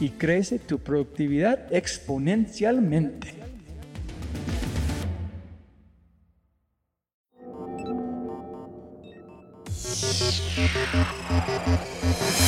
[0.00, 3.34] y crece tu productividad exponencialmente.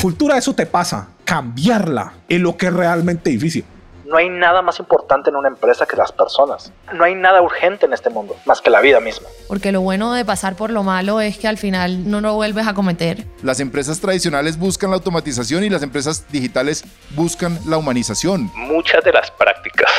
[0.01, 1.09] Cultura, eso te pasa.
[1.25, 3.65] Cambiarla es lo que es realmente difícil.
[4.09, 6.73] No hay nada más importante en una empresa que las personas.
[6.95, 9.27] No hay nada urgente en este mundo más que la vida misma.
[9.47, 12.65] Porque lo bueno de pasar por lo malo es que al final no lo vuelves
[12.65, 13.25] a cometer.
[13.43, 18.49] Las empresas tradicionales buscan la automatización y las empresas digitales buscan la humanización.
[18.55, 19.91] Muchas de las prácticas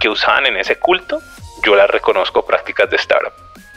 [0.00, 1.20] que usaban en ese culto,
[1.64, 3.32] yo las reconozco prácticas de startup.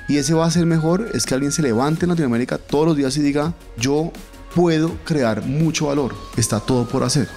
[0.08, 2.98] Y ese va a ser mejor es que alguien se levante en Latinoamérica todos los
[2.98, 4.12] días y diga, yo
[4.56, 7.28] puedo crear mucho valor, está todo por hacer.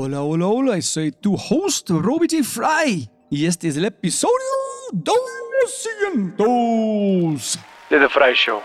[0.00, 2.44] Hola, hola, hola, soy tu host, Robbie G.
[2.44, 3.10] Fry.
[3.32, 4.32] Y este es el episodio
[4.92, 7.58] 200
[7.90, 8.60] de The Fry Show.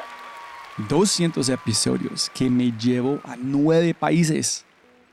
[0.88, 4.64] 200 episodios que me llevo a nueve países.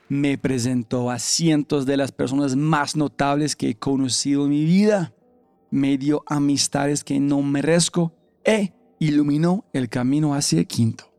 [0.09, 5.15] Me presento a cientos de las personas más notables que he conocido en mi vida.
[5.71, 11.11] Me dio amistades que no merezco e iluminó el camino hacia el quinto.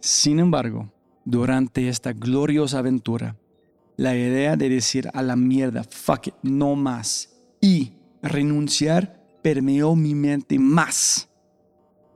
[0.00, 0.90] Sin embargo,
[1.26, 3.36] durante esta gloriosa aventura,
[3.96, 7.92] la idea de decir a la mierda, fuck it, no más, y
[8.22, 11.28] renunciar permeó mi mente más,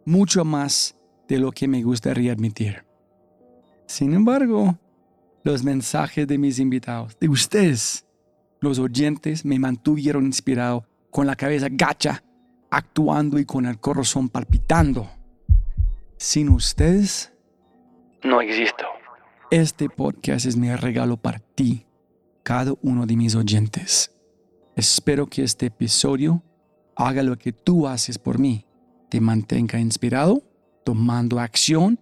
[0.04, 0.96] mucho más
[1.28, 2.84] de lo que me gustaría admitir.
[3.86, 4.78] Sin embargo,
[5.42, 8.06] los mensajes de mis invitados, de ustedes,
[8.60, 12.22] los oyentes, me mantuvieron inspirado, con la cabeza gacha,
[12.70, 15.10] actuando y con el corazón palpitando.
[16.16, 17.32] Sin ustedes,
[18.22, 18.84] no existo.
[19.50, 21.84] Este podcast es mi regalo para ti,
[22.44, 24.12] cada uno de mis oyentes.
[24.76, 26.44] Espero que este episodio
[26.94, 28.64] haga lo que tú haces por mí,
[29.08, 30.44] te mantenga inspirado,
[30.84, 31.98] tomando acción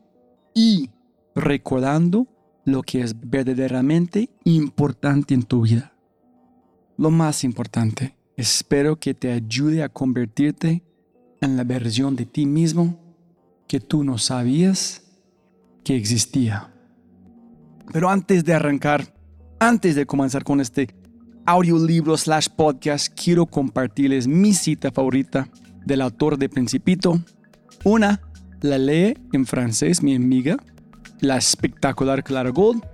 [0.54, 0.90] y
[1.34, 2.26] recordando
[2.66, 5.94] lo que es verdaderamente importante en tu vida.
[6.98, 10.82] Lo más importante, espero que te ayude a convertirte
[11.40, 13.00] en la versión de ti mismo
[13.66, 15.02] que tú no sabías
[15.82, 16.74] que existía.
[17.92, 19.14] Pero antes de arrancar,
[19.60, 20.94] antes de comenzar con este
[21.46, 25.48] audiolibro slash podcast, quiero compartirles mi cita favorita
[25.86, 27.18] del autor de Principito.
[27.84, 28.20] Una,
[28.60, 30.58] la lee en francés mi amiga,
[31.20, 32.84] la espectacular Clara Gold.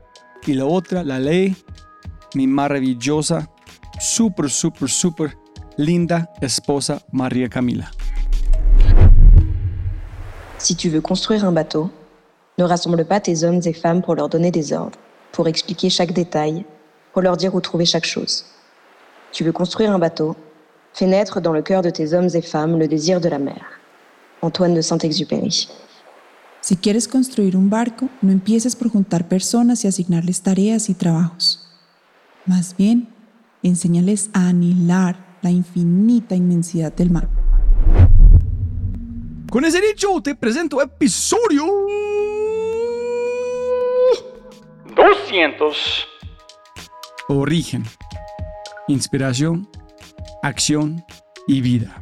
[0.46, 1.56] Y la otra, la lee
[2.34, 3.50] mi maravillosa,
[3.98, 5.38] súper, súper, súper
[5.76, 7.90] linda esposa María Camila.
[10.58, 11.90] Si tu veux construire un bateau,
[12.56, 14.98] Ne rassemble pas tes hommes et femmes pour leur donner des ordres,
[15.32, 16.64] pour expliquer chaque détail,
[17.12, 18.44] pour leur dire où trouver chaque chose.
[19.32, 20.36] Tu veux construire un bateau?
[20.92, 23.64] Fais naître dans le cœur de tes hommes et femmes le désir de la mer.
[24.40, 25.68] Antoine de Saint-Exupéry.
[26.60, 31.68] Si quieres construir un barco, no empieces por juntar personas y asignarles tareas y trabajos.
[32.46, 33.08] Más bien,
[33.64, 37.28] enséñales a anilar la infinita inmensidad del mar.
[39.50, 41.64] Con ese dicho, te presento episodio
[44.94, 46.06] 200.
[47.28, 47.84] Origen,
[48.86, 49.68] inspiración,
[50.42, 51.04] acción
[51.48, 52.00] y vida.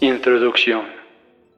[0.00, 0.86] Introducción.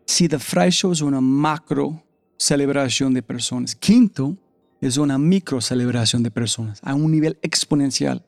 [0.04, 2.02] Si The Fry Show es una macro
[2.36, 4.36] celebración de personas, Quinto
[4.82, 8.24] es una micro celebración de personas a un nivel exponencial.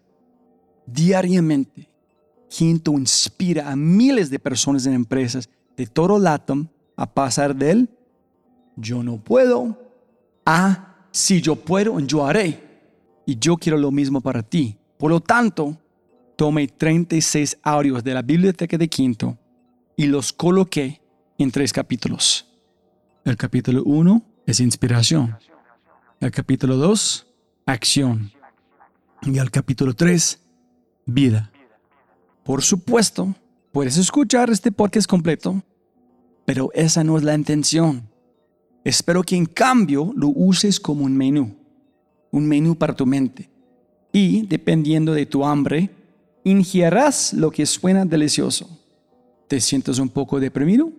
[0.86, 1.90] Diariamente,
[2.48, 7.88] Quinto inspira a miles de personas en empresas de todo LATAM a pasar del
[8.76, 9.78] yo no puedo
[10.46, 12.60] a si yo puedo, yo haré.
[13.26, 14.76] Y yo quiero lo mismo para ti.
[14.98, 15.78] Por lo tanto,
[16.36, 19.38] tomé 36 audios de la biblioteca de Quinto
[19.96, 21.00] y los coloqué
[21.38, 22.46] en tres capítulos.
[23.24, 25.36] El capítulo 1 es inspiración.
[26.25, 27.26] El capítulo 2,
[27.67, 28.32] acción.
[29.25, 30.41] Y el capítulo 3,
[31.05, 31.53] vida.
[32.44, 33.35] Por supuesto,
[33.73, 35.62] puedes escuchar este podcast completo,
[36.47, 38.09] pero esa no es la intención.
[38.85, 41.56] Espero que en cambio lo uses como un menú,
[42.31, 43.50] un menú para tu mente.
[44.11, 45.91] Y, dependiendo de tu hambre,
[46.43, 48.67] ingieras lo que suena delicioso.
[49.47, 50.91] ¿Te sientes un poco deprimido?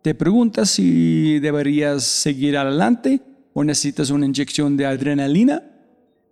[0.00, 3.20] ¿Te preguntas si deberías seguir adelante
[3.54, 5.62] o necesitas una inyección de adrenalina?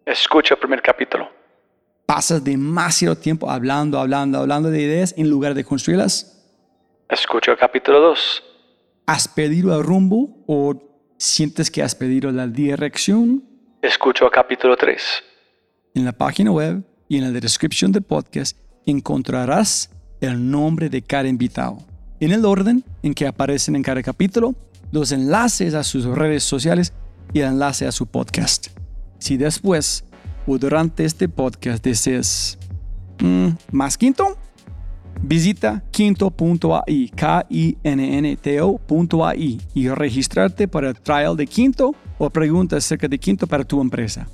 [0.05, 1.29] Escucha el primer capítulo.
[2.07, 6.45] ¿Pasas demasiado tiempo hablando, hablando, hablando de ideas en lugar de construirlas?
[7.09, 8.43] Escucha el capítulo 2.
[9.07, 10.75] ¿Has pedido el rumbo o
[11.19, 13.45] sientes que has pedido la dirección?
[13.83, 15.23] Escucha el capítulo 3.
[15.95, 18.57] En la página web y en la descripción del podcast
[18.87, 19.91] encontrarás
[20.21, 21.79] el nombre de cada invitado.
[22.21, 24.55] En el orden en que aparecen en cada capítulo,
[24.93, 26.93] los enlaces a sus redes sociales
[27.33, 28.69] y el enlace a su podcast.
[29.19, 30.05] Si después
[30.47, 32.59] o durante este podcast deseas
[33.21, 34.37] mm, más quinto,
[35.23, 37.61] visita quinto.ai, K-I-N-N-T-O.ai
[39.75, 44.27] y registrarte para el trial de quinto o preguntas acerca de quinto para tu empresa.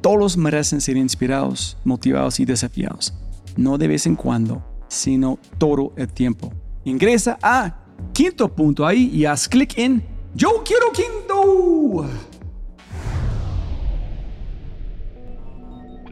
[0.00, 3.14] Todos merecen ser inspirados, motivados y desafiados,
[3.56, 6.52] no de vez en cuando sino todo el tiempo.
[6.84, 7.78] Ingresa a
[8.12, 10.04] quinto.ai y haz clic en
[10.34, 12.06] Yo quiero quinto.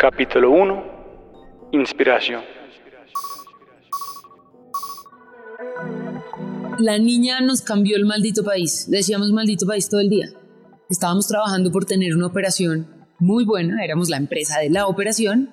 [0.00, 1.70] Capítulo 1.
[1.72, 2.40] Inspiración.
[6.78, 8.86] La niña nos cambió el maldito país.
[8.88, 10.30] Decíamos maldito país todo el día.
[10.88, 12.86] Estábamos trabajando por tener una operación
[13.18, 15.52] muy buena, éramos la empresa de la operación,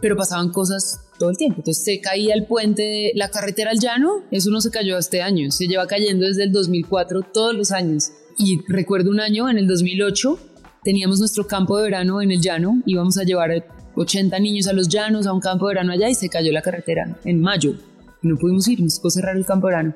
[0.00, 1.58] pero pasaban cosas todo el tiempo.
[1.58, 5.20] Entonces se caía el puente, de la carretera al llano, eso no se cayó este
[5.20, 8.10] año, se lleva cayendo desde el 2004 todos los años.
[8.38, 10.38] Y recuerdo un año, en el 2008,
[10.82, 13.50] teníamos nuestro campo de verano en el llano, íbamos a llevar
[13.94, 16.62] 80 niños a los llanos, a un campo de verano allá y se cayó la
[16.62, 17.74] carretera en mayo.
[18.22, 19.94] Y no pudimos ir, nos tocó cerrar el campo de verano.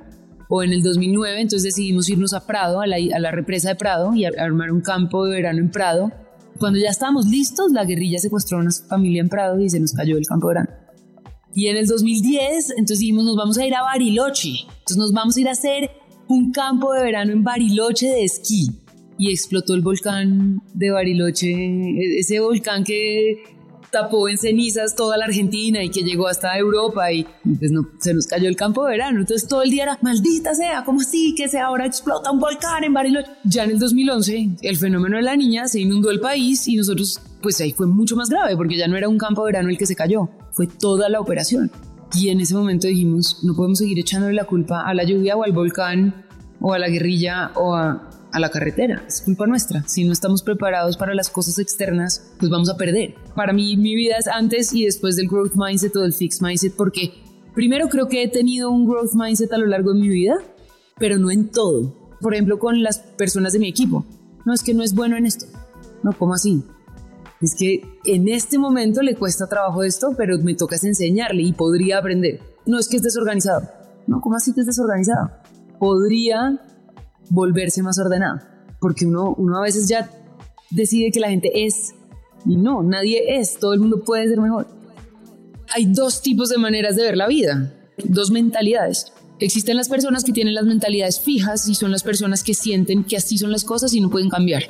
[0.48, 3.76] O en el 2009, entonces decidimos irnos a Prado, a la, a la represa de
[3.76, 6.12] Prado y armar un campo de verano en Prado.
[6.58, 9.92] Cuando ya estábamos listos, la guerrilla secuestró a una familia en Prado y se nos
[9.92, 10.70] cayó el campo de verano.
[11.54, 14.50] Y en el 2010, entonces dijimos, nos vamos a ir a Bariloche.
[14.68, 15.90] Entonces nos vamos a ir a hacer
[16.28, 18.68] un campo de verano en Bariloche de esquí.
[19.18, 23.55] Y explotó el volcán de Bariloche, ese volcán que
[23.96, 27.26] tapó en cenizas toda la Argentina y que llegó hasta Europa y
[27.58, 29.20] pues no, se nos cayó el campo de verano.
[29.20, 32.84] Entonces todo el día era, maldita sea, ¿cómo así que se ahora explota un volcán
[32.84, 33.30] en Bariloche?
[33.44, 37.20] Ya en el 2011 el fenómeno de la niña se inundó el país y nosotros
[37.40, 39.78] pues ahí fue mucho más grave porque ya no era un campo de verano el
[39.78, 41.70] que se cayó, fue toda la operación.
[42.14, 45.42] Y en ese momento dijimos, no podemos seguir echándole la culpa a la lluvia o
[45.42, 46.26] al volcán
[46.60, 48.05] o a la guerrilla o a,
[48.36, 49.02] a la carretera.
[49.08, 49.82] Es culpa nuestra.
[49.88, 53.14] Si no estamos preparados para las cosas externas, pues vamos a perder.
[53.34, 56.76] Para mí, mi vida es antes y después del growth mindset o del fixed mindset,
[56.76, 57.14] porque
[57.54, 60.36] primero creo que he tenido un growth mindset a lo largo de mi vida,
[60.98, 61.94] pero no en todo.
[62.20, 64.04] Por ejemplo, con las personas de mi equipo.
[64.44, 65.46] No es que no es bueno en esto.
[66.02, 66.62] No, ¿cómo así?
[67.40, 71.98] es que en este momento le cuesta trabajo esto, pero me toca enseñarle y podría
[71.98, 72.40] aprender.
[72.66, 73.68] No es que estés desorganizado.
[74.06, 75.30] No, ¿cómo así que es desorganizado?
[75.78, 76.60] Podría
[77.30, 78.40] volverse más ordenado,
[78.80, 80.10] porque uno, uno a veces ya
[80.70, 81.94] decide que la gente es
[82.44, 84.68] y no, nadie es, todo el mundo puede ser mejor.
[85.74, 87.72] Hay dos tipos de maneras de ver la vida,
[88.04, 89.12] dos mentalidades.
[89.40, 93.16] Existen las personas que tienen las mentalidades fijas y son las personas que sienten que
[93.16, 94.62] así son las cosas y no pueden cambiar.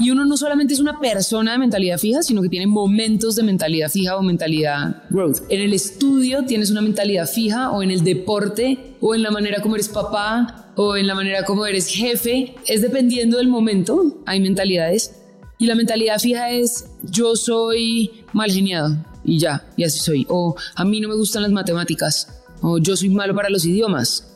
[0.00, 3.42] Y uno no solamente es una persona de mentalidad fija, sino que tiene momentos de
[3.42, 5.42] mentalidad fija o mentalidad growth.
[5.50, 9.60] En el estudio tienes una mentalidad fija o en el deporte o en la manera
[9.60, 12.54] como eres papá o en la manera como eres jefe.
[12.66, 15.16] Es dependiendo del momento, hay mentalidades.
[15.58, 20.26] Y la mentalidad fija es yo soy mal geniado y ya, y así soy.
[20.30, 22.42] O a mí no me gustan las matemáticas.
[22.62, 24.26] O yo soy malo para los idiomas.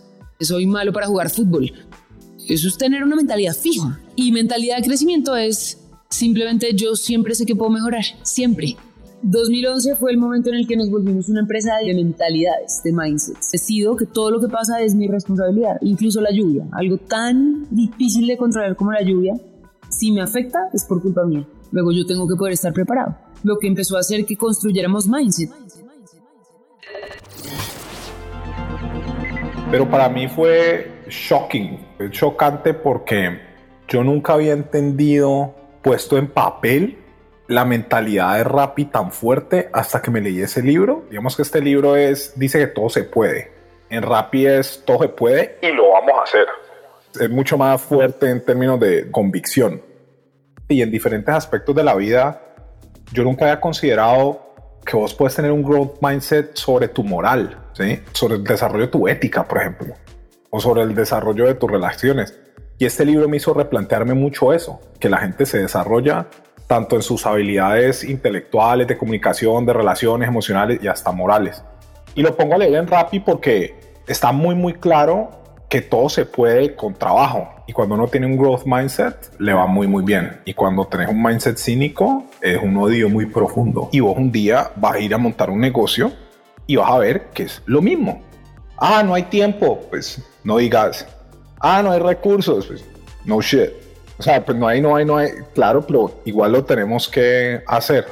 [0.41, 1.73] Soy malo para jugar fútbol.
[2.49, 4.01] Eso es tener una mentalidad fija.
[4.17, 5.79] Y mentalidad de crecimiento es
[6.11, 8.77] simplemente yo siempre sé que puedo mejorar, siempre.
[9.23, 13.53] 2011 fue el momento en el que nos volvimos una empresa de mentalidades, de mindsets.
[13.53, 18.27] Decido que todo lo que pasa es mi responsabilidad, incluso la lluvia, algo tan difícil
[18.27, 19.35] de controlar como la lluvia.
[19.89, 21.49] Si me afecta, es por culpa mía.
[21.73, 23.17] Luego yo tengo que poder estar preparado.
[23.43, 25.51] Lo que empezó a hacer que construyéramos mindset.
[29.71, 33.41] Pero para mí fue shocking, fue chocante porque
[33.89, 36.99] yo nunca había entendido, puesto en papel,
[37.47, 41.05] la mentalidad de Rappi tan fuerte hasta que me leí ese libro.
[41.11, 43.53] Digamos que este libro es, dice que todo se puede.
[43.91, 46.47] En Rappi es todo se puede y lo vamos a hacer.
[47.21, 49.83] Es mucho más fuerte en términos de convicción.
[50.69, 52.41] Y en diferentes aspectos de la vida,
[53.13, 58.01] yo nunca había considerado que vos puedes tener un growth mindset sobre tu moral, ¿sí?
[58.13, 59.95] sobre el desarrollo de tu ética, por ejemplo,
[60.55, 62.39] o sobre el desarrollo de tus relaciones.
[62.79, 66.29] Y este libro me hizo replantearme mucho eso, que la gente se desarrolla
[66.69, 71.65] tanto en sus habilidades intelectuales, de comunicación, de relaciones emocionales y hasta morales.
[72.15, 73.75] Y lo pongo a leer en Rappi porque
[74.07, 75.31] está muy muy claro
[75.69, 77.49] que todo se puede con trabajo.
[77.67, 80.41] Y cuando uno tiene un growth mindset, le va muy muy bien.
[80.45, 83.89] Y cuando tenés un mindset cínico, es un odio muy profundo.
[83.91, 86.13] Y vos un día vas a ir a montar un negocio
[86.69, 88.23] y vas a ver que es lo mismo.
[88.77, 91.07] Ah, no hay tiempo, pues no digas.
[91.61, 92.85] Ah, no hay recursos, pues
[93.25, 93.71] no shit.
[94.19, 95.31] O sea, pues no hay, no hay, no hay.
[95.55, 98.07] Claro, pero igual lo tenemos que hacer.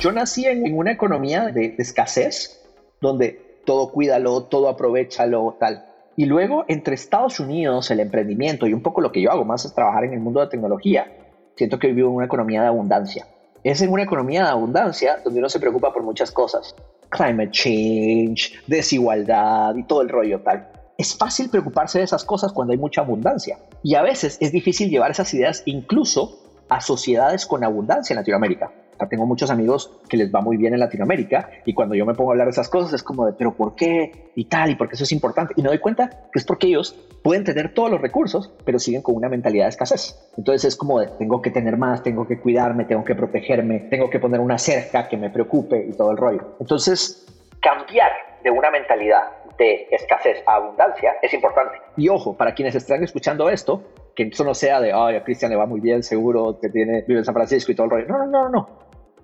[0.00, 2.60] Yo nací en una economía de, escasez,
[3.00, 5.86] donde todo cuídalo, todo aprovechalo, tal.
[6.16, 9.64] Y luego, entre Estados Unidos, el emprendimiento y un poco lo que yo hago más
[9.64, 11.10] es trabajar en el mundo de tecnología,
[11.56, 13.26] siento que vivo en una economía de abundancia.
[13.64, 16.74] Es en una economía de abundancia donde uno se preocupa por muchas cosas.
[17.12, 22.72] Climate change, desigualdad y todo el rollo tal es fácil preocuparse de esas cosas cuando
[22.72, 23.58] hay mucha abundancia.
[23.82, 26.38] Y a veces es difícil llevar esas ideas incluso
[26.68, 28.72] a sociedades con abundancia en Latinoamérica.
[29.08, 32.30] Tengo muchos amigos que les va muy bien en Latinoamérica y cuando yo me pongo
[32.30, 34.30] a hablar de esas cosas es como de, pero ¿por qué?
[34.34, 35.54] Y tal, y por qué eso es importante.
[35.56, 39.02] Y me doy cuenta que es porque ellos pueden tener todos los recursos, pero siguen
[39.02, 40.18] con una mentalidad de escasez.
[40.36, 44.10] Entonces es como de, tengo que tener más, tengo que cuidarme, tengo que protegerme, tengo
[44.10, 46.56] que poner una cerca que me preocupe y todo el rollo.
[46.60, 47.26] Entonces,
[47.60, 48.10] cambiar
[48.42, 49.22] de una mentalidad
[49.58, 51.78] de escasez a abundancia es importante.
[51.96, 53.82] Y ojo, para quienes están escuchando esto,
[54.14, 57.04] que eso no sea de, ay, a Cristian le va muy bien, seguro que tiene,
[57.06, 58.06] vive en San Francisco y todo el rollo.
[58.08, 58.68] No, no, no, no.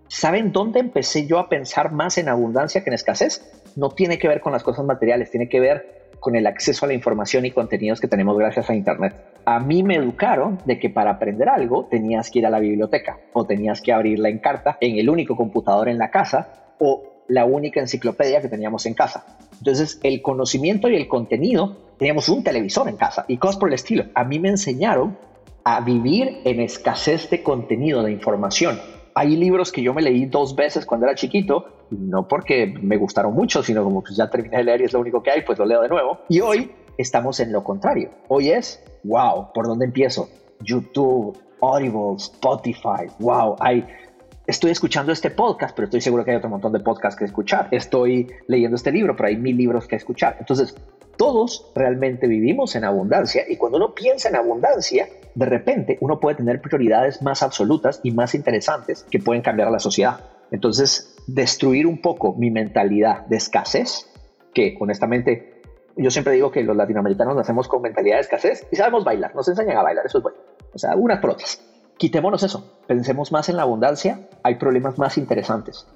[0.08, 3.50] ¿Saben dónde empecé yo a pensar más en abundancia que en escasez?
[3.76, 6.88] No tiene que ver con las cosas materiales, tiene que ver con el acceso a
[6.88, 9.14] la información y contenidos que tenemos gracias a Internet.
[9.44, 13.18] A mí me educaron de que para aprender algo tenías que ir a la biblioteca
[13.32, 17.44] o tenías que abrirla en carta en el único computador en la casa o la
[17.44, 19.38] única enciclopedia que teníamos en casa.
[19.58, 23.74] Entonces, el conocimiento y el contenido, teníamos un televisor en casa y cosas por el
[23.74, 24.04] estilo.
[24.14, 25.18] A mí me enseñaron
[25.64, 28.80] a vivir en escasez de contenido, de información.
[29.14, 33.34] Hay libros que yo me leí dos veces cuando era chiquito, no porque me gustaron
[33.34, 35.58] mucho, sino como pues ya terminé de leer y es lo único que hay, pues
[35.58, 36.20] lo leo de nuevo.
[36.28, 38.10] Y hoy estamos en lo contrario.
[38.28, 40.28] Hoy es, wow, ¿por dónde empiezo?
[40.60, 43.84] YouTube, Audible, Spotify, wow, hay
[44.48, 47.68] estoy escuchando este podcast, pero estoy seguro que hay otro montón de podcasts que escuchar.
[47.70, 50.36] Estoy leyendo este libro, pero hay mil libros que escuchar.
[50.40, 50.74] Entonces,
[51.18, 56.36] todos realmente vivimos en abundancia y cuando uno piensa en abundancia, de repente uno puede
[56.36, 60.20] tener prioridades más absolutas y más interesantes que pueden cambiar a la sociedad.
[60.50, 64.08] Entonces, destruir un poco mi mentalidad de escasez,
[64.54, 65.60] que honestamente
[65.94, 69.46] yo siempre digo que los latinoamericanos nacemos con mentalidad de escasez y sabemos bailar, nos
[69.46, 70.38] enseñan a bailar, eso es bueno.
[70.72, 71.60] O sea, unas por otras
[71.98, 75.86] quitémonos eso, pensemos más en la abundancia, hay problemas más interesantes.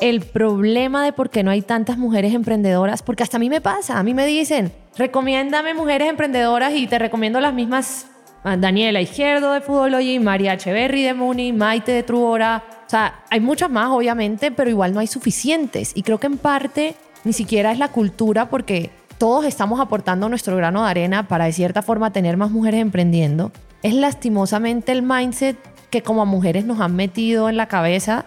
[0.00, 3.60] El problema de por qué no hay tantas mujeres emprendedoras, porque hasta a mí me
[3.60, 8.06] pasa, a mí me dicen, recomiéndame mujeres emprendedoras y te recomiendo las mismas,
[8.42, 13.40] ah, Daniela Izquierdo de Fútbol María Echeverry de Muni, Maite de Truora, o sea, hay
[13.40, 15.92] muchas más obviamente, pero igual no hay suficientes.
[15.94, 20.56] Y creo que en parte ni siquiera es la cultura porque todos estamos aportando nuestro
[20.56, 23.52] grano de arena para de cierta forma tener más mujeres emprendiendo,
[23.84, 25.56] es lastimosamente el mindset
[25.90, 28.24] que como mujeres nos han metido en la cabeza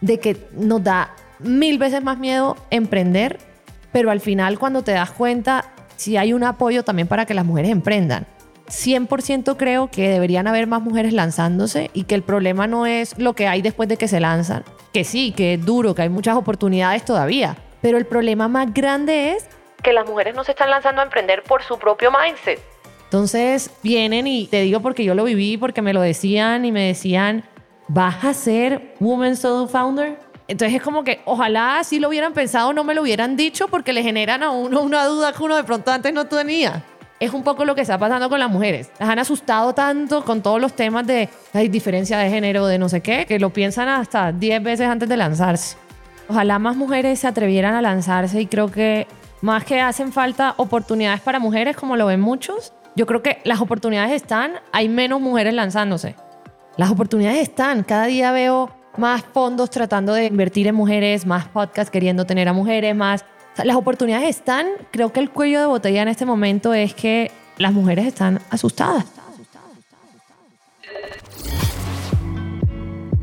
[0.00, 3.40] de que nos da mil veces más miedo emprender
[3.92, 5.64] pero al final cuando te das cuenta,
[5.96, 8.26] sí hay un apoyo también para que las mujeres emprendan.
[8.68, 13.32] 100% creo que deberían haber más mujeres lanzándose y que el problema no es lo
[13.32, 14.62] que hay después de que se lanzan,
[14.92, 19.32] que sí, que es duro, que hay muchas oportunidades todavía, pero el problema más grande
[19.32, 19.48] es
[19.82, 22.60] que las mujeres no se están lanzando a emprender por su propio mindset.
[23.08, 26.88] Entonces vienen y te digo porque yo lo viví, porque me lo decían y me
[26.88, 27.42] decían,
[27.88, 30.18] ¿vas a ser Woman Solo Founder?
[30.46, 33.94] Entonces es como que ojalá si lo hubieran pensado no me lo hubieran dicho porque
[33.94, 36.84] le generan a uno una duda que uno de pronto antes no tenía.
[37.18, 38.90] Es un poco lo que está pasando con las mujeres.
[39.00, 42.90] Las han asustado tanto con todos los temas de hay diferencia de género, de no
[42.90, 45.78] sé qué, que lo piensan hasta 10 veces antes de lanzarse.
[46.28, 49.06] Ojalá más mujeres se atrevieran a lanzarse y creo que
[49.40, 53.60] más que hacen falta oportunidades para mujeres, como lo ven muchos, yo creo que las
[53.60, 56.16] oportunidades están, hay menos mujeres lanzándose.
[56.76, 61.92] Las oportunidades están, cada día veo más fondos tratando de invertir en mujeres, más podcasts
[61.92, 63.24] queriendo tener a mujeres, más...
[63.62, 67.72] las oportunidades están, creo que el cuello de botella en este momento es que las
[67.72, 69.04] mujeres están asustadas.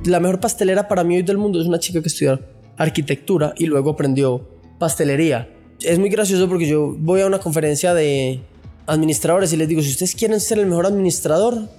[0.05, 2.39] La mejor pastelera para mí hoy del mundo es una chica que estudió
[2.77, 4.47] arquitectura y luego aprendió
[4.79, 5.49] pastelería.
[5.81, 8.41] Es muy gracioso porque yo voy a una conferencia de
[8.87, 11.69] administradores y les digo, si ustedes quieren ser el mejor administrador,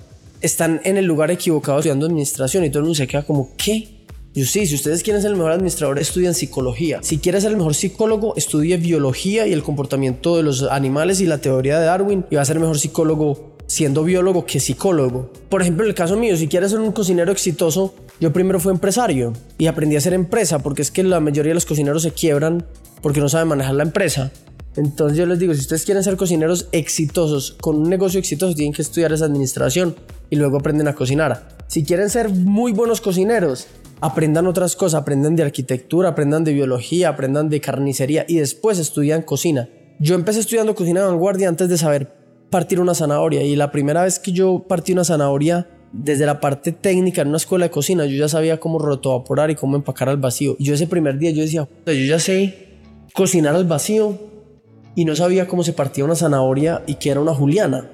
[0.40, 3.96] están en el lugar equivocado estudiando administración y todo el mundo se queda como, ¿qué?
[4.34, 6.98] Yo sí, si ustedes quieren ser el mejor administrador, estudian psicología.
[7.02, 11.26] Si quieres ser el mejor psicólogo, estudie biología y el comportamiento de los animales y
[11.26, 15.32] la teoría de Darwin y va a ser mejor psicólogo siendo biólogo que psicólogo.
[15.48, 18.72] Por ejemplo, en el caso mío, si quieres ser un cocinero exitoso, yo primero fui
[18.72, 22.12] empresario y aprendí a ser empresa porque es que la mayoría de los cocineros se
[22.12, 22.66] quiebran
[23.00, 24.32] porque no saben manejar la empresa.
[24.76, 28.72] Entonces yo les digo, si ustedes quieren ser cocineros exitosos, con un negocio exitoso, tienen
[28.72, 29.96] que estudiar esa administración
[30.30, 31.56] y luego aprenden a cocinar.
[31.66, 33.66] Si quieren ser muy buenos cocineros,
[34.00, 39.22] aprendan otras cosas, aprendan de arquitectura, aprendan de biología, aprendan de carnicería y después estudian
[39.22, 39.68] cocina.
[39.98, 42.12] Yo empecé estudiando cocina de vanguardia antes de saber
[42.50, 46.72] partir una zanahoria y la primera vez que yo partí una zanahoria desde la parte
[46.72, 50.18] técnica en una escuela de cocina, yo ya sabía cómo rotovaporar y cómo empacar al
[50.18, 50.56] vacío.
[50.58, 52.68] Y yo ese primer día yo decía, yo ya sé
[53.14, 54.18] cocinar al vacío,
[54.96, 57.88] y no sabía cómo se partía una zanahoria y que era una juliana.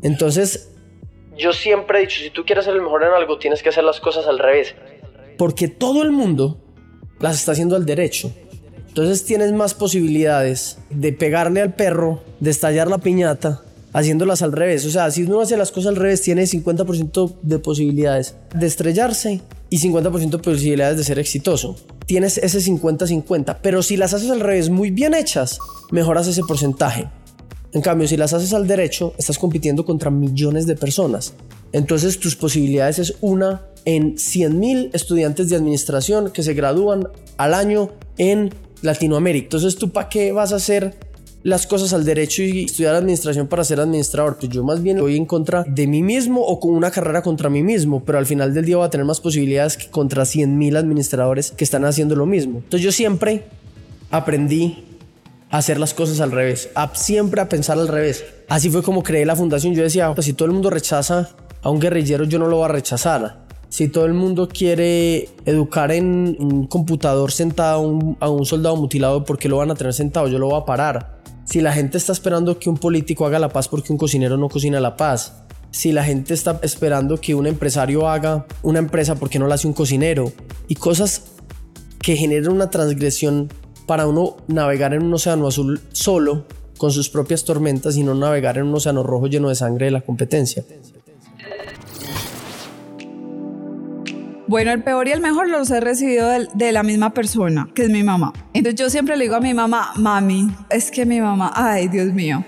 [0.00, 0.70] Entonces,
[1.36, 3.84] yo siempre he dicho, si tú quieres ser el mejor en algo, tienes que hacer
[3.84, 4.74] las cosas al revés.
[5.36, 6.58] Porque todo el mundo
[7.20, 8.32] las está haciendo al derecho.
[8.86, 14.86] Entonces tienes más posibilidades de pegarle al perro, de estallar la piñata, haciéndolas al revés.
[14.86, 19.40] O sea, si uno hace las cosas al revés, tiene 50% de posibilidades de estrellarse
[19.70, 21.76] y 50% de posibilidades de ser exitoso.
[22.08, 25.58] Tienes ese 50-50, pero si las haces al revés muy bien hechas,
[25.90, 27.06] mejoras ese porcentaje.
[27.74, 31.34] En cambio, si las haces al derecho, estás compitiendo contra millones de personas.
[31.70, 37.90] Entonces tus posibilidades es una en 100.000 estudiantes de administración que se gradúan al año
[38.16, 39.44] en Latinoamérica.
[39.44, 40.94] Entonces tú para qué vas a hacer
[41.42, 44.36] las cosas al derecho y estudiar administración para ser administrador.
[44.38, 47.48] Pues yo más bien voy en contra de mí mismo o con una carrera contra
[47.48, 50.58] mí mismo, pero al final del día voy a tener más posibilidades que contra 100
[50.58, 52.58] mil administradores que están haciendo lo mismo.
[52.58, 53.44] Entonces yo siempre
[54.10, 54.84] aprendí
[55.50, 58.24] a hacer las cosas al revés, a siempre a pensar al revés.
[58.48, 59.74] Así fue como creé la fundación.
[59.74, 61.30] Yo decía, pues si todo el mundo rechaza
[61.62, 63.48] a un guerrillero, yo no lo voy a rechazar.
[63.68, 69.38] Si todo el mundo quiere educar en un computador sentado a un, soldado mutilado, ¿por
[69.38, 70.28] qué lo van a tener sentado?
[70.28, 71.17] Yo lo voy a parar.
[71.48, 74.50] Si la gente está esperando que un político haga la paz porque un cocinero no
[74.50, 75.44] cocina la paz.
[75.70, 79.66] Si la gente está esperando que un empresario haga una empresa porque no la hace
[79.66, 80.30] un cocinero.
[80.68, 81.22] Y cosas
[82.00, 83.48] que generan una transgresión
[83.86, 86.44] para uno navegar en un océano azul solo
[86.76, 89.92] con sus propias tormentas y no navegar en un océano rojo lleno de sangre de
[89.92, 90.64] la competencia.
[94.48, 97.90] Bueno, el peor y el mejor los he recibido de, la misma persona, que es
[97.90, 98.32] mi mamá.
[98.54, 102.14] Entonces yo siempre le digo a mi mamá, mami, es que mi mamá, ay Dios
[102.14, 102.42] mío.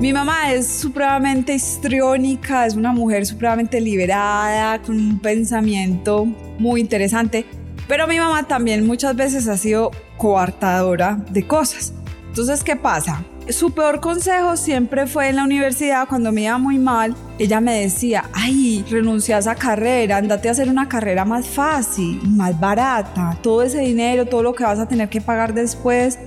[0.00, 6.24] Mi mamá es supremamente histriónica, es una mujer supremamente liberada, con un pensamiento
[6.58, 7.46] muy interesante,
[7.86, 11.92] pero mi mamá también muchas veces ha sido coartadora de cosas.
[12.30, 13.24] Entonces, ¿qué pasa?
[13.52, 17.14] Su peor consejo siempre fue en la universidad cuando me iba muy mal.
[17.38, 22.20] Ella me decía, ay, renuncia a esa carrera, andate a hacer una carrera más fácil,
[22.28, 26.18] más barata, todo ese dinero, todo lo que vas a tener que pagar después,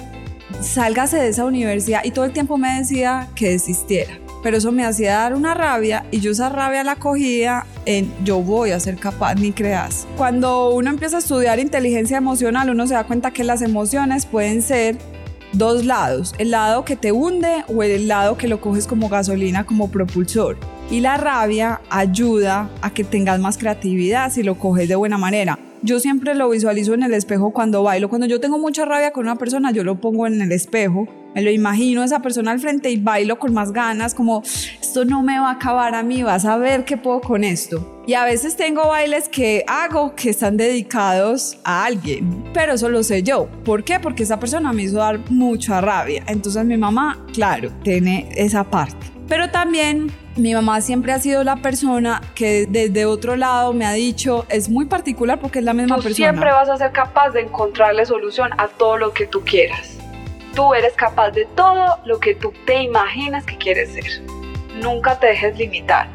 [0.62, 2.03] sálgase de esa universidad.
[2.03, 4.17] Y todo el tiempo me decía que desistiera.
[4.41, 8.41] Pero eso me hacía dar una rabia y yo esa rabia la cogía en yo
[8.41, 10.08] voy a ser capaz, ni creas.
[10.15, 14.62] Cuando uno empieza a estudiar inteligencia emocional, uno se da cuenta que las emociones pueden
[14.62, 14.97] ser
[15.53, 19.65] dos lados, el lado que te hunde o el lado que lo coges como gasolina,
[19.65, 20.57] como propulsor.
[20.89, 25.59] Y la rabia ayuda a que tengas más creatividad si lo coges de buena manera.
[25.81, 28.09] Yo siempre lo visualizo en el espejo cuando bailo.
[28.09, 31.41] Cuando yo tengo mucha rabia con una persona, yo lo pongo en el espejo, me
[31.41, 35.39] lo imagino esa persona al frente y bailo con más ganas, como esto no me
[35.39, 38.03] va a acabar a mí, vas a ver qué puedo con esto.
[38.07, 43.03] Y a veces tengo bailes que hago que están dedicados a alguien, pero eso lo
[43.03, 43.47] sé yo.
[43.63, 43.99] ¿Por qué?
[43.99, 46.23] Porque esa persona me hizo dar mucha rabia.
[46.27, 49.18] Entonces mi mamá, claro, tiene esa parte.
[49.29, 53.93] Pero también mi mamá siempre ha sido la persona que desde otro lado me ha
[53.93, 56.15] dicho, es muy particular porque es la misma Tú persona.
[56.15, 59.97] siempre vas a ser capaz de encontrarle solución a todo lo que tú quieras.
[60.55, 64.23] Tú eres capaz de todo lo que tú te imaginas que quieres ser.
[64.81, 66.07] Nunca te dejes limitar.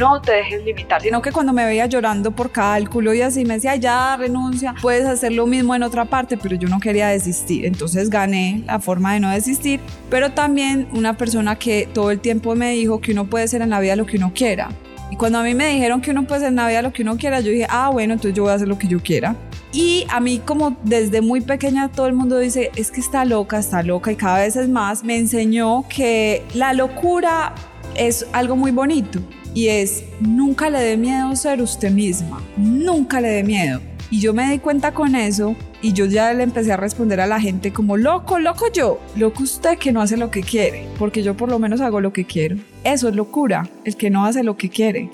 [0.00, 1.02] No te dejes limitar.
[1.02, 5.04] Sino que cuando me veía llorando por cálculo y así me decía, ya renuncia, puedes
[5.04, 7.66] hacer lo mismo en otra parte, pero yo no quería desistir.
[7.66, 12.54] Entonces gané la forma de no desistir, pero también una persona que todo el tiempo
[12.54, 14.70] me dijo que uno puede ser en la vida lo que uno quiera.
[15.10, 17.02] Y cuando a mí me dijeron que uno puede ser en la vida lo que
[17.02, 19.36] uno quiera, yo dije, ah, bueno, entonces yo voy a hacer lo que yo quiera.
[19.70, 23.58] Y a mí como desde muy pequeña todo el mundo dice, es que está loca,
[23.58, 27.54] está loca y cada vez es más, me enseñó que la locura
[27.96, 29.20] es algo muy bonito
[29.54, 33.80] y es nunca le dé miedo ser usted misma, nunca le dé miedo.
[34.10, 37.26] Y yo me di cuenta con eso y yo ya le empecé a responder a
[37.26, 41.22] la gente como loco, loco yo, loco usted que no hace lo que quiere, porque
[41.22, 42.56] yo por lo menos hago lo que quiero.
[42.82, 45.10] Eso es locura, el que no hace lo que quiere.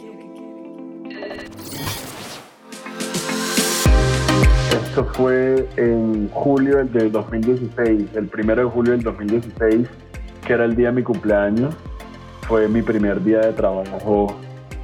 [4.97, 9.87] Esto fue en julio del 2016, el primero de julio del 2016,
[10.47, 11.75] que era el día de mi cumpleaños.
[12.49, 14.37] Fue mi primer día de trabajo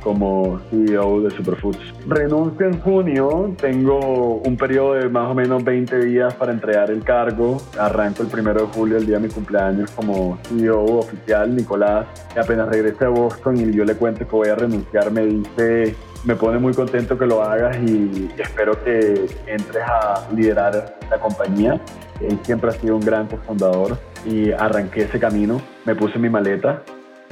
[0.02, 1.94] como CEO de Superfoods.
[2.08, 7.04] Renuncio en junio, tengo un periodo de más o menos 20 días para entregar el
[7.04, 7.58] cargo.
[7.78, 12.06] Arranco el primero de julio, el día de mi cumpleaños, como CEO oficial, Nicolás.
[12.34, 15.94] Y apenas regresé a Boston y yo le cuento que voy a renunciar, me dice,
[16.24, 21.80] me pone muy contento que lo hagas y espero que entres a liderar la compañía.
[22.20, 23.96] Él siempre ha sido un gran cofundador
[24.26, 25.60] y arranqué ese camino.
[25.84, 26.82] Me puse mi maleta,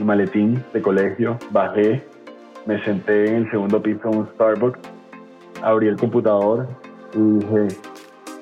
[0.01, 2.03] mi maletín de colegio, bajé,
[2.67, 4.81] me senté en el segundo piso de un Starbucks,
[5.63, 6.67] abrí el computador
[7.15, 7.69] y dije,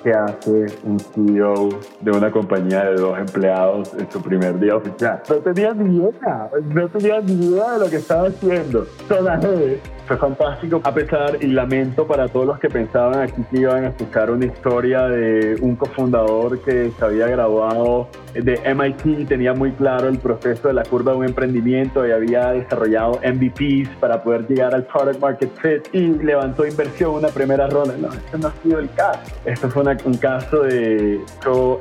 [0.02, 1.68] ¿qué hace un CEO
[2.00, 5.20] de una compañía de dos empleados en su primer día oficial?
[5.28, 8.86] No tenía ni idea, no tenía ni idea de lo que estaba haciendo.
[9.08, 9.80] Trabajé.
[10.08, 13.88] Fue fantástico, a pesar y lamento para todos los que pensaban aquí que iban a
[13.88, 19.70] escuchar una historia de un cofundador que se había graduado de MIT y tenía muy
[19.72, 24.46] claro el proceso de la curva de un emprendimiento y había desarrollado MVPs para poder
[24.48, 27.94] llegar al product market fit y levantó inversión una primera ronda.
[28.00, 29.20] No, este no ha sido el caso.
[29.44, 31.20] Esto fue una- un caso de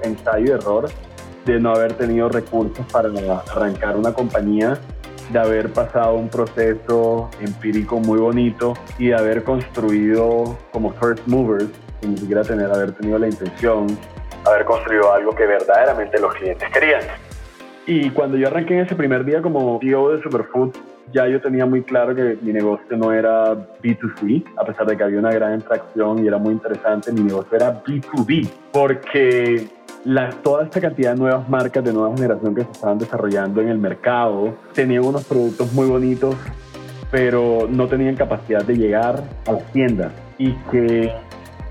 [0.04, 0.90] ensayo y error,
[1.46, 3.08] de no haber tenido recursos para
[3.56, 4.78] arrancar una compañía
[5.30, 11.68] de haber pasado un proceso empírico muy bonito y de haber construido como first movers,
[12.02, 13.88] sin ni siquiera tener, haber tenido la intención,
[14.46, 17.02] haber construido algo que verdaderamente los clientes querían.
[17.86, 20.76] Y cuando yo arranqué en ese primer día como CEO de Superfood,
[21.14, 25.04] ya yo tenía muy claro que mi negocio no era B2C, a pesar de que
[25.04, 29.68] había una gran atracción y era muy interesante, mi negocio era B2B, porque
[30.06, 33.70] la, toda esta cantidad de nuevas marcas de nueva generación que se estaban desarrollando en
[33.70, 36.36] el mercado tenían unos productos muy bonitos,
[37.12, 41.12] pero no tenían capacidad de llegar a las tiendas y que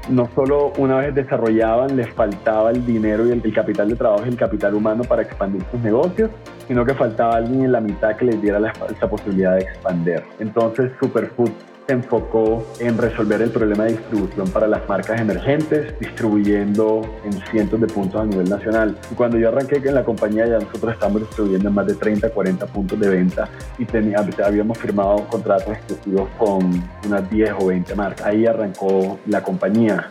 [0.09, 4.29] no solo una vez desarrollaban les faltaba el dinero y el, capital de trabajo y
[4.29, 6.31] el capital humano para expandir sus negocios,
[6.69, 10.23] sino que faltaba alguien en la mitad que les diera la- esa posibilidad de expandir.
[10.39, 11.51] Entonces Superfood
[11.87, 17.81] se enfocó en resolver el problema de distribución para las marcas emergentes, distribuyendo en cientos
[17.81, 18.99] de puntos a nivel nacional.
[19.13, 22.31] Y cuando yo arranqué en la compañía, ya nosotros estamos distribuyendo en más de 30,
[22.31, 27.95] 40 puntos de venta y tenía- habíamos firmado contratos exclusivos con unas 10 o 20
[27.95, 28.27] marcas.
[28.27, 30.11] Ahí arrancó la compañía.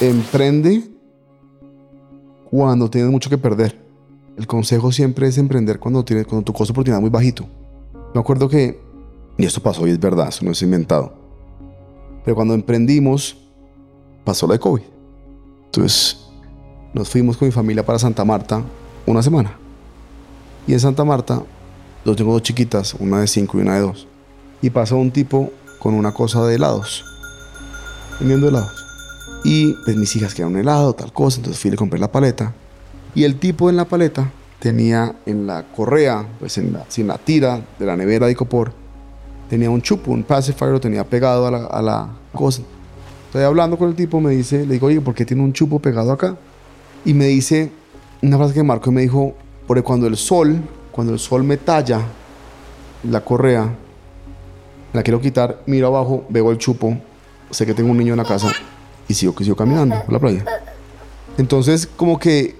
[0.00, 0.82] Emprende
[2.50, 3.76] cuando tienes mucho que perder.
[4.38, 7.46] El consejo siempre es emprender cuando, tienes, cuando tu costo de oportunidad es muy bajito.
[8.14, 8.80] Me acuerdo que,
[9.38, 11.14] y esto pasó y es verdad, eso no es inventado,
[12.24, 13.38] pero cuando emprendimos,
[14.24, 14.82] pasó lo de COVID.
[15.66, 16.18] Entonces,
[16.92, 18.62] nos fuimos con mi familia para Santa Marta
[19.06, 19.56] una semana.
[20.66, 21.42] Y en Santa Marta,
[22.04, 24.06] yo tengo dos chiquitas, una de cinco y una de dos.
[24.60, 27.04] Y pasó un tipo con una cosa de helados,
[28.18, 28.84] vendiendo helados.
[29.44, 32.12] Y pues mis hijas querían un helado, tal cosa, entonces fui y le compré la
[32.12, 32.52] paleta.
[33.14, 37.08] Y el tipo en la paleta tenía en la correa, pues en la, sí, en
[37.08, 38.72] la tira de la nevera de Icopor,
[39.48, 42.62] tenía un chupo, un pacifier, lo tenía pegado a la, a la cosa.
[43.26, 45.78] Estoy hablando con el tipo, me dice, le digo, oye, ¿por qué tiene un chupo
[45.78, 46.36] pegado acá?
[47.04, 47.70] Y me dice
[48.22, 49.34] una frase que marcó y me dijo,
[49.66, 52.00] porque cuando el sol, cuando el sol me talla
[53.04, 53.74] la correa,
[54.92, 56.96] la quiero quitar, miro abajo, veo el chupo,
[57.50, 58.50] sé que tengo un niño en la casa
[59.06, 60.44] y sigo, sigo caminando por la playa.
[61.36, 62.56] Entonces, como que...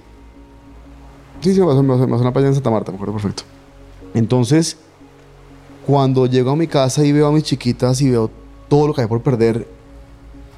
[1.41, 3.43] Sí, sí, me pasó, me pasó- me pasó playa en Santa Marta, me acuerdo perfecto.
[4.13, 4.77] Entonces,
[5.89, 8.29] cuando llego a mi casa y veo a mis chiquitas y veo
[8.67, 9.67] todo lo que hay por perder,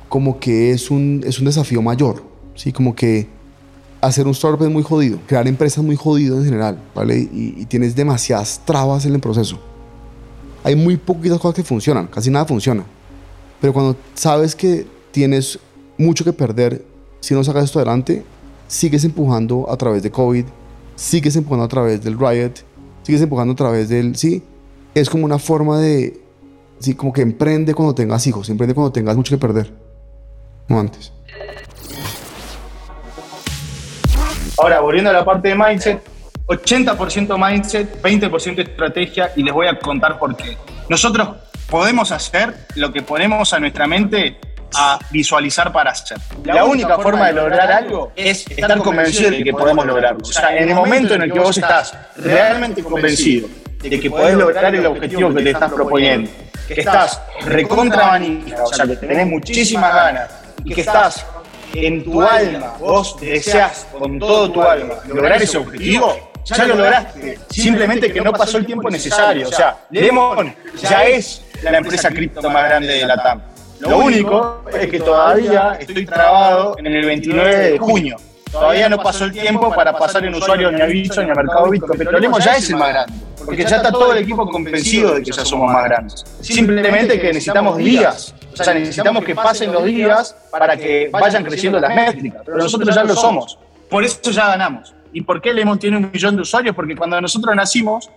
[0.10, 2.22] como que es un, es un desafío mayor,
[2.54, 2.74] ¿sí?
[2.74, 3.30] Como que
[4.02, 7.18] hacer un startup es muy jodido, crear empresas es muy jodido en general, ¿vale?
[7.18, 9.58] Y, y tienes demasiadas trabas en el proceso.
[10.66, 12.84] Hay muy poquitas cosas que funcionan, casi nada funciona.
[13.62, 15.60] Pero cuando sabes que tienes
[15.98, 16.84] mucho que perder
[17.22, 18.26] si no sacas esto adelante,
[18.68, 20.44] sigues empujando a través de COVID,
[20.98, 22.52] sigues empujando a través del riot,
[23.04, 24.18] sigues empujando a través del...
[24.18, 24.44] Sí,
[24.94, 26.20] es como una forma de...
[26.80, 29.72] Sí, como que emprende cuando tengas hijos, emprende cuando tengas mucho que perder.
[30.68, 31.14] No antes.
[34.58, 36.02] Ahora, volviendo a la parte de mindset,
[36.48, 40.58] 80% mindset, 20% estrategia y les voy a contar por qué.
[40.90, 41.30] Nosotros
[41.70, 44.40] podemos hacer lo que ponemos a nuestra mente
[44.74, 46.18] a visualizar para hacer.
[46.44, 50.22] La única forma de lograr algo es estar convencido de que podemos lograrlo.
[50.22, 53.48] O sea, en el momento en el que vos estás realmente convencido
[53.82, 56.30] de que podés lograr el objetivo que te estás proponiendo,
[56.68, 60.30] que estás recontra manija, o sea, que tenés muchísimas ganas
[60.64, 61.26] y que estás
[61.74, 67.40] en tu alma, vos deseas con todo tu alma lograr ese objetivo, ya lo lograste.
[67.50, 69.48] Simplemente que no pasó el tiempo necesario.
[69.48, 73.42] O sea, Lemon ya es la empresa cripto más grande de la TAM.
[73.80, 78.18] Lo único es que todavía estoy trabado en el 29 de junio.
[78.52, 81.70] Todavía no pasó el tiempo para pasar en usuario ni a Bitso ni a Mercado
[81.70, 83.14] Bitcoin, pero Lemon ya es el más grande.
[83.46, 86.26] Porque ya está todo el equipo convencido de que ya somos más grandes.
[86.42, 88.34] Simplemente que necesitamos días.
[88.54, 92.42] O sea, necesitamos que pasen los días para que vayan creciendo las métricas.
[92.46, 93.58] Pero nosotros ya lo somos.
[93.90, 94.94] Por eso ya ganamos.
[95.14, 96.76] ¿Y por qué Lemon tiene un millón de usuarios?
[96.76, 98.10] Porque cuando nosotros nacimos,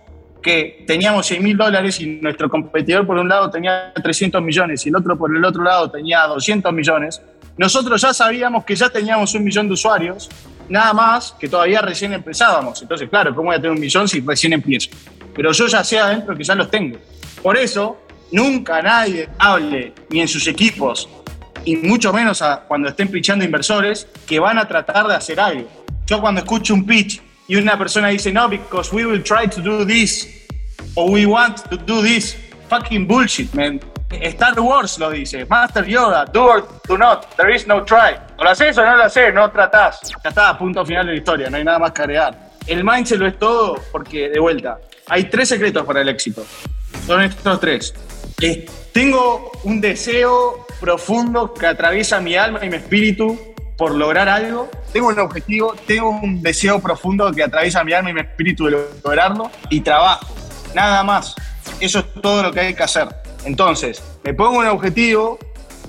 [0.45, 4.89] que teníamos 100 mil dólares y nuestro competidor por un lado tenía 300 millones y
[4.89, 7.19] el otro por el otro lado tenía 200 millones,
[7.57, 10.29] nosotros ya sabíamos que ya teníamos un millón de usuarios,
[10.69, 12.81] nada más que todavía recién empezábamos.
[12.81, 14.89] Entonces, claro, ¿cómo voy a tener un millón si recién empiezo?
[15.35, 16.97] Pero yo ya sé adentro que ya los tengo.
[17.43, 17.97] Por eso,
[18.31, 21.07] nunca nadie hable, ni en sus equipos,
[21.63, 25.69] y mucho menos a- cuando estén pitchando inversores, que van a tratar de hacer algo.
[26.07, 29.61] Yo cuando escucho un pitch y una persona dice, no, because we will try to
[29.61, 30.27] do this,
[30.95, 32.37] o we want to do this,
[32.69, 33.79] fucking bullshit, man.
[34.11, 38.15] Star Wars lo dice, Master Yoda, do or do not, there is no try.
[38.37, 39.99] O lo haces o no lo haces, no tratás.
[40.23, 42.51] Ya está, punto final de la historia, no hay nada más que agregar.
[42.67, 46.45] El mindset lo es todo porque, de vuelta, hay tres secretos para el éxito.
[47.05, 47.93] Son estos tres.
[48.41, 53.39] Eh, tengo un deseo profundo que atraviesa mi alma y mi espíritu
[53.77, 54.69] por lograr algo.
[54.93, 58.87] Tengo un objetivo, tengo un deseo profundo que atraviesa mi alma y mi espíritu de
[59.03, 60.33] lograrlo y trabajo.
[60.73, 61.35] Nada más.
[61.79, 63.07] Eso es todo lo que hay que hacer.
[63.45, 65.39] Entonces, me pongo un objetivo,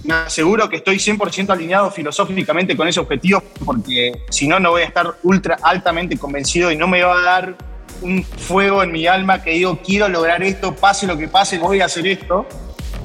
[0.04, 4.82] me aseguro que estoy 100% alineado filosóficamente con ese objetivo, porque si no, no voy
[4.82, 7.56] a estar ultra altamente convencido y no me va a dar
[8.02, 11.80] un fuego en mi alma que digo, quiero lograr esto, pase lo que pase, voy
[11.80, 12.46] a hacer esto,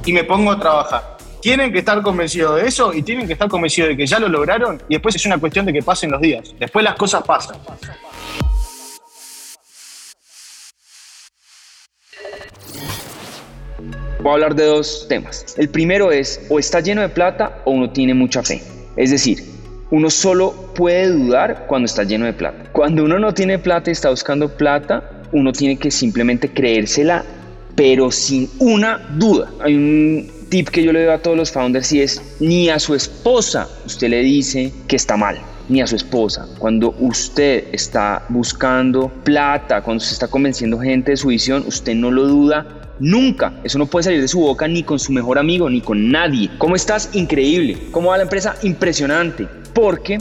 [0.04, 1.16] y me pongo a trabajar.
[1.40, 4.28] Tienen que estar convencidos de eso y tienen que estar convencidos de que ya lo
[4.28, 6.54] lograron y después es una cuestión de que pasen los días.
[6.58, 7.56] Después las cosas pasan.
[14.22, 15.44] Voy a hablar de dos temas.
[15.58, 18.62] El primero es o está lleno de plata o uno tiene mucha fe.
[18.96, 19.42] Es decir,
[19.90, 22.70] uno solo puede dudar cuando está lleno de plata.
[22.70, 27.24] Cuando uno no tiene plata y está buscando plata, uno tiene que simplemente creérsela,
[27.74, 29.50] pero sin una duda.
[29.58, 32.78] Hay un tip que yo le doy a todos los founders y es ni a
[32.78, 35.36] su esposa usted le dice que está mal
[35.68, 36.46] ni a su esposa.
[36.60, 42.12] Cuando usted está buscando plata, cuando se está convenciendo gente de su visión, usted no
[42.12, 43.52] lo duda nunca.
[43.64, 46.48] Eso no puede salir de su boca ni con su mejor amigo, ni con nadie.
[46.56, 47.10] ¿Cómo estás?
[47.12, 47.76] Increíble.
[47.90, 48.54] ¿Cómo va la empresa?
[48.62, 49.46] Impresionante.
[49.74, 50.18] Porque,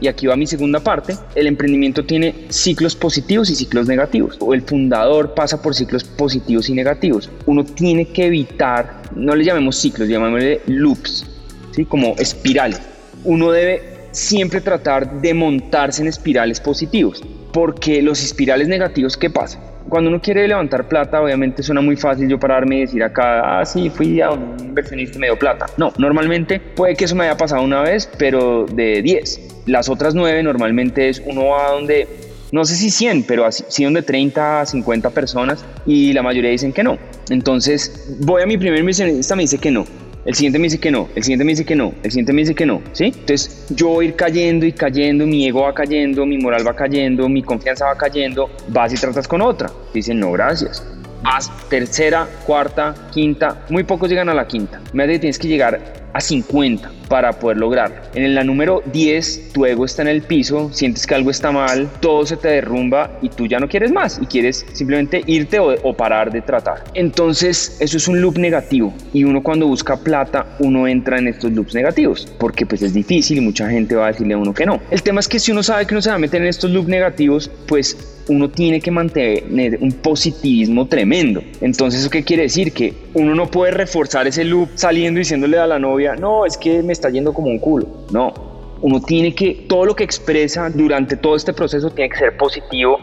[0.00, 4.36] y aquí va mi segunda parte, el emprendimiento tiene ciclos positivos y ciclos negativos.
[4.40, 7.30] O el fundador pasa por ciclos positivos y negativos.
[7.46, 11.26] Uno tiene que evitar, no le llamemos ciclos, llamémosle loops,
[11.72, 11.84] ¿sí?
[11.84, 12.80] como espirales.
[13.24, 19.71] Uno debe siempre tratar de montarse en espirales positivos, porque los espirales negativos, ¿qué pasa?
[19.92, 23.66] Cuando uno quiere levantar plata, obviamente suena muy fácil yo pararme y decir acá, ah,
[23.66, 25.66] sí, fui a un inversionista y me dio plata.
[25.76, 29.66] No, normalmente puede que eso me haya pasado una vez, pero de 10.
[29.66, 32.08] Las otras 9 normalmente es uno va donde,
[32.52, 36.72] no sé si 100, pero así, sí donde 30, 50 personas y la mayoría dicen
[36.72, 36.96] que no.
[37.28, 39.84] Entonces voy a mi primer inversionista, me dice que no.
[40.24, 42.42] El siguiente me dice que no, el siguiente me dice que no, el siguiente me
[42.42, 43.06] dice que no, ¿sí?
[43.06, 46.74] Entonces yo voy a ir cayendo y cayendo, mi ego va cayendo, mi moral va
[46.74, 49.70] cayendo, mi confianza va cayendo, vas y tratas con otra.
[49.92, 50.86] Dicen, no, gracias.
[51.24, 54.80] Haz tercera, cuarta, quinta, muy pocos llegan a la quinta.
[54.92, 57.96] Me que tienes que llegar a 50 para poder lograrlo.
[58.14, 61.88] En la número 10, tu ego está en el piso, sientes que algo está mal,
[62.00, 65.96] todo se te derrumba y tú ya no quieres más y quieres simplemente irte o,
[65.96, 66.84] parar de tratar.
[66.94, 71.52] Entonces, eso es un loop negativo y uno cuando busca plata, uno entra en estos
[71.52, 74.66] loops negativos porque pues es difícil y mucha gente va a decirle a uno que
[74.66, 74.80] no.
[74.90, 76.70] El tema es que si uno sabe que uno se va a meter en estos
[76.70, 81.42] loops negativos, pues uno tiene que mantener un positivismo tremendo.
[81.60, 82.72] Entonces, ¿eso qué quiere decir?
[82.72, 86.56] Que uno no puede reforzar ese loop saliendo y diciéndole a la novia, no, es
[86.56, 87.86] que me está yendo como un culo.
[88.12, 88.32] No,
[88.80, 92.98] uno tiene que, todo lo que expresa durante todo este proceso tiene que ser positivo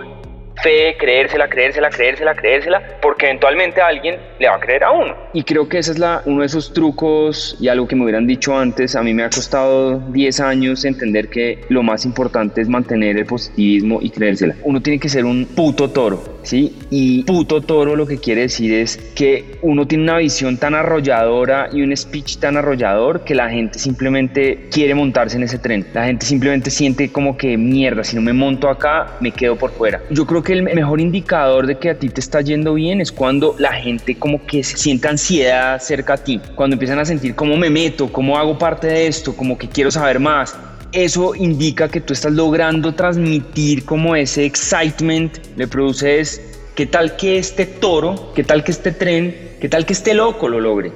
[0.62, 5.16] fe, creérsela, creérsela, creérsela, creérsela, porque eventualmente alguien le va a creer a uno.
[5.34, 8.28] Y creo que ese es la, uno de esos trucos y algo que me hubieran
[8.28, 8.96] dicho antes.
[8.96, 13.26] A mí me ha costado 10 años entender que lo más importante es mantener el
[13.26, 14.56] positivismo y creérsela.
[14.64, 16.76] Uno tiene que ser un puto toro, ¿sí?
[16.90, 21.70] Y puto toro lo que quiere decir es que uno tiene una visión tan arrolladora
[21.72, 25.86] y un speech tan arrollador que la gente simplemente quiere montarse en ese tren.
[25.94, 29.72] La gente simplemente siente como que mierda, si no me monto acá, me quedo por
[29.72, 30.02] fuera.
[30.10, 33.12] Yo creo que el mejor indicador de que a ti te está yendo bien es
[33.12, 37.36] cuando la gente como que se siente ansiedad cerca a ti, cuando empiezan a sentir
[37.36, 40.58] cómo me meto, cómo hago parte de esto, como que quiero saber más.
[40.92, 46.42] Eso indica que tú estás logrando transmitir como ese excitement, le produces
[46.76, 50.48] qué tal que este toro, qué tal que este tren, qué tal que este loco
[50.48, 50.92] lo logre.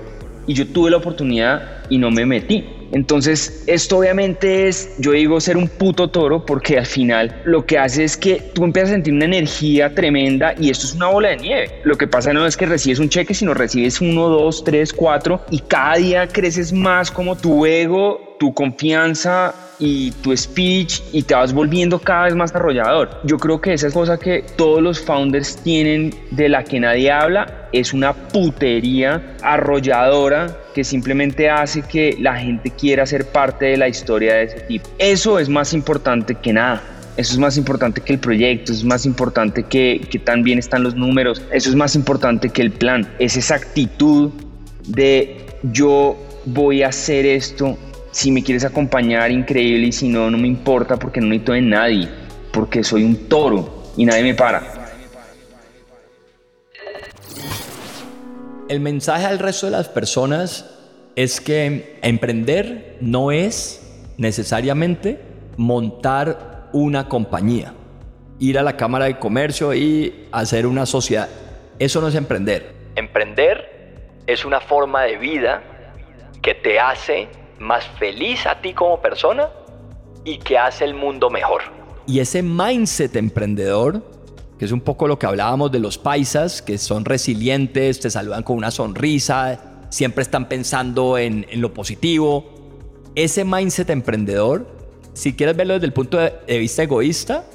[0.48, 2.66] Y yo tuve la oportunidad y no me metí.
[2.94, 7.80] Entonces, esto obviamente es, yo digo, ser un puto toro porque al final lo que
[7.80, 11.30] hace es que tú empiezas a sentir una energía tremenda y esto es una bola
[11.30, 11.82] de nieve.
[11.84, 15.42] Lo que pasa no es que recibes un cheque, sino recibes uno, dos, tres, cuatro
[15.50, 21.34] y cada día creces más como tu ego, tu confianza y tu speech y te
[21.34, 23.22] vas volviendo cada vez más arrollador.
[23.24, 27.12] Yo creo que esa es cosa que todos los founders tienen de la que nadie
[27.12, 33.78] habla, es una putería arrolladora que simplemente hace que la gente quiera ser parte de
[33.78, 34.90] la historia de ese tipo.
[34.98, 36.82] Eso es más importante que nada.
[37.16, 40.82] Eso es más importante que el proyecto, es más importante que, que tan bien están
[40.82, 43.08] los números, eso es más importante que el plan.
[43.20, 44.32] Es esa actitud
[44.88, 47.78] de yo voy a hacer esto
[48.10, 51.62] si me quieres acompañar, increíble, y si no, no me importa porque no necesito de
[51.62, 52.10] nadie,
[52.52, 54.73] porque soy un toro y nadie me para.
[58.74, 60.66] El mensaje al resto de las personas
[61.16, 65.22] es que emprender no es necesariamente
[65.58, 67.76] montar una compañía,
[68.40, 71.30] ir a la Cámara de Comercio y hacer una sociedad.
[71.78, 72.74] Eso no es emprender.
[72.96, 75.62] Emprender es una forma de vida
[76.42, 77.28] que te hace
[77.60, 79.50] más feliz a ti como persona
[80.26, 81.62] y que hace el mundo mejor.
[82.08, 84.02] Y ese mindset emprendedor,
[84.58, 88.44] que es un poco lo que hablábamos de los paisas, que son resilientes, te saludan
[88.44, 92.46] con una sonrisa, siempre están pensando en, lo positivo.
[93.16, 94.68] Ese mindset emprendedor,
[95.14, 97.46] si quieres verlo desde el punto de, vista egoísta,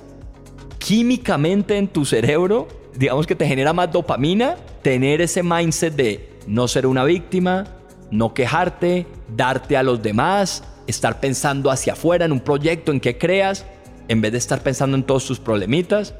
[0.78, 6.68] químicamente en tu cerebro, digamos que te genera más dopamina tener ese mindset de no
[6.68, 7.64] ser una víctima,
[8.11, 9.06] no quejarte,
[9.37, 13.66] darte a los demás, estar pensando hacia afuera en un proyecto en que creas,
[14.08, 16.14] en vez de estar pensando en todos tus problemitas.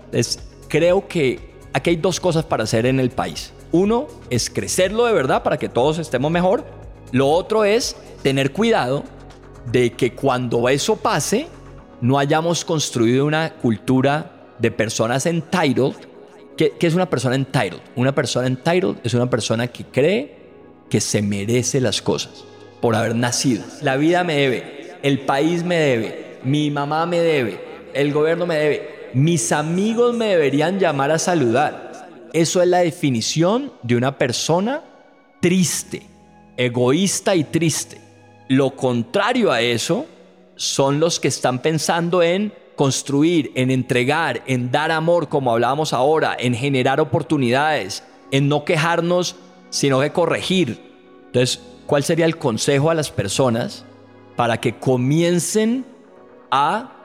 [0.69, 1.41] Creo que
[1.73, 3.53] aquí hay dos cosas para hacer en el país.
[3.73, 6.65] Uno es crecerlo de verdad para que todos estemos mejor.
[7.13, 9.05] Lo otro es tener cuidado
[9.71, 11.49] de que cuando eso pase,
[12.01, 15.95] no hayamos construido una cultura de personas entitled.
[16.57, 17.81] ¿Qué, ¿Qué es una persona entitled?
[17.97, 20.39] Una persona entitled es una persona que cree
[20.89, 22.45] que se merece las cosas
[22.81, 23.65] por haber nacido.
[23.83, 27.61] La vida me debe, el país me debe, mi mamá me debe,
[27.95, 32.09] el gobierno me debe, mis amigos me deberían llamar a saludar.
[32.33, 34.83] Eso es la definición de una persona
[35.41, 36.03] triste,
[36.57, 38.01] egoísta y triste.
[38.49, 40.07] Lo contrario a eso
[40.57, 46.37] son los que están pensando en construir, en entregar, en dar amor, como hablábamos ahora,
[46.39, 49.37] en generar oportunidades, en no quejarnos
[49.71, 50.81] sino que corregir.
[51.27, 53.85] Entonces, ¿cuál sería el consejo a las personas
[54.37, 55.85] para que comiencen
[56.51, 56.98] a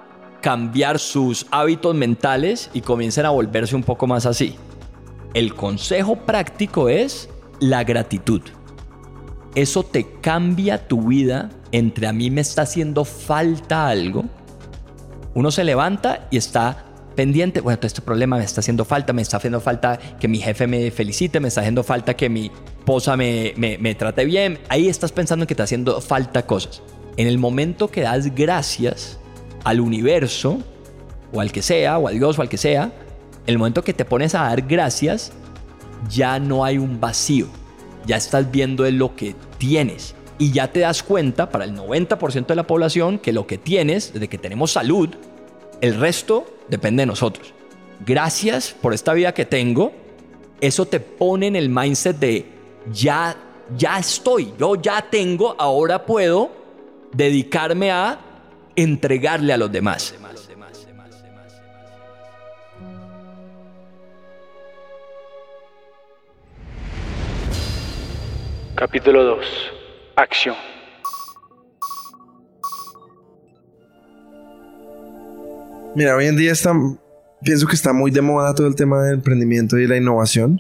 [0.44, 4.58] cambiar sus hábitos mentales y comiencen a volverse un poco más así?
[5.34, 7.30] El consejo práctico es
[7.62, 8.42] la gratitud.
[9.56, 14.26] Eso te cambia tu vida entre a mí me está haciendo falta algo.
[15.34, 19.22] Uno se levanta y está pendiente, bueno, todo este problema me está haciendo falta, me
[19.22, 23.16] está haciendo falta que mi jefe me felicite, me está haciendo falta que mi esposa
[23.16, 24.60] me, me, trate bien.
[24.68, 26.82] Ahí estás pensando en que te está haciendo falta cosas.
[27.16, 29.20] En el momento que das gracias
[29.64, 30.60] al universo,
[31.32, 32.92] o al que sea, o a Dios, o al que sea,
[33.48, 35.32] el momento que te pones a dar gracias,
[36.10, 37.48] ya no hay un vacío.
[38.06, 40.16] Ya estás viendo lo que tienes.
[40.38, 44.14] Y ya te das cuenta para el 90% de la población que lo que tienes,
[44.14, 45.10] desde que tenemos salud,
[45.82, 47.54] el resto depende de nosotros.
[48.06, 49.94] Gracias por esta vida que tengo.
[50.60, 52.46] Eso te pone en el mindset de
[52.92, 53.36] ya,
[53.78, 56.52] ya estoy, yo ya tengo, ahora puedo
[57.14, 58.20] dedicarme a
[58.76, 60.16] entregarle a los demás.
[68.76, 69.46] Capítulo 2.
[70.16, 70.56] Acción.
[75.96, 76.74] Mira, hoy en día está,
[77.44, 80.60] pienso que está muy de moda todo el tema del emprendimiento y la innovación,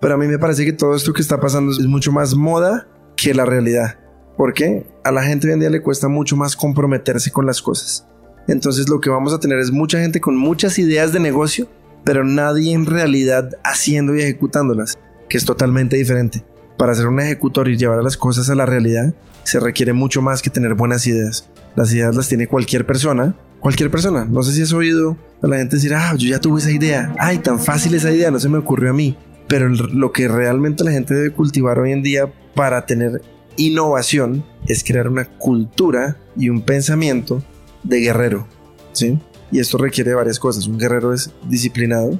[0.00, 2.86] pero a mí me parece que todo esto que está pasando es mucho más moda
[3.16, 4.03] que la realidad.
[4.36, 4.86] ¿Por qué?
[5.04, 8.06] A la gente hoy en día le cuesta mucho más comprometerse con las cosas.
[8.48, 11.68] Entonces lo que vamos a tener es mucha gente con muchas ideas de negocio,
[12.04, 16.44] pero nadie en realidad haciendo y ejecutándolas, que es totalmente diferente.
[16.76, 19.14] Para ser un ejecutor y llevar las cosas a la realidad,
[19.44, 21.48] se requiere mucho más que tener buenas ideas.
[21.76, 24.24] Las ideas las tiene cualquier persona, cualquier persona.
[24.24, 27.14] No sé si has oído a la gente decir, ah, yo ya tuve esa idea,
[27.18, 29.16] ay, tan fácil esa idea, no se me ocurrió a mí.
[29.46, 33.22] Pero lo que realmente la gente debe cultivar hoy en día para tener
[33.56, 37.42] innovación es crear una cultura y un pensamiento
[37.82, 38.46] de guerrero,
[38.92, 39.18] ¿sí?
[39.50, 40.66] Y esto requiere varias cosas.
[40.66, 42.18] Un guerrero es disciplinado,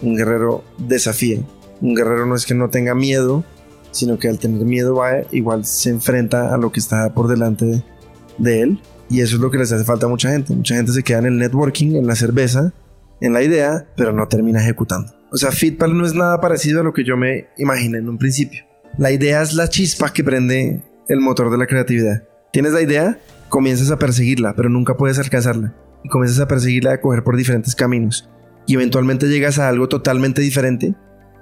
[0.00, 1.40] un guerrero desafía,
[1.80, 3.44] un guerrero no es que no tenga miedo,
[3.90, 7.84] sino que al tener miedo va, igual se enfrenta a lo que está por delante
[8.38, 8.80] de, él.
[9.10, 10.54] Y eso es lo que les hace falta a mucha gente.
[10.54, 12.72] Mucha gente se queda en el networking, en la cerveza,
[13.20, 15.12] en la idea, pero no termina ejecutando.
[15.30, 18.18] O sea, Fitpal no es nada parecido a lo que yo me imaginé en un
[18.18, 18.64] principio.
[18.98, 22.24] La idea es la chispa que prende el motor de la creatividad.
[22.52, 23.18] Tienes la idea,
[23.48, 25.74] comienzas a perseguirla, pero nunca puedes alcanzarla.
[26.04, 28.28] Y comienzas a perseguirla a coger por diferentes caminos.
[28.66, 30.94] Y eventualmente llegas a algo totalmente diferente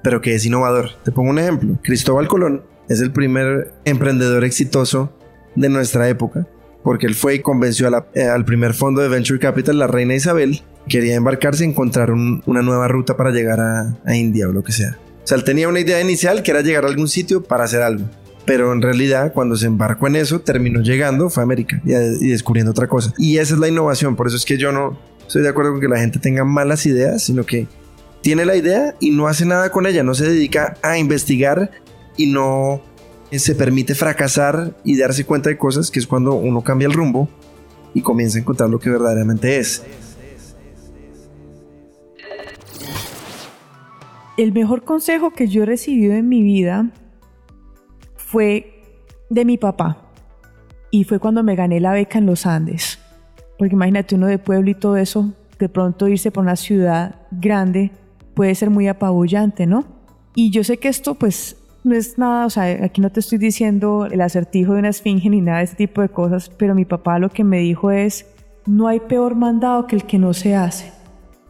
[0.03, 0.91] pero que es innovador.
[1.05, 1.79] Te pongo un ejemplo.
[1.83, 5.13] Cristóbal Colón es el primer emprendedor exitoso
[5.55, 6.47] de nuestra época,
[6.83, 10.63] porque él fue y convenció eh, al primer fondo de Venture Capital, la reina Isabel,
[10.89, 14.99] quería embarcarse y encontrar una nueva ruta para llegar a, India o lo que sea.
[15.23, 17.83] O sea, él tenía una idea inicial que era llegar a algún sitio para hacer
[17.83, 18.07] algo.
[18.45, 22.73] Pero en realidad, cuando se embarcó en eso, terminó llegando, fue a América y, descubriendo
[22.73, 23.13] otra cosa.
[23.19, 24.17] Y esa es la innovación.
[24.17, 26.87] Por eso es que yo no estoy de acuerdo con que la gente tenga malas
[26.87, 27.69] ideas, sino que
[28.23, 31.71] tiene la idea y no hace nada con ella, no se dedica a investigar
[32.17, 32.83] y no
[33.31, 37.29] se permite fracasar y darse cuenta de cosas, que es cuando uno cambia el rumbo
[37.95, 39.83] y comienza a encontrar lo que verdaderamente es.
[44.41, 46.89] El mejor consejo que yo he en mi vida
[48.17, 48.73] fue
[49.29, 49.99] de mi papá
[50.91, 52.99] y fue cuando me gané la beca en los Andes.
[53.59, 57.91] Porque imagínate uno de pueblo y todo eso, de pronto irse por una ciudad grande
[58.33, 59.85] puede ser muy apabullante, ¿no?
[60.35, 63.37] Y yo sé que esto pues no es nada, o sea, aquí no te estoy
[63.37, 66.87] diciendo el acertijo de una esfinge ni nada de ese tipo de cosas, pero mi
[66.87, 68.25] papá lo que me dijo es,
[68.65, 70.91] no hay peor mandado que el que no se hace.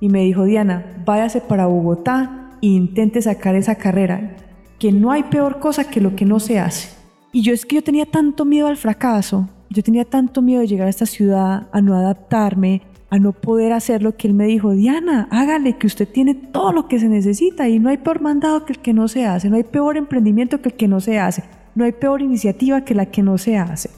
[0.01, 4.37] Y me dijo, Diana, váyase para Bogotá intente sacar esa carrera,
[4.79, 6.89] que no hay peor cosa que lo que no se hace.
[7.33, 10.67] Y yo es que yo tenía tanto miedo al fracaso, yo tenía tanto miedo de
[10.67, 14.47] llegar a esta ciudad, a no adaptarme, a no poder hacer lo que él me
[14.47, 18.21] dijo, Diana, hágale que usted tiene todo lo que se necesita y no hay peor
[18.21, 21.01] mandado que el que no se hace, no hay peor emprendimiento que el que no
[21.01, 21.45] se hace,
[21.75, 23.91] no hay peor iniciativa que la que no se hace.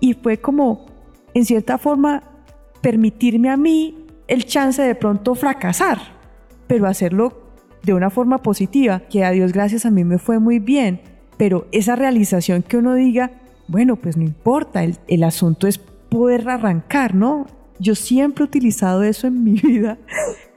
[0.00, 0.86] Y fue como,
[1.34, 2.22] en cierta forma,
[2.80, 5.98] permitirme a mí el chance de pronto fracasar,
[6.66, 7.39] pero hacerlo
[7.82, 11.00] de una forma positiva, que a Dios gracias a mí me fue muy bien,
[11.36, 13.30] pero esa realización que uno diga,
[13.68, 17.46] bueno, pues no importa, el, el asunto es poder arrancar, ¿no?
[17.78, 19.96] Yo siempre he utilizado eso en mi vida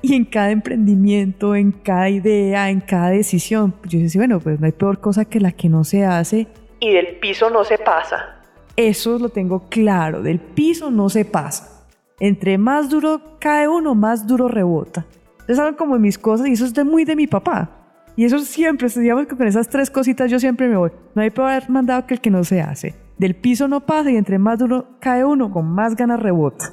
[0.02, 3.74] y en cada emprendimiento, en cada idea, en cada decisión.
[3.86, 6.48] Yo decía, bueno, pues no hay peor cosa que la que no se hace.
[6.82, 8.42] Y del piso no se pasa.
[8.76, 11.86] Eso lo tengo claro, del piso no se pasa.
[12.20, 15.06] Entre más duro cae uno, más duro rebota.
[15.44, 17.70] Ustedes saben como mis cosas y eso es de muy de mi papá.
[18.16, 20.92] Y eso siempre, digamos que con esas tres cositas yo siempre me voy.
[21.16, 22.96] No hay peor mandado que el que no se hace.
[23.18, 26.72] Del piso no pasa y entre más duro cae uno, con más ganas rebota.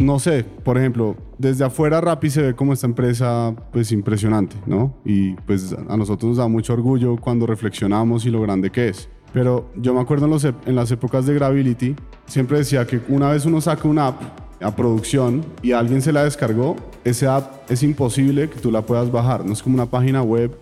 [0.00, 4.94] no sé, por ejemplo, desde afuera Rappi se ve como esta empresa pues impresionante, ¿no?
[5.04, 9.08] Y pues a nosotros nos da mucho orgullo cuando reflexionamos y lo grande que es.
[9.34, 10.26] Pero yo me acuerdo
[10.64, 14.22] en, las épocas de Gravity, siempre decía que una vez uno saca una app
[14.62, 19.10] a producción y alguien se la descargó, esa app es imposible que tú la puedas
[19.10, 19.44] bajar.
[19.44, 20.56] No es como una página web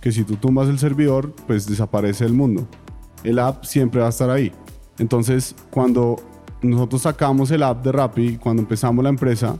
[0.00, 2.66] que si tú tumbas el servidor, pues desaparece el mundo.
[3.24, 4.52] El app siempre va a estar ahí.
[4.98, 6.16] Entonces, cuando
[6.62, 9.58] nosotros sacamos el app de Rappi, cuando empezamos la empresa,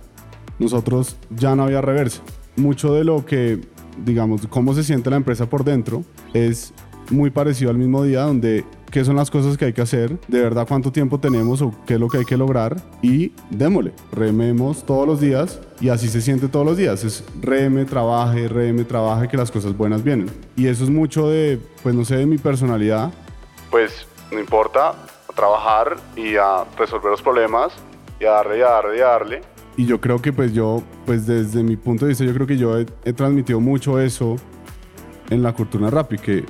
[0.58, 2.22] nosotros ya no había reversa.
[2.56, 3.60] mucho de lo que,
[4.06, 6.02] digamos, cómo se siente la empresa por dentro
[6.32, 6.72] es
[7.10, 10.40] muy parecido al mismo día donde qué son las cosas que hay que hacer, de
[10.40, 14.86] verdad cuánto tiempo tenemos o qué es lo que hay que lograr y démosle, rememos
[14.86, 19.26] todos los días y así se siente todos los días, es reme, trabaje, reme, trabaje,
[19.26, 20.30] que las cosas buenas vienen.
[20.56, 23.12] Y eso es mucho de, pues no sé, de mi personalidad.
[23.70, 27.72] Pues no importa, a trabajar y a resolver los problemas
[28.20, 29.42] y a darle y a darle y a darle.
[29.76, 32.56] Y yo creo que pues yo, pues desde mi punto de vista, yo creo que
[32.56, 34.36] yo he, he transmitido mucho eso
[35.30, 36.44] en la cultura rap, que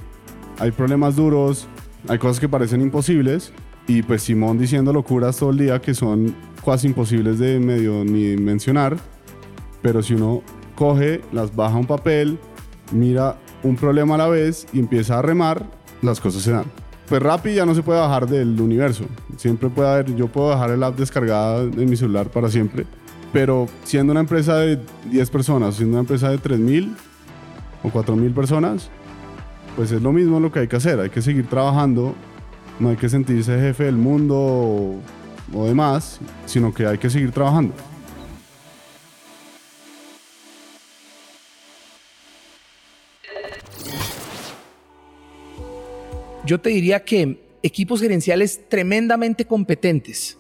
[0.59, 1.66] hay problemas duros,
[2.09, 3.52] hay cosas que parecen imposibles
[3.86, 6.34] y pues Simón diciendo locuras todo el día que son
[6.64, 8.96] casi imposibles de medio ni mencionar,
[9.82, 10.42] pero si uno
[10.74, 12.38] coge, las baja un papel,
[12.92, 15.66] mira un problema a la vez y empieza a remar,
[16.02, 16.64] las cosas se dan.
[17.09, 19.05] Pues Rappi ya no se puede bajar del universo.
[19.36, 22.86] Siempre puede haber, yo puedo dejar el app descargada en mi celular para siempre.
[23.32, 24.78] Pero siendo una empresa de
[25.11, 26.94] 10 personas, siendo una empresa de 3.000
[27.82, 28.90] o 4.000 personas,
[29.77, 31.01] pues es lo mismo lo que hay que hacer.
[31.01, 32.14] Hay que seguir trabajando.
[32.79, 35.01] No hay que sentirse jefe del mundo
[35.53, 37.75] o, demás, sino que hay que seguir trabajando.
[46.45, 50.37] Yo te diría que equipos gerenciales tremendamente competentes,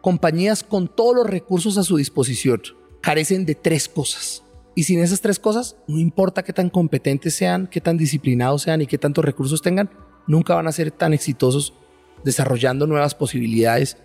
[0.00, 2.62] compañías con todos los recursos a su disposición,
[3.00, 4.44] carecen de tres cosas.
[4.78, 8.80] Y sin esas tres cosas, no importa qué tan competentes sean, qué tan disciplinados sean
[8.80, 9.90] y qué tantos recursos tengan,
[10.28, 11.74] nunca van a ser tan exitosos
[12.22, 13.96] desarrollando nuevas posibilidades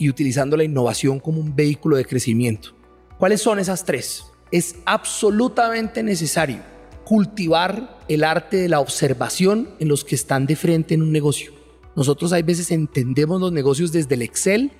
[0.00, 2.70] y utilizando la innovación como un vehículo de crecimiento.
[3.18, 4.24] ¿Cuáles son esas tres?
[4.50, 6.58] Es absolutamente necesario
[7.04, 11.52] cultivar el arte de la observación en los que están de frente en un negocio.
[11.94, 14.72] Nosotros hay veces entendemos los negocios desde el Excel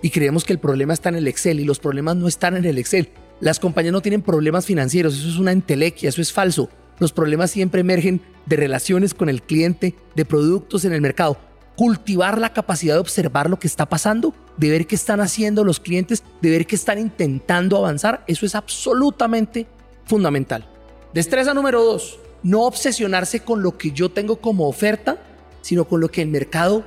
[0.00, 2.64] y creemos que el problema está en el Excel y los problemas no están en
[2.64, 3.10] el Excel.
[3.40, 6.68] Las compañías no tienen problemas financieros, eso es una entelequia, eso es falso.
[6.98, 11.36] Los problemas siempre emergen de relaciones con el cliente, de productos en el mercado.
[11.76, 15.80] Cultivar la capacidad de observar lo que está pasando, de ver qué están haciendo los
[15.80, 19.66] clientes, de ver qué están intentando avanzar, eso es absolutamente
[20.04, 20.68] fundamental.
[21.12, 25.18] Destreza número dos, no obsesionarse con lo que yo tengo como oferta,
[25.62, 26.84] sino con lo que el mercado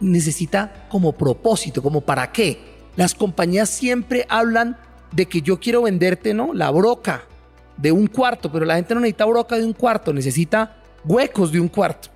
[0.00, 2.58] necesita como propósito, como para qué.
[2.96, 4.78] Las compañías siempre hablan
[5.14, 6.52] de que yo quiero venderte, ¿no?
[6.52, 7.22] La broca
[7.76, 11.60] de un cuarto, pero la gente no necesita broca de un cuarto, necesita huecos de
[11.60, 12.08] un cuarto.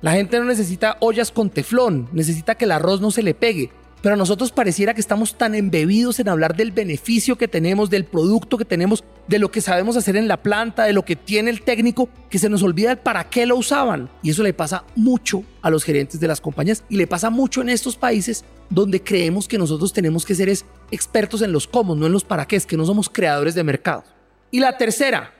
[0.00, 3.70] La gente no necesita ollas con teflón, necesita que el arroz no se le pegue.
[4.04, 8.04] Pero a nosotros pareciera que estamos tan embebidos en hablar del beneficio que tenemos, del
[8.04, 11.48] producto que tenemos, de lo que sabemos hacer en la planta, de lo que tiene
[11.48, 14.10] el técnico, que se nos olvida el para qué lo usaban.
[14.22, 17.62] Y eso le pasa mucho a los gerentes de las compañías y le pasa mucho
[17.62, 20.50] en estos países donde creemos que nosotros tenemos que ser
[20.90, 24.04] expertos en los cómo, no en los para qué, que no somos creadores de mercado.
[24.50, 25.32] Y la tercera,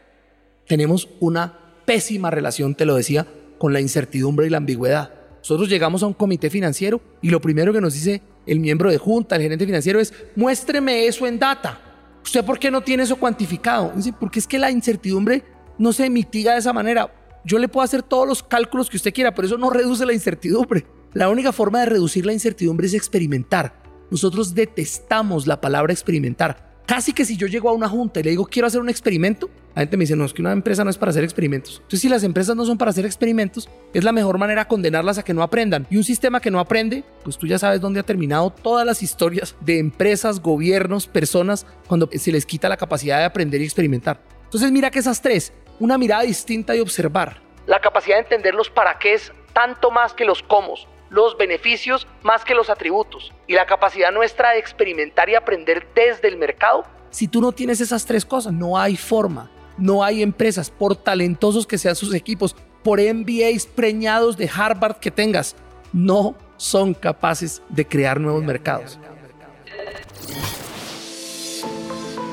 [0.67, 1.53] tenemos una
[1.85, 3.27] pésima relación, te lo decía,
[3.59, 5.24] con la incertidumbre y la ambigüedad.
[5.45, 8.97] Nosotros llegamos a un comité financiero y lo primero que nos dice el miembro de
[8.97, 11.79] junta, el gerente financiero, es muéstreme eso en data.
[12.25, 13.93] ¿Usted por qué no tiene eso cuantificado?
[13.95, 15.45] Dice, porque es que la incertidumbre
[15.77, 17.13] no se mitiga de esa manera.
[17.45, 20.15] Yo le puedo hacer todos los cálculos que usted quiera, pero eso no reduce la
[20.15, 20.87] incertidumbre.
[21.13, 23.83] La única forma de reducir la incertidumbre es experimentar.
[24.11, 26.73] Nosotros detestamos la palabra experimentar.
[26.87, 29.51] Casi que si yo llego a una junta y le digo quiero hacer un experimento,
[29.75, 31.77] la gente me dice, no, es que una empresa no es para hacer experimentos.
[31.77, 35.25] Entonces, si las empresas no son para hacer experimentos, es la mejor manera condenarlas a
[35.25, 35.87] que no aprendan.
[35.91, 39.03] Y un sistema que no aprende, pues tú ya sabes dónde ha terminado todas las
[39.03, 44.21] historias de empresas, gobiernos, personas, cuando se les quita la capacidad de aprender y experimentar.
[44.45, 47.43] Entonces, mira que esas tres, una mirada distinta y observar.
[47.67, 50.75] La capacidad de entender los para qué es tanto más que los cómo
[51.11, 56.27] los beneficios más que los atributos y la capacidad nuestra de experimentar y aprender desde
[56.27, 56.85] el mercado.
[57.11, 59.49] Si tú no tienes esas tres cosas, no hay forma,
[59.79, 65.11] no hay empresas, por talentosos que sean sus equipos, por MBAs preñados de Harvard que
[65.11, 65.57] tengas,
[65.93, 68.99] no son capaces de crear nuevos mercados.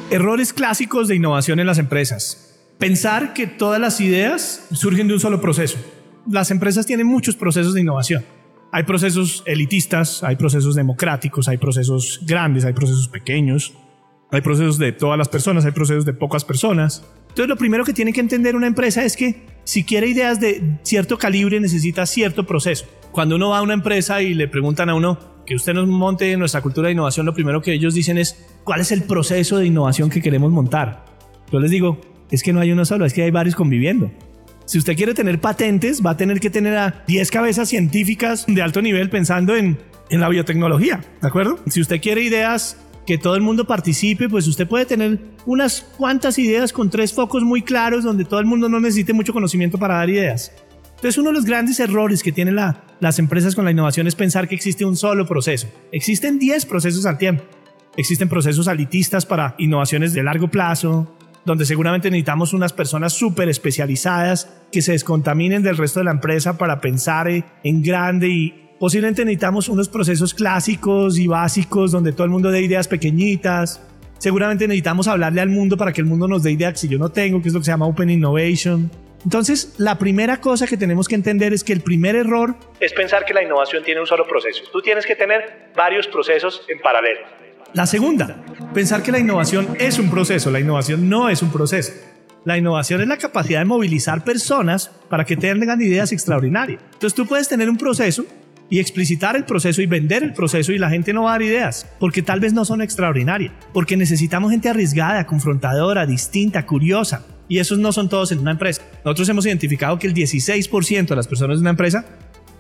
[0.10, 2.60] Errores clásicos de innovación en las empresas.
[2.78, 5.78] Pensar que todas las ideas surgen de un solo proceso.
[6.30, 8.26] Las empresas tienen muchos procesos de innovación
[8.72, 13.74] hay procesos elitistas, hay procesos democráticos, hay procesos grandes, hay procesos pequeños,
[14.32, 17.04] hay procesos de todas las personas, hay procesos de pocas personas.
[17.32, 20.78] Entonces lo primero que tiene que entender una empresa es que si quiere ideas de
[20.84, 22.86] cierto calibre necesita cierto proceso.
[23.14, 26.36] Cuando uno va a una empresa y le preguntan a uno que usted nos monte
[26.36, 29.66] nuestra cultura de innovación, lo primero que ellos dicen es cuál es el proceso de
[29.66, 31.06] innovación que queremos montar.
[31.54, 32.02] Yo les digo,
[32.32, 34.12] es que no hay uno solo, es que hay varios conviviendo.
[34.66, 38.62] Si usted quiere tener patentes, va a tener que tener a 10 cabezas científicas de
[38.62, 39.78] alto nivel pensando en,
[40.10, 41.60] en la biotecnología, ¿de acuerdo?
[41.68, 46.38] Si usted quiere ideas que todo el mundo participe, pues usted puede tener unas cuantas
[46.38, 49.96] ideas con tres focos muy claros donde todo el mundo no necesite mucho conocimiento para
[49.96, 50.52] dar ideas.
[50.96, 54.14] Entonces uno de los grandes errores que tienen la- las empresas con la innovación es
[54.14, 55.68] pensar que existe un solo proceso.
[55.92, 57.44] Existen 10 procesos al tiempo.
[57.98, 64.48] Existen procesos alitistas para innovaciones de largo plazo, donde seguramente necesitamos unas personas súper especializadas
[64.72, 67.28] que se descontaminen del resto de la empresa para pensar
[67.64, 72.62] en grande y posiblemente necesitamos unos procesos clásicos y básicos donde todo el mundo dé
[72.62, 73.80] ideas pequeñitas.
[74.18, 76.98] Seguramente necesitamos hablarle al mundo para que el mundo nos dé ideas que si yo
[76.98, 78.90] no tengo, que es lo que se llama Open Innovation.
[79.24, 83.24] Entonces, la primera cosa que tenemos que entender es que el primer error es pensar
[83.24, 84.64] que la innovación tiene un solo proceso.
[84.74, 87.20] Tú tienes que tener varios procesos en paralelo.
[87.74, 90.50] La segunda, pensar que la innovación es un proceso.
[90.50, 91.94] La innovación no es un proceso.
[92.46, 96.82] La innovación es la capacidad de movilizar personas para que tengan ideas extraordinarias.
[96.94, 98.26] Entonces tú puedes tener un proceso
[98.72, 101.42] y explicitar el proceso y vender el proceso y la gente no va a dar
[101.42, 107.26] ideas, porque tal vez no son extraordinarias, porque necesitamos gente arriesgada, confrontadora, distinta, curiosa.
[107.50, 108.82] Y esos no son todos en una empresa.
[109.04, 112.06] Nosotros hemos identificado que el 16% de las personas de una empresa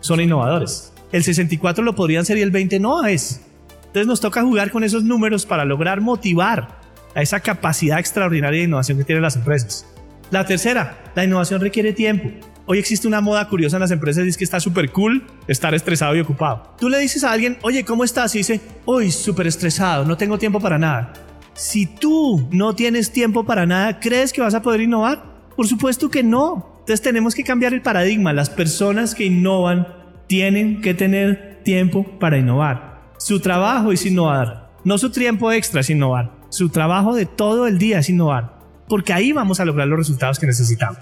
[0.02, 0.92] son innovadores.
[1.14, 3.40] El 64% lo podrían ser y el 20% no es.
[3.78, 6.82] Entonces nos toca jugar con esos números para lograr motivar
[7.16, 9.86] a esa capacidad extraordinaria de innovación que tienen las empresas.
[10.30, 12.32] La tercera, la innovación requiere tiempo.
[12.66, 15.74] Hoy existe una moda curiosa en las empresas y es que está súper cool estar
[15.74, 16.76] estresado y ocupado.
[16.80, 18.36] Tú le dices a alguien, oye, ¿cómo estás?
[18.36, 21.14] Y dice, uy, súper estresado, no tengo tiempo para nada.
[21.54, 25.24] Si tú no tienes tiempo para nada, ¿crees que vas a poder innovar?
[25.56, 26.72] Por supuesto que no.
[26.80, 28.32] Entonces tenemos que cambiar el paradigma.
[28.32, 29.88] Las personas que innovan
[30.28, 33.12] tienen que tener tiempo para innovar.
[33.18, 34.72] Su trabajo es innovar.
[34.84, 36.32] No su tiempo extra es innovar.
[36.50, 38.60] Su trabajo de todo el día es innovar.
[38.88, 40.98] Porque ahí vamos a lograr los resultados que necesitamos.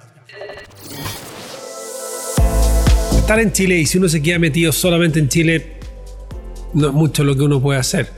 [3.30, 5.74] Estar en Chile y si uno se queda metido solamente en Chile,
[6.74, 8.10] no es mucho lo que uno puede hacer.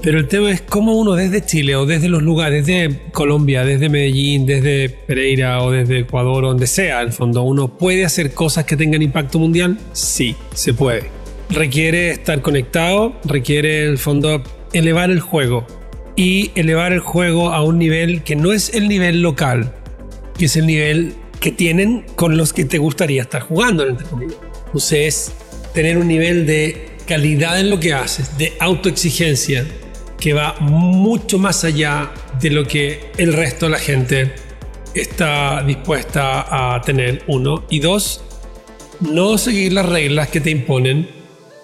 [0.00, 3.88] Pero el tema es cómo uno desde Chile o desde los lugares, desde Colombia, desde
[3.88, 8.76] Medellín, desde Pereira o desde Ecuador, donde sea, el fondo, uno puede hacer cosas que
[8.76, 9.76] tengan impacto mundial.
[9.92, 11.10] Sí, se puede.
[11.50, 14.40] Requiere estar conectado, requiere el fondo
[14.72, 15.66] elevar el juego
[16.14, 19.74] y elevar el juego a un nivel que no es el nivel local,
[20.38, 24.38] que es el nivel que tienen con los que te gustaría estar jugando, entre comillas.
[24.66, 25.32] Entonces es
[25.74, 29.66] tener un nivel de calidad en lo que haces, de autoexigencia,
[30.20, 34.32] que va mucho más allá de lo que el resto de la gente
[34.94, 37.64] está dispuesta a tener, uno.
[37.68, 38.22] Y dos,
[39.00, 41.08] no seguir las reglas que te imponen,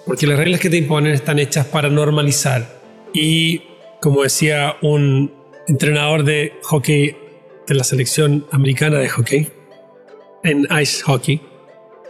[0.05, 2.81] porque las reglas que te imponen están hechas para normalizar.
[3.13, 3.61] Y
[4.01, 5.31] como decía un
[5.69, 7.15] entrenador de hockey
[7.65, 9.47] de la selección americana de hockey,
[10.43, 11.41] en ice hockey,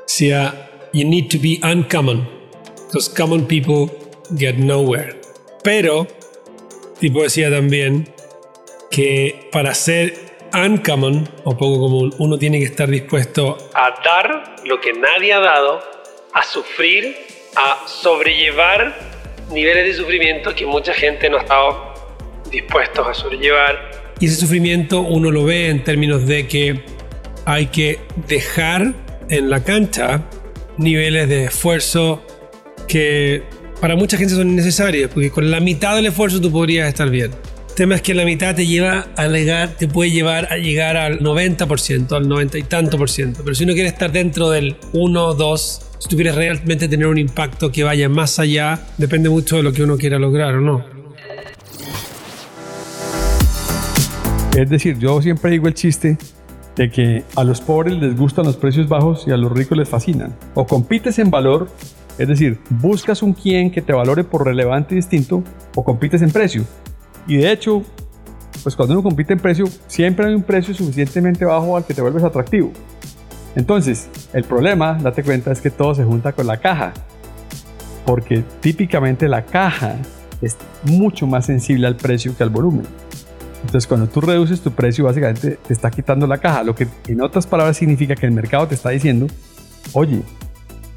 [0.07, 2.27] decía, you need to be uncommon,
[2.87, 3.89] because common people
[4.37, 5.19] get nowhere.
[5.63, 6.07] Pero,
[6.99, 8.07] tipo decía también
[8.91, 10.13] que para ser
[10.53, 15.39] uncommon o poco común, uno tiene que estar dispuesto a dar lo que nadie ha
[15.39, 15.81] dado,
[16.33, 17.15] a sufrir,
[17.55, 18.95] a sobrellevar
[19.51, 21.93] niveles de sufrimiento que mucha gente no ha estado
[22.51, 24.15] dispuestos a sobrellevar.
[24.19, 26.83] Y ese sufrimiento uno lo ve en términos de que
[27.49, 28.93] hay que dejar
[29.27, 30.23] en la cancha
[30.77, 32.21] niveles de esfuerzo
[32.87, 33.41] que
[33.81, 37.31] para mucha gente son innecesarios, porque con la mitad del esfuerzo tú podrías estar bien.
[37.69, 40.95] El tema es que la mitad te lleva a llegar, te puede llevar a llegar
[40.95, 43.41] al 90%, al 90 y tanto por ciento.
[43.43, 47.17] Pero si uno quiere estar dentro del 1, 2, si tú quieres realmente tener un
[47.17, 50.85] impacto que vaya más allá, depende mucho de lo que uno quiera lograr o no.
[54.55, 56.15] Es decir, yo siempre digo el chiste
[56.79, 59.89] de que a los pobres les gustan los precios bajos y a los ricos les
[59.89, 60.33] fascinan.
[60.53, 61.67] O compites en valor,
[62.17, 65.43] es decir, buscas un quien que te valore por relevante y distinto,
[65.75, 66.63] o compites en precio.
[67.27, 67.83] Y de hecho,
[68.63, 72.01] pues cuando uno compite en precio, siempre hay un precio suficientemente bajo al que te
[72.01, 72.71] vuelves atractivo.
[73.57, 76.93] Entonces, el problema, date cuenta, es que todo se junta con la caja.
[78.05, 79.97] Porque típicamente la caja
[80.41, 80.55] es
[80.85, 82.85] mucho más sensible al precio que al volumen.
[83.61, 86.63] Entonces, cuando tú reduces tu precio, básicamente te está quitando la caja.
[86.63, 89.27] Lo que en otras palabras significa que el mercado te está diciendo,
[89.93, 90.21] oye,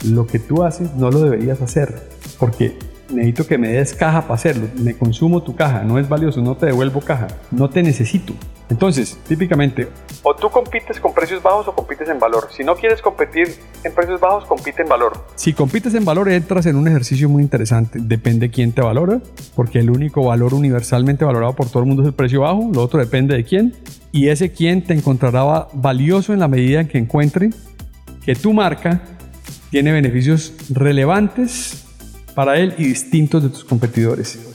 [0.04, 2.08] lo que tú haces no lo deberías hacer.
[2.38, 2.78] Porque
[3.10, 4.68] necesito que me des caja para hacerlo.
[4.76, 7.28] Me consumo tu caja, no es valioso, no te devuelvo caja.
[7.50, 8.32] No te necesito.
[8.72, 9.86] Entonces, típicamente,
[10.22, 12.48] o tú compites con precios bajos o compites en valor.
[12.50, 13.54] Si no quieres competir
[13.84, 15.26] en precios bajos, compite en valor.
[15.34, 17.98] Si compites en valor, entras en un ejercicio muy interesante.
[18.00, 19.20] Depende quién te valora,
[19.54, 22.70] porque el único valor universalmente valorado por todo el mundo es el precio bajo.
[22.72, 23.74] Lo otro depende de quién.
[24.10, 27.50] Y ese quién te encontrará valioso en la medida en que encuentre
[28.24, 29.02] que tu marca
[29.70, 31.84] tiene beneficios relevantes
[32.34, 34.51] para él y distintos de tus competidores.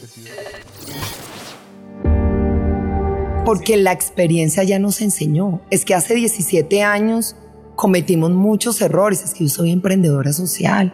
[3.48, 5.62] Porque la experiencia ya nos enseñó.
[5.70, 7.38] Es que hace 17 años
[7.78, 9.24] cometimos muchos errores.
[9.24, 10.94] Es que yo soy emprendedora social.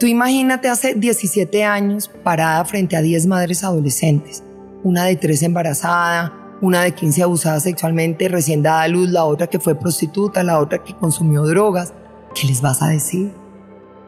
[0.00, 4.44] Tú imagínate hace 17 años parada frente a 10 madres adolescentes,
[4.82, 9.46] una de 3 embarazada, una de 15 abusada sexualmente, recién dada a luz, la otra
[9.46, 11.92] que fue prostituta, la otra que consumió drogas.
[12.34, 13.30] ¿Qué les vas a decir?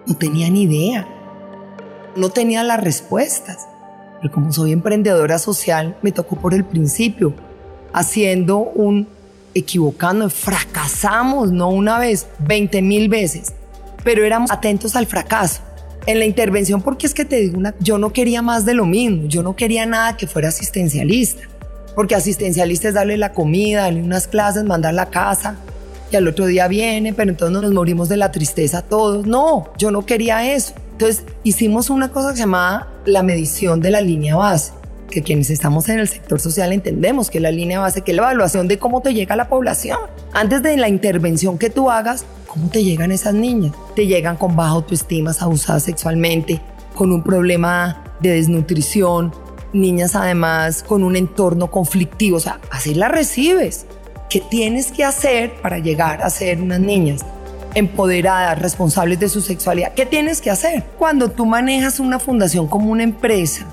[0.06, 1.06] No tenía ni idea.
[2.16, 3.68] No tenía las respuestas.
[4.20, 7.34] Pero como soy emprendedora social, me tocó por el principio,
[7.92, 9.08] haciendo un
[9.54, 13.52] equivocando, fracasamos, no una vez, 20 mil veces,
[14.04, 15.62] pero éramos atentos al fracaso.
[16.06, 18.86] En la intervención, porque es que te digo, una, yo no quería más de lo
[18.86, 21.42] mismo, yo no quería nada que fuera asistencialista,
[21.94, 25.56] porque asistencialista es darle la comida, darle unas clases, mandarla a casa,
[26.10, 29.26] y al otro día viene, pero entonces nos morimos de la tristeza todos.
[29.26, 30.72] No, yo no quería eso.
[30.98, 34.72] Entonces hicimos una cosa que se llamaba la medición de la línea base,
[35.08, 38.24] que quienes estamos en el sector social entendemos que la línea base, que es la
[38.24, 39.96] evaluación de cómo te llega la población.
[40.32, 43.74] Antes de la intervención que tú hagas, ¿cómo te llegan esas niñas?
[43.94, 46.60] Te llegan con baja autoestima, abusadas sexualmente,
[46.96, 49.32] con un problema de desnutrición,
[49.72, 53.86] niñas además con un entorno conflictivo, o sea, así las recibes.
[54.28, 57.24] ¿Qué tienes que hacer para llegar a ser unas niñas
[57.78, 59.94] empoderadas, responsables de su sexualidad.
[59.94, 60.84] ¿Qué tienes que hacer?
[60.98, 63.66] Cuando tú manejas una fundación como una empresa,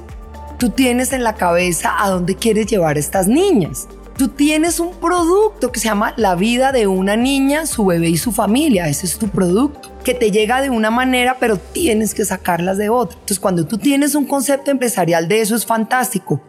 [0.57, 3.87] tú tienes en la cabeza a dónde quieres llevar a estas niñas.
[4.17, 8.17] Tú tienes un producto que se llama La vida de una niña, su bebé y
[8.17, 8.87] su familia.
[8.87, 12.87] Ese es tu producto, que te llega de una manera, pero tienes que sacarlas de
[12.87, 13.15] otra.
[13.15, 16.41] Entonces, cuando tú tienes un concepto empresarial de eso, es fantástico.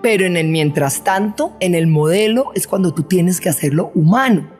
[0.00, 4.55] Pero en el mientras tanto, en el modelo, es cuando tú tienes que hacerlo humano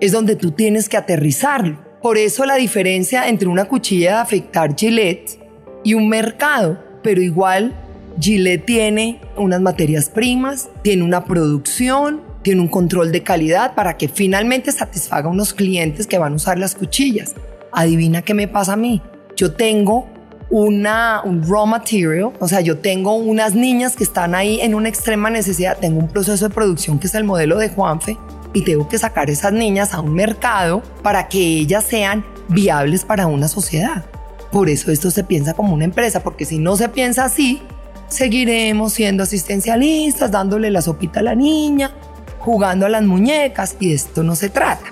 [0.00, 1.84] es donde tú tienes que aterrizarlo.
[2.02, 5.40] Por eso la diferencia entre una cuchilla de afectar Gillette
[5.82, 7.74] y un mercado, pero igual
[8.20, 14.08] Gillette tiene unas materias primas, tiene una producción, tiene un control de calidad para que
[14.08, 17.34] finalmente satisfaga a unos clientes que van a usar las cuchillas.
[17.72, 19.02] Adivina qué me pasa a mí.
[19.36, 20.08] Yo tengo
[20.48, 24.88] una, un raw material, o sea, yo tengo unas niñas que están ahí en una
[24.88, 28.16] extrema necesidad, tengo un proceso de producción que es el modelo de Juanfe,
[28.52, 33.26] y tengo que sacar esas niñas a un mercado para que ellas sean viables para
[33.26, 34.04] una sociedad.
[34.50, 37.62] Por eso esto se piensa como una empresa, porque si no se piensa así,
[38.08, 41.92] seguiremos siendo asistencialistas, dándole la sopita a la niña,
[42.38, 44.86] jugando a las muñecas y de esto no se trata.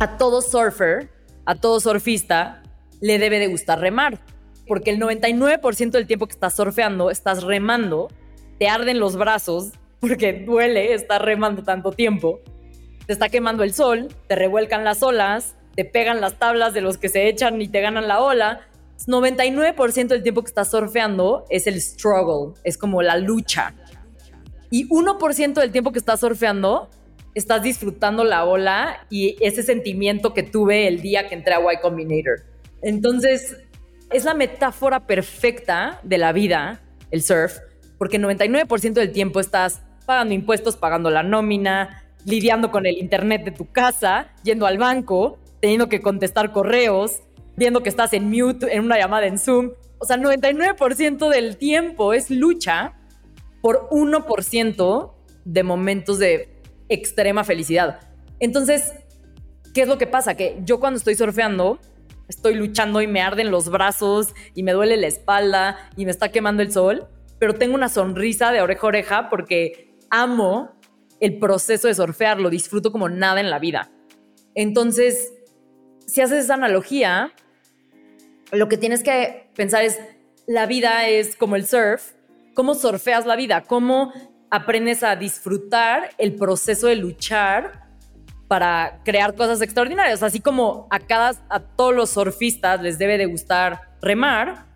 [0.00, 1.10] A todo surfer,
[1.44, 2.62] a todo surfista,
[3.00, 4.18] le debe de gustar remar,
[4.66, 8.08] porque el 99% del tiempo que estás surfeando, estás remando
[8.58, 12.40] te arden los brazos porque duele estar remando tanto tiempo,
[13.06, 16.98] te está quemando el sol, te revuelcan las olas, te pegan las tablas de los
[16.98, 18.60] que se echan y te ganan la ola.
[19.06, 23.74] 99% del tiempo que estás surfeando es el struggle, es como la lucha.
[24.70, 26.90] Y 1% del tiempo que estás surfeando
[27.34, 31.80] estás disfrutando la ola y ese sentimiento que tuve el día que entré a Y
[31.80, 32.40] Combinator.
[32.82, 33.56] Entonces,
[34.10, 36.80] es la metáfora perfecta de la vida,
[37.10, 37.58] el surf,
[37.98, 43.50] porque 99% del tiempo estás pagando impuestos, pagando la nómina, lidiando con el internet de
[43.50, 47.22] tu casa, yendo al banco, teniendo que contestar correos,
[47.56, 49.72] viendo que estás en mute en una llamada en Zoom.
[49.98, 52.94] O sea, 99% del tiempo es lucha
[53.60, 55.12] por 1%
[55.44, 56.48] de momentos de
[56.88, 58.00] extrema felicidad.
[58.38, 58.94] Entonces,
[59.74, 60.36] ¿qué es lo que pasa?
[60.36, 61.80] Que yo cuando estoy surfeando,
[62.28, 66.30] estoy luchando y me arden los brazos y me duele la espalda y me está
[66.30, 67.08] quemando el sol
[67.38, 70.72] pero tengo una sonrisa de oreja a oreja porque amo
[71.20, 73.90] el proceso de surfear, lo disfruto como nada en la vida.
[74.54, 75.32] Entonces,
[76.06, 77.32] si haces esa analogía,
[78.52, 79.98] lo que tienes que pensar es,
[80.46, 82.12] la vida es como el surf,
[82.54, 83.62] ¿cómo surfeas la vida?
[83.62, 84.12] ¿Cómo
[84.50, 87.84] aprendes a disfrutar el proceso de luchar
[88.48, 90.22] para crear cosas extraordinarias?
[90.22, 90.98] Así como a,
[91.50, 94.67] a todos los surfistas les debe de gustar remar,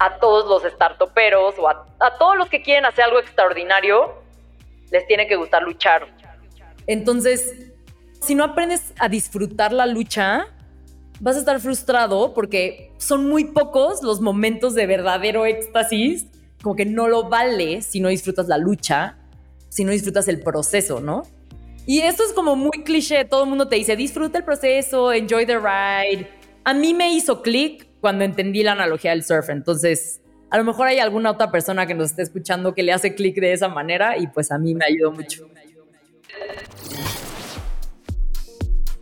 [0.00, 1.86] a todos los startuperos o a,
[2.18, 4.14] todos los que quieren hacer algo extraordinario,
[4.90, 6.08] les tiene que gustar luchar.
[6.86, 7.70] Entonces,
[8.22, 10.46] si no aprendes a disfrutar la lucha,
[11.20, 16.26] vas a estar frustrado porque son muy pocos los momentos de verdadero éxtasis,
[16.62, 19.18] como que no lo vale si no disfrutas la lucha,
[19.68, 21.24] si no disfrutas el proceso, ¿no?
[21.84, 25.44] Y esto es como muy cliché, todo el mundo te dice, disfruta el proceso, enjoy
[25.44, 26.26] the ride.
[26.64, 29.50] A mí me hizo clic cuando entendí la analogía del surf.
[29.50, 30.20] Entonces,
[30.50, 33.36] a lo mejor hay alguna otra persona que nos esté escuchando que le hace clic
[33.36, 35.48] de esa manera y pues a mí me ayudó mucho.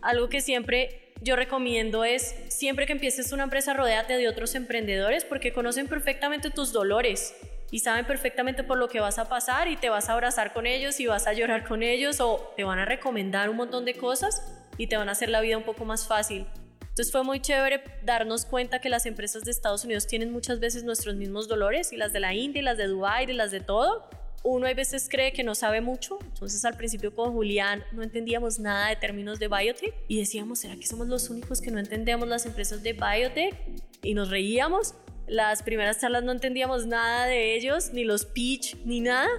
[0.01, 5.25] Algo que siempre yo recomiendo es siempre que empieces una empresa, rodéate de otros emprendedores
[5.25, 7.35] porque conocen perfectamente tus dolores
[7.71, 10.65] y saben perfectamente por lo que vas a pasar y te vas a abrazar con
[10.65, 13.95] ellos y vas a llorar con ellos o te van a recomendar un montón de
[13.95, 14.43] cosas
[14.77, 16.45] y te van a hacer la vida un poco más fácil.
[16.89, 20.83] Entonces fue muy chévere darnos cuenta que las empresas de Estados Unidos tienen muchas veces
[20.83, 23.61] nuestros mismos dolores y las de la India y las de Dubai y las de
[23.61, 24.09] todo.
[24.43, 28.57] Uno a veces cree que no sabe mucho, entonces al principio con Julián no entendíamos
[28.57, 32.27] nada de términos de biotech y decíamos, ¿será que somos los únicos que no entendemos
[32.27, 33.53] las empresas de biotech?
[34.01, 34.95] Y nos reíamos.
[35.27, 39.29] Las primeras charlas no entendíamos nada de ellos, ni los pitch, ni nada.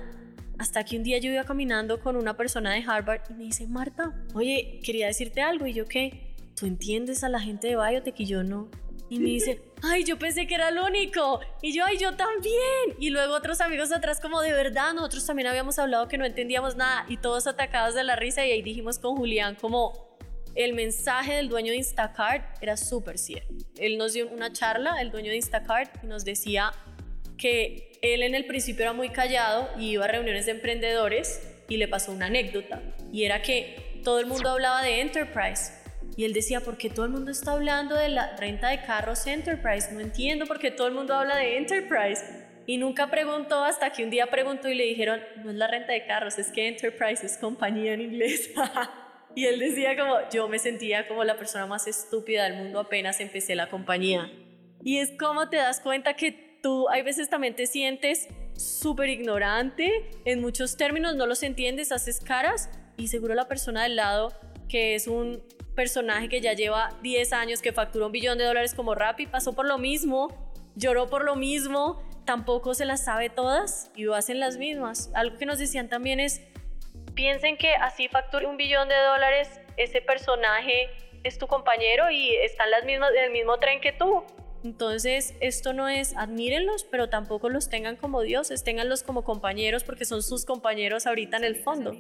[0.59, 3.67] Hasta que un día yo iba caminando con una persona de Harvard y me dice,
[3.67, 5.67] Marta, oye, quería decirte algo.
[5.67, 6.30] Y yo, ¿qué?
[6.61, 8.21] ¿Tú entiendes a la gente de biotech?
[8.21, 8.69] Y yo no.
[9.09, 11.41] Y me dice, ay, yo pensé que era el único.
[11.63, 12.99] Y yo, ay, yo también.
[12.99, 16.77] Y luego otros amigos atrás como, de verdad, nosotros también habíamos hablado que no entendíamos
[16.77, 18.45] nada y todos atacados de la risa.
[18.45, 20.19] Y ahí dijimos con Julián como,
[20.55, 23.55] el mensaje del dueño de Instacart era súper cierto.
[23.79, 26.73] Él nos dio una charla, el dueño de Instacart, y nos decía
[27.39, 31.41] que él en el principio era muy callado y iba a reuniones de emprendedores
[31.71, 32.83] y le pasó una anécdota.
[33.11, 35.80] Y era que todo el mundo hablaba de Enterprise
[36.17, 39.27] y él decía, ¿por qué todo el mundo está hablando de la renta de carros
[39.27, 39.93] Enterprise?
[39.93, 42.23] No entiendo por qué todo el mundo habla de Enterprise.
[42.67, 45.93] Y nunca preguntó hasta que un día preguntó y le dijeron, no es la renta
[45.93, 48.51] de carros, es que Enterprise es compañía en inglés.
[49.35, 53.21] y él decía como, yo me sentía como la persona más estúpida del mundo apenas
[53.21, 54.31] empecé la compañía.
[54.83, 60.11] Y es como te das cuenta que tú hay veces también te sientes súper ignorante
[60.25, 64.33] en muchos términos, no los entiendes, haces caras y seguro la persona del lado
[64.69, 65.43] que es un
[65.75, 69.55] personaje que ya lleva 10 años, que facturó un billón de dólares como Rappi, pasó
[69.55, 70.29] por lo mismo,
[70.77, 75.11] lloró por lo mismo, tampoco se las sabe todas y lo hacen las mismas.
[75.15, 76.41] Algo que nos decían también es,
[77.15, 80.89] piensen que así facture un billón de dólares, ese personaje
[81.25, 84.25] es tu compañero y están las mismas, en el mismo tren que tú.
[84.63, 90.05] Entonces, esto no es admírenlos, pero tampoco los tengan como dioses, tenganlos como compañeros porque
[90.05, 91.93] son sus compañeros ahorita en el fondo.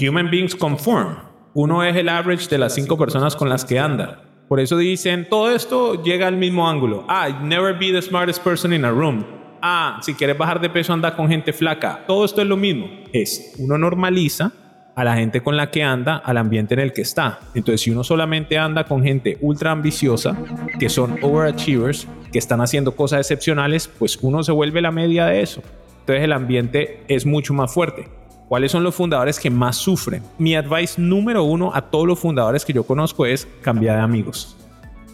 [0.00, 1.16] Human beings conform.
[1.54, 4.22] Uno es el average de las cinco personas con las que anda.
[4.48, 7.04] Por eso dicen, todo esto llega al mismo ángulo.
[7.08, 9.24] Ah, never be the smartest person in a room.
[9.62, 12.04] Ah, si quieres bajar de peso anda con gente flaca.
[12.06, 12.86] Todo esto es lo mismo.
[13.12, 14.52] Es, uno normaliza
[14.94, 17.40] a la gente con la que anda, al ambiente en el que está.
[17.54, 20.36] Entonces, si uno solamente anda con gente ultra ambiciosa,
[20.78, 25.42] que son overachievers, que están haciendo cosas excepcionales, pues uno se vuelve la media de
[25.42, 25.62] eso.
[26.00, 28.08] Entonces, el ambiente es mucho más fuerte.
[28.48, 30.22] ¿Cuáles son los fundadores que más sufren?
[30.38, 34.56] Mi advice número uno a todos los fundadores que yo conozco es cambiar de amigos.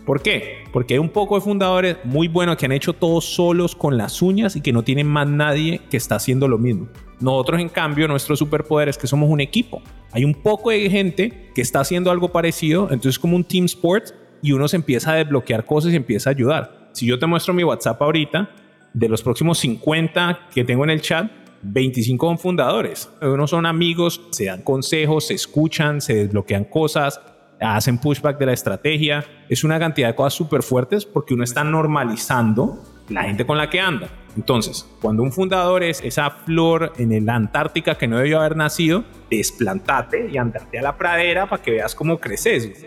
[0.04, 0.64] ¿Por qué?
[0.70, 4.20] Porque hay un poco de fundadores muy buenos que han hecho todo solos con las
[4.20, 6.88] uñas y que no tienen más nadie que está haciendo lo mismo.
[7.20, 9.80] Nosotros, en cambio, nuestro superpoder es que somos un equipo.
[10.10, 14.10] Hay un poco de gente que está haciendo algo parecido, entonces como un team sport
[14.42, 16.90] y uno se empieza a desbloquear cosas y empieza a ayudar.
[16.92, 18.50] Si yo te muestro mi WhatsApp ahorita,
[18.92, 21.30] de los próximos 50 que tengo en el chat,
[21.62, 23.08] 25 son fundadores.
[23.20, 27.20] Unos son amigos, se dan consejos, se escuchan, se desbloquean cosas,
[27.60, 29.24] hacen pushback de la estrategia.
[29.48, 33.70] Es una cantidad de cosas súper fuertes porque uno está normalizando la gente con la
[33.70, 34.08] que anda.
[34.36, 39.04] Entonces, cuando un fundador es esa flor en la Antártica que no debió haber nacido,
[39.30, 42.84] desplantate y andarte a la pradera para que veas cómo creces.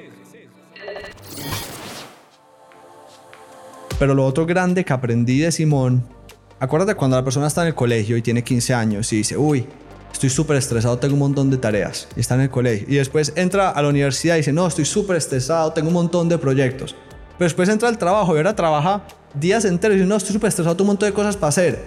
[3.99, 6.14] Pero lo otro grande que aprendí de Simón
[6.57, 9.67] Acuérdate cuando la persona está en el colegio y tiene 15 años y dice, uy,
[10.13, 12.87] estoy súper estresado, tengo un montón de tareas, y está en el colegio.
[12.89, 16.29] Y después entra a la universidad y dice, no, estoy súper estresado, tengo un montón
[16.29, 16.95] de proyectos.
[17.37, 19.03] Pero después entra al trabajo y ahora trabaja
[19.33, 21.83] días enteros y dice, no, estoy súper estresado, tengo un montón de cosas para hacer.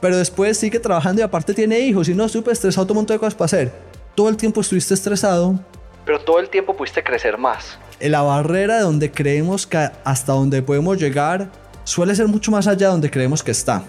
[0.00, 3.14] Pero después sigue trabajando y aparte tiene hijos y no, súper estresado, tengo un montón
[3.14, 3.72] de cosas para hacer.
[4.16, 5.60] Todo el tiempo estuviste estresado.
[6.04, 7.78] Pero todo el tiempo pudiste crecer más.
[8.00, 11.48] La barrera de donde creemos que hasta donde podemos llegar
[11.84, 13.84] suele ser mucho más allá de donde creemos que está.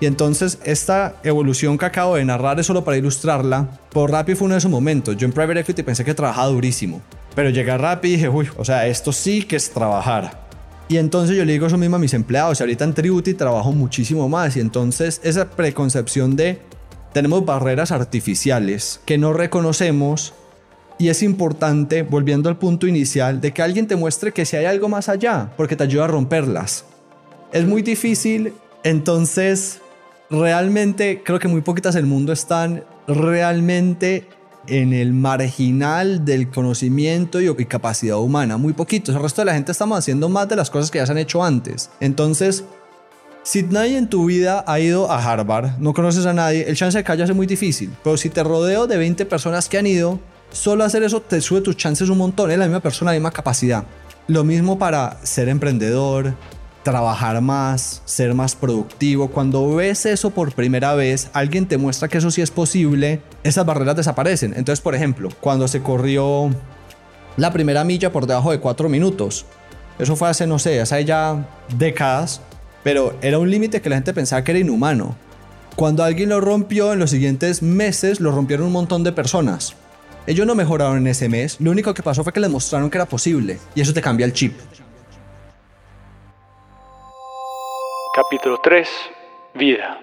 [0.00, 3.68] Y entonces esta evolución que acabo de narrar es solo para ilustrarla.
[3.90, 5.16] Por Rappi fue uno de esos momentos.
[5.16, 7.00] Yo en Private Equity pensé que trabajaba durísimo.
[7.34, 10.46] Pero llegué a Rappi y dije, uy, o sea, esto sí que es trabajar.
[10.88, 12.60] Y entonces yo le digo eso mismo a mis empleados.
[12.60, 14.56] Ahorita en Tributy trabajo muchísimo más.
[14.56, 16.60] Y entonces esa preconcepción de
[17.12, 20.34] tenemos barreras artificiales que no reconocemos.
[20.98, 24.64] Y es importante, volviendo al punto inicial, de que alguien te muestre que si hay
[24.64, 26.84] algo más allá, porque te ayuda a romperlas.
[27.52, 29.80] Es muy difícil, entonces
[30.30, 34.28] realmente creo que muy poquitas del mundo están realmente
[34.68, 38.56] en el marginal del conocimiento y, capacidad humana.
[38.56, 39.14] Muy poquitos.
[39.14, 41.18] El resto de la gente estamos haciendo más de las cosas que ya se han
[41.18, 41.90] hecho antes.
[42.00, 42.64] Entonces,
[43.44, 46.98] si nadie en tu vida ha ido a Harvard, no conoces a nadie, el chance
[46.98, 47.92] de que es muy difícil.
[48.02, 50.18] Pero si te rodeo de 20 personas que han ido,
[50.50, 52.50] Solo hacer eso te sube tus chances un montón.
[52.50, 53.84] Es la misma persona, la misma capacidad.
[54.28, 56.34] Lo mismo para ser emprendedor,
[56.86, 59.26] trabajar más, ser más productivo.
[59.28, 63.66] Cuando ves eso por primera vez, alguien te muestra que eso sí es posible, esas
[63.66, 64.54] barreras desaparecen.
[64.56, 66.48] Entonces, por ejemplo, cuando se corrió
[67.36, 69.46] la primera milla por debajo de cuatro minutos,
[69.98, 72.40] eso fue hace, no sé, hace ya décadas,
[72.84, 75.16] pero era un límite que la gente pensaba que era inhumano.
[75.74, 79.74] Cuando alguien lo rompió, en los siguientes meses lo rompieron un montón de personas.
[80.28, 82.98] Ellos no mejoraron en ese mes, lo único que pasó fue que les mostraron que
[82.98, 84.54] era posible, y eso te cambia el chip.
[88.16, 88.88] Capítulo 3.
[89.56, 90.00] Vida.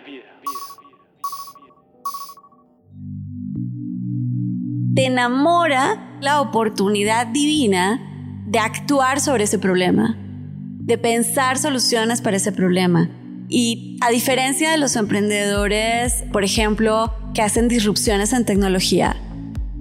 [4.93, 12.51] Te enamora la oportunidad divina de actuar sobre ese problema, de pensar soluciones para ese
[12.51, 13.09] problema.
[13.49, 19.15] Y a diferencia de los emprendedores, por ejemplo, que hacen disrupciones en tecnología,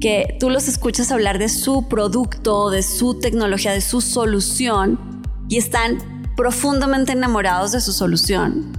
[0.01, 5.59] que tú los escuchas hablar de su producto, de su tecnología, de su solución, y
[5.59, 8.73] están profundamente enamorados de su solución.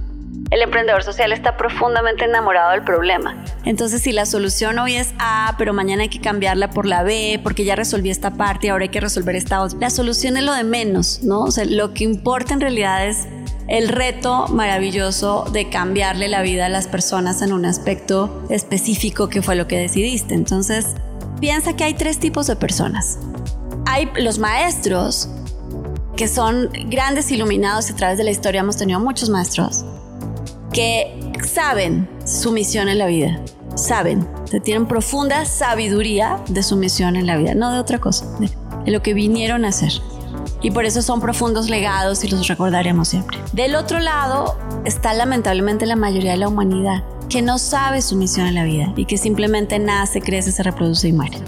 [0.50, 3.34] El emprendedor social está profundamente enamorado del problema.
[3.64, 7.40] Entonces, si la solución hoy es A, pero mañana hay que cambiarla por la B,
[7.42, 10.44] porque ya resolví esta parte y ahora hay que resolver esta otra, la solución es
[10.44, 11.40] lo de menos, ¿no?
[11.40, 13.26] O sea, lo que importa en realidad es
[13.66, 19.42] el reto maravilloso de cambiarle la vida a las personas en un aspecto específico que
[19.42, 20.34] fue lo que decidiste.
[20.34, 20.86] Entonces,
[21.40, 23.18] piensa que hay tres tipos de personas.
[23.86, 25.30] Hay los maestros
[26.16, 29.84] que son grandes iluminados a través de la historia hemos tenido muchos maestros
[30.72, 33.40] que saben su misión en la vida,
[33.76, 34.26] saben,
[34.62, 38.50] tienen profunda sabiduría de su misión en la vida, no de otra cosa, de,
[38.90, 39.92] lo que vinieron a hacer.
[40.62, 43.38] Y por eso son profundos legados y los recordaremos siempre.
[43.52, 48.46] Del otro lado está lamentablemente la mayoría de la humanidad que no sabe su misión
[48.46, 51.38] en la vida y que simplemente nace, crece, se reproduce y muere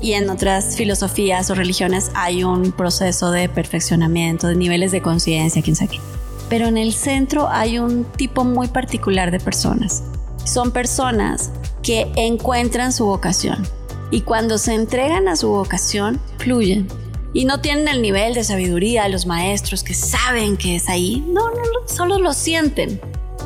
[0.00, 5.62] y en otras filosofías o religiones hay un proceso de perfeccionamiento, de niveles de conciencia,
[5.62, 6.00] quién sabe qué.
[6.48, 10.02] Pero en el centro hay un tipo muy particular de personas.
[10.44, 11.50] Son personas
[11.82, 13.66] que encuentran su vocación
[14.10, 16.88] y cuando se entregan a su vocación, fluyen.
[17.34, 21.22] Y no tienen el nivel de sabiduría de los maestros que saben que es ahí.
[21.28, 22.98] No, no, solo lo sienten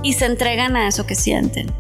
[0.04, 1.72] y se entregan a eso que sienten.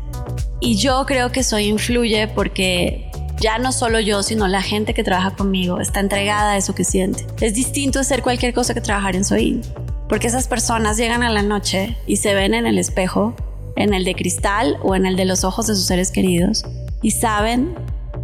[0.58, 3.11] Y yo creo que eso influye porque
[3.42, 6.84] ya no solo yo, sino la gente que trabaja conmigo está entregada a eso que
[6.84, 7.26] siente.
[7.40, 9.62] Es distinto hacer cualquier cosa que trabajar en Soin,
[10.08, 13.34] porque esas personas llegan a la noche y se ven en el espejo,
[13.74, 16.64] en el de cristal o en el de los ojos de sus seres queridos,
[17.02, 17.74] y saben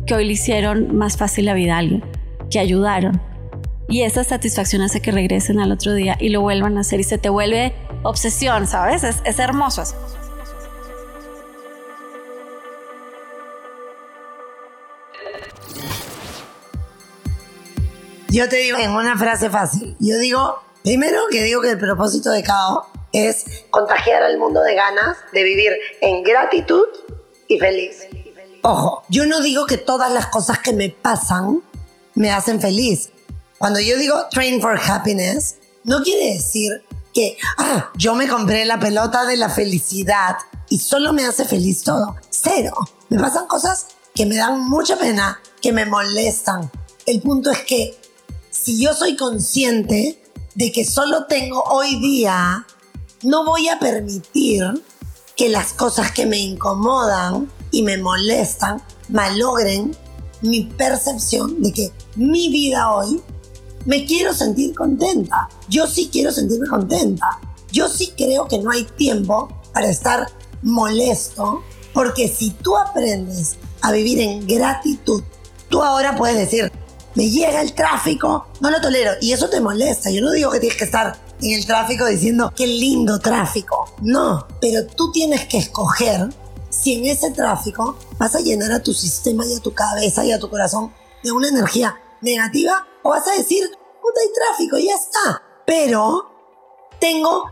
[0.07, 2.05] que hoy le hicieron más fácil la vida a alguien,
[2.49, 3.21] que ayudaron.
[3.89, 7.05] Y esa satisfacción hace que regresen al otro día y lo vuelvan a hacer y
[7.05, 9.03] se te vuelve obsesión, ¿sabes?
[9.03, 9.83] Es, es hermoso
[18.31, 19.97] Yo te digo en una frase fácil.
[20.01, 24.75] Yo digo, primero que digo que el propósito de KO es contagiar al mundo de
[24.75, 25.73] ganas de vivir
[26.03, 26.85] en gratitud
[27.49, 28.07] y feliz.
[28.63, 31.63] Ojo, yo no digo que todas las cosas que me pasan
[32.15, 33.11] me hacen feliz.
[33.57, 38.79] Cuando yo digo train for happiness, no quiere decir que, ah, yo me compré la
[38.79, 40.37] pelota de la felicidad
[40.69, 42.17] y solo me hace feliz todo.
[42.29, 42.75] Cero.
[43.09, 46.71] Me pasan cosas que me dan mucha pena, que me molestan.
[47.07, 47.99] El punto es que
[48.63, 50.21] si yo soy consciente
[50.55, 52.67] de que solo tengo hoy día,
[53.23, 54.63] no voy a permitir
[55.37, 59.97] que las cosas que me incomodan y me molestan malogren
[60.43, 63.21] mi percepción de que mi vida hoy
[63.87, 65.49] me quiero sentir contenta.
[65.69, 67.41] Yo sí quiero sentirme contenta.
[67.71, 70.27] Yo sí creo que no hay tiempo para estar
[70.63, 71.63] molesto,
[71.95, 75.23] porque si tú aprendes a vivir en gratitud,
[75.69, 76.73] tú ahora puedes decir,
[77.19, 79.11] me llega el tráfico, no lo tolero.
[79.21, 80.09] Y eso te molesta.
[80.09, 83.93] Yo no digo que tienes que estar en el tráfico diciendo qué lindo tráfico.
[84.03, 86.29] No, pero tú tienes que escoger
[86.71, 90.31] si en ese tráfico vas a llenar a tu sistema y a tu cabeza y
[90.31, 90.93] a tu corazón
[91.25, 95.43] de una energía negativa o vas a decir, puta, hay tráfico, ya está.
[95.67, 96.31] Pero
[97.01, 97.51] tengo,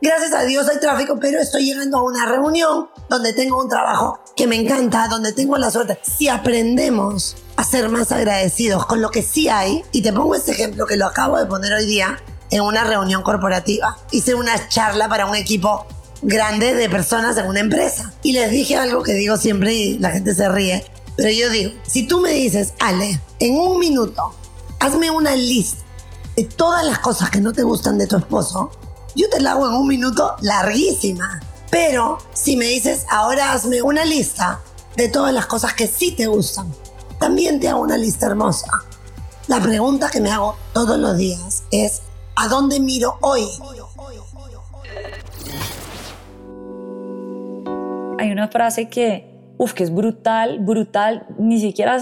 [0.00, 4.20] gracias a Dios hay tráfico, pero estoy llegando a una reunión donde tengo un trabajo
[4.36, 5.98] que me encanta, donde tengo la suerte.
[6.02, 9.84] Si aprendemos a ser más agradecidos con lo que sí hay.
[9.92, 12.18] Y te pongo este ejemplo que lo acabo de poner hoy día
[12.50, 13.98] en una reunión corporativa.
[14.12, 15.86] Hice una charla para un equipo
[16.22, 18.14] grande de personas en una empresa.
[18.22, 20.86] Y les dije algo que digo siempre y la gente se ríe.
[21.16, 24.34] Pero yo digo, si tú me dices, Ale, en un minuto,
[24.78, 25.82] hazme una lista
[26.36, 28.70] de todas las cosas que no te gustan de tu esposo,
[29.14, 31.40] yo te la hago en un minuto larguísima.
[31.70, 34.60] Pero si me dices, ahora hazme una lista
[34.96, 36.72] de todas las cosas que sí te gustan,
[37.18, 38.70] también te hago una lista hermosa.
[39.46, 42.02] La pregunta que me hago todos los días es,
[42.36, 43.46] ¿a dónde miro hoy?
[48.18, 51.98] Hay una frase que, uf, que es brutal, brutal, ni siquiera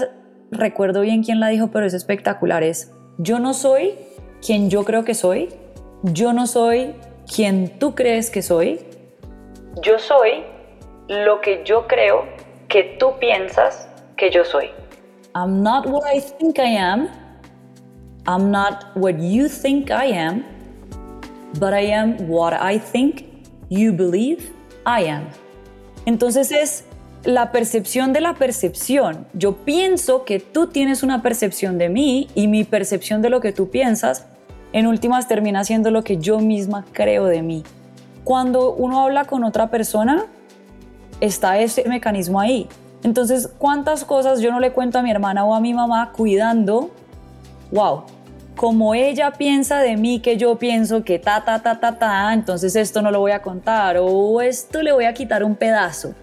[0.51, 2.63] recuerdo bien quién la dijo, pero es espectacular.
[2.63, 3.95] Es, yo no soy
[4.41, 5.49] quien yo creo que soy,
[6.03, 6.95] yo no soy
[7.33, 8.79] quien tú crees que soy,
[9.81, 10.43] yo soy
[11.07, 12.25] lo que yo creo
[12.67, 14.69] que tú piensas que yo soy.
[15.35, 17.09] I'm not what I think I am.
[18.27, 20.43] I'm not what you think I am.
[21.59, 23.25] But I am what I think
[23.69, 24.51] you believe
[24.85, 25.27] I am.
[26.05, 26.85] Entonces es
[27.23, 29.27] la percepción de la percepción.
[29.33, 33.51] Yo pienso que tú tienes una percepción de mí y mi percepción de lo que
[33.51, 34.25] tú piensas
[34.73, 37.63] en últimas termina siendo lo que yo misma creo de mí.
[38.23, 40.25] Cuando uno habla con otra persona,
[41.19, 42.67] está ese mecanismo ahí.
[43.03, 46.91] Entonces, ¿cuántas cosas yo no le cuento a mi hermana o a mi mamá cuidando?
[47.71, 48.03] Wow,
[48.55, 52.75] como ella piensa de mí que yo pienso que ta, ta, ta, ta, ta, entonces
[52.75, 56.13] esto no lo voy a contar o esto le voy a quitar un pedazo.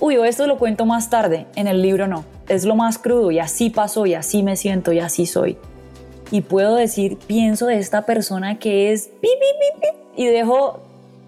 [0.00, 2.24] Uy, o esto lo cuento más tarde, en el libro no.
[2.48, 5.56] Es lo más crudo y así pasó y así me siento y así soy.
[6.30, 10.80] Y puedo decir, pienso de esta persona que es pi, pi, pi, y dejo,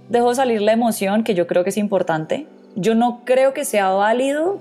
[0.08, 2.46] dejo salir la emoción que yo creo que es importante.
[2.74, 4.58] Yo no creo que sea válido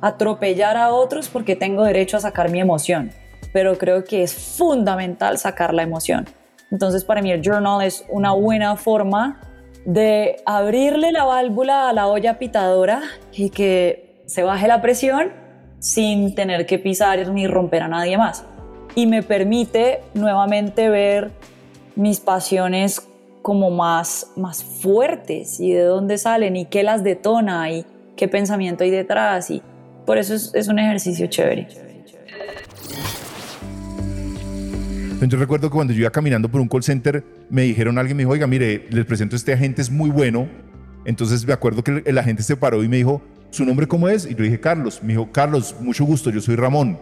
[0.00, 3.12] atropellar a otros porque tengo derecho a sacar mi emoción,
[3.52, 6.26] pero creo que es fundamental sacar la emoción.
[6.70, 9.40] Entonces para mí el journal es una buena forma
[9.84, 13.02] de abrirle la válvula a la olla pitadora
[13.32, 15.32] y que se baje la presión
[15.78, 18.44] sin tener que pisar ni romper a nadie más.
[18.94, 21.30] Y me permite nuevamente ver
[21.96, 23.00] mis pasiones
[23.42, 27.84] como más, más fuertes y de dónde salen y qué las detona y
[28.16, 29.62] qué pensamiento hay detrás y
[30.06, 31.68] por eso es, un ejercicio chévere.
[35.20, 38.22] Yo recuerdo que cuando yo iba caminando por un call center, me dijeron, alguien me
[38.22, 40.48] dijo, oiga, mire, les presento a este agente, es muy bueno.
[41.04, 44.26] Entonces me acuerdo que el, agente se paró y me dijo, ¿su nombre cómo es?
[44.26, 45.00] Y yo dije, Carlos.
[45.02, 46.98] Me dijo, Carlos, mucho gusto, yo soy Ramón.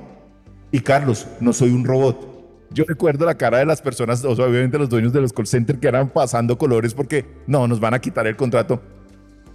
[0.73, 2.29] Y Carlos, no soy un robot.
[2.73, 5.47] Yo recuerdo la cara de las personas, o sea, obviamente los dueños de los call
[5.47, 8.81] centers que eran pasando colores porque no, nos van a quitar el contrato.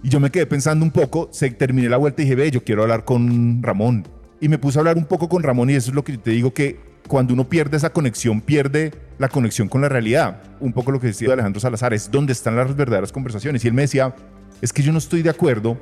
[0.02, 2.62] Y yo me quedé pensando un poco, se terminé la vuelta y dije, ve, yo
[2.62, 4.06] quiero hablar con Ramón.
[4.40, 6.32] Y me puse a hablar un poco con Ramón y eso es lo que te
[6.32, 10.42] digo que cuando uno pierde esa conexión, pierde la conexión con la realidad.
[10.60, 13.64] Un poco lo que decía Alejandro Salazar, es donde están las verdaderas conversaciones.
[13.64, 14.14] Y él me decía,
[14.60, 15.78] es que yo no estoy de acuerdo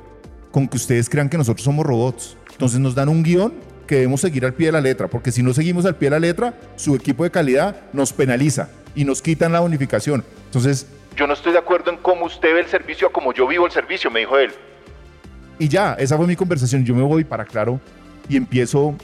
[0.51, 2.37] con que ustedes crean que nosotros somos robots.
[2.53, 3.53] Entonces nos dan un guion
[3.85, 6.11] que debemos seguir al pie de la letra, porque si no seguimos al pie de
[6.11, 10.23] la letra, su equipo de calidad nos penaliza y nos quitan la bonificación.
[10.45, 13.47] Entonces, yo no estoy de acuerdo en cómo usted ve el servicio a como yo
[13.47, 14.51] vivo el servicio, me dijo él.
[15.57, 16.83] Y ya, esa fue mi conversación.
[16.83, 17.79] Yo me voy para claro
[18.27, 18.95] y empiezo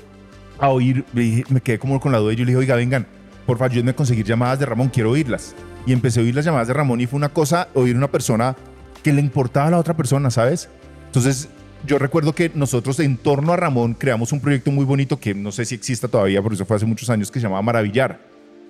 [0.59, 3.07] a oír, me quedé como con la duda y yo le dije, oiga, vengan,
[3.45, 5.55] por favor, ayúdenme a conseguir llamadas de Ramón, quiero oírlas.
[5.85, 8.55] Y empecé a oír las llamadas de Ramón y fue una cosa, oír una persona
[9.01, 10.69] que le importaba a la otra persona, ¿sabes?
[11.07, 11.49] Entonces,
[11.85, 15.51] yo recuerdo que nosotros en torno a Ramón creamos un proyecto muy bonito que no
[15.51, 18.19] sé si exista todavía, pero eso fue hace muchos años, que se llamaba Maravillar.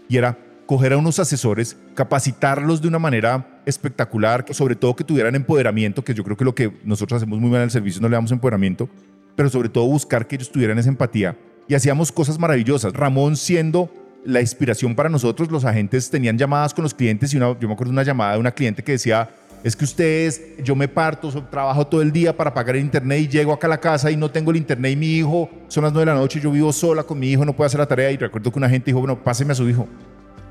[0.08, 5.36] Y era coger a unos asesores, capacitarlos de una manera espectacular, sobre todo que tuvieran
[5.36, 8.08] empoderamiento, que yo creo que lo que nosotros hacemos muy mal en el servicio no
[8.08, 8.88] le damos empoderamiento,
[9.36, 11.38] pero sobre todo buscar que ellos tuvieran esa empatía.
[11.68, 12.94] Y hacíamos cosas maravillosas.
[12.94, 13.92] Ramón siendo
[14.24, 17.74] la inspiración para nosotros, los agentes tenían llamadas con los clientes y una, yo me
[17.74, 19.30] acuerdo una llamada de una cliente que decía,
[19.64, 23.28] es que ustedes, yo me parto, trabajo todo el día para pagar el internet y
[23.28, 25.94] llego acá a la casa y no tengo el internet y mi hijo, son las
[25.94, 28.12] nueve de la noche, yo vivo sola con mi hijo, no puedo hacer la tarea
[28.12, 29.88] y recuerdo que una gente dijo, bueno, páseme a su hijo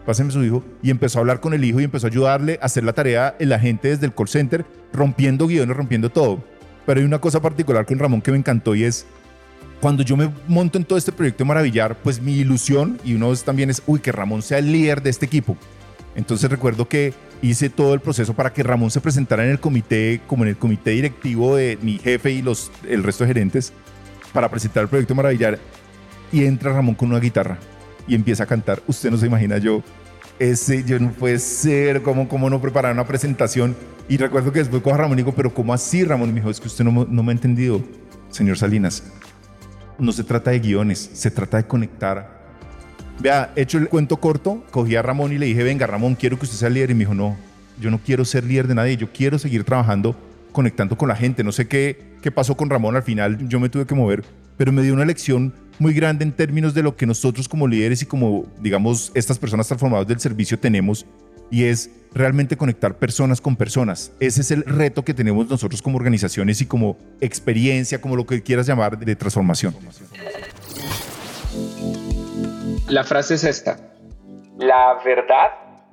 [0.04, 2.66] páseme su hijo, y empezó a hablar con el hijo y empezó a ayudarle a
[2.66, 6.42] hacer la tarea el agente desde el call center, rompiendo guiones, rompiendo todo.
[6.86, 9.06] Pero hay una cosa particular con Ramón que me encantó y es,
[9.80, 13.34] cuando yo me monto en todo este proyecto de Maravillar, pues mi ilusión, y uno
[13.36, 15.56] también es, uy, que Ramón sea el líder de este equipo.
[16.14, 20.20] Entonces recuerdo que hice todo el proceso para que Ramón se presentara en el comité,
[20.26, 23.72] como en el comité directivo de mi jefe y los, el resto de gerentes,
[24.32, 25.58] para presentar el proyecto Maravillar.
[26.32, 27.58] Y entra Ramón con una guitarra
[28.06, 28.82] y empieza a cantar.
[28.86, 29.82] Usted no se imagina yo,
[30.38, 33.76] ese, yo no puede ser, ¿cómo, cómo no preparar una presentación?
[34.08, 36.30] Y recuerdo que después cojo a Ramón y digo, pero ¿cómo así, Ramón?
[36.30, 37.82] Y me dijo, es que usted no, no me ha entendido,
[38.30, 39.04] señor Salinas.
[39.98, 42.39] No se trata de guiones, se trata de conectar.
[43.20, 46.46] Vea, hecho el cuento corto, cogí a Ramón y le dije, venga, Ramón, quiero que
[46.46, 46.90] usted sea líder.
[46.90, 47.36] Y me dijo, no,
[47.78, 50.16] yo no quiero ser líder de nadie, yo quiero seguir trabajando,
[50.52, 51.44] conectando con la gente.
[51.44, 54.24] No sé qué, qué pasó con Ramón al final, yo me tuve que mover,
[54.56, 58.02] pero me dio una lección muy grande en términos de lo que nosotros como líderes
[58.02, 61.06] y como, digamos, estas personas transformadas del servicio tenemos
[61.50, 64.12] y es realmente conectar personas con personas.
[64.20, 68.42] Ese es el reto que tenemos nosotros como organizaciones y como experiencia, como lo que
[68.42, 69.74] quieras llamar, de transformación.
[72.90, 73.76] La frase es esta.
[74.58, 75.52] La verdad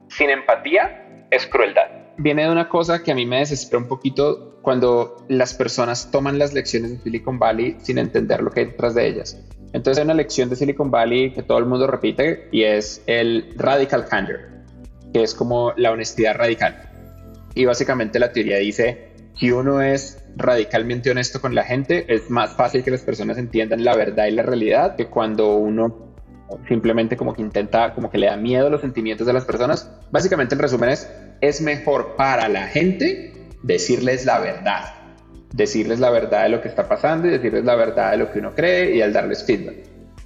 [0.09, 1.85] sin empatía es crueldad.
[2.17, 6.39] Viene de una cosa que a mí me desespera un poquito cuando las personas toman
[6.39, 9.39] las lecciones de Silicon Valley sin entender lo que hay detrás de ellas.
[9.73, 13.53] Entonces hay una lección de Silicon Valley que todo el mundo repite y es el
[13.57, 14.39] radical candor,
[15.13, 16.81] que es como la honestidad radical.
[17.53, 22.55] Y básicamente la teoría dice, si uno es radicalmente honesto con la gente, es más
[22.55, 26.06] fácil que las personas entiendan la verdad y la realidad que cuando uno
[26.67, 29.89] simplemente como que intenta, como que le da miedo a los sentimientos de las personas.
[30.11, 31.09] Básicamente el resumen es,
[31.41, 33.33] es mejor para la gente
[33.63, 34.93] decirles la verdad,
[35.53, 38.39] decirles la verdad de lo que está pasando y decirles la verdad de lo que
[38.39, 39.77] uno cree y al darles feedback.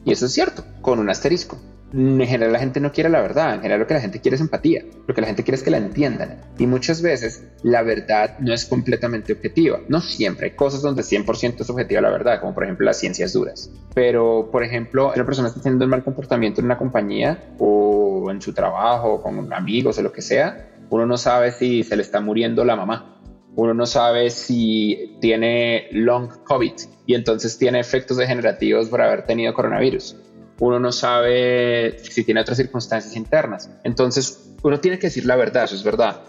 [0.06, 1.60] Y eso es cierto, con un asterisco
[1.94, 4.36] en general la gente no quiere la verdad, en general lo que la gente quiere
[4.36, 6.42] es empatía, lo que la gente quiere es que la entiendan.
[6.58, 11.62] Y muchas veces la verdad no es completamente objetiva, no siempre, hay cosas donde 100%
[11.62, 13.72] es objetiva la verdad, como por ejemplo las ciencias duras.
[13.94, 18.42] Pero por ejemplo, una persona está teniendo un mal comportamiento en una compañía o en
[18.42, 22.22] su trabajo, con amigos o lo que sea, uno no sabe si se le está
[22.22, 23.18] muriendo la mamá.
[23.54, 26.72] Uno no sabe si tiene long COVID
[27.06, 30.16] y entonces tiene efectos degenerativos por haber tenido coronavirus
[30.62, 33.70] uno no sabe si tiene otras circunstancias internas.
[33.84, 36.22] Entonces, uno tiene que decir la verdad, eso es verdad,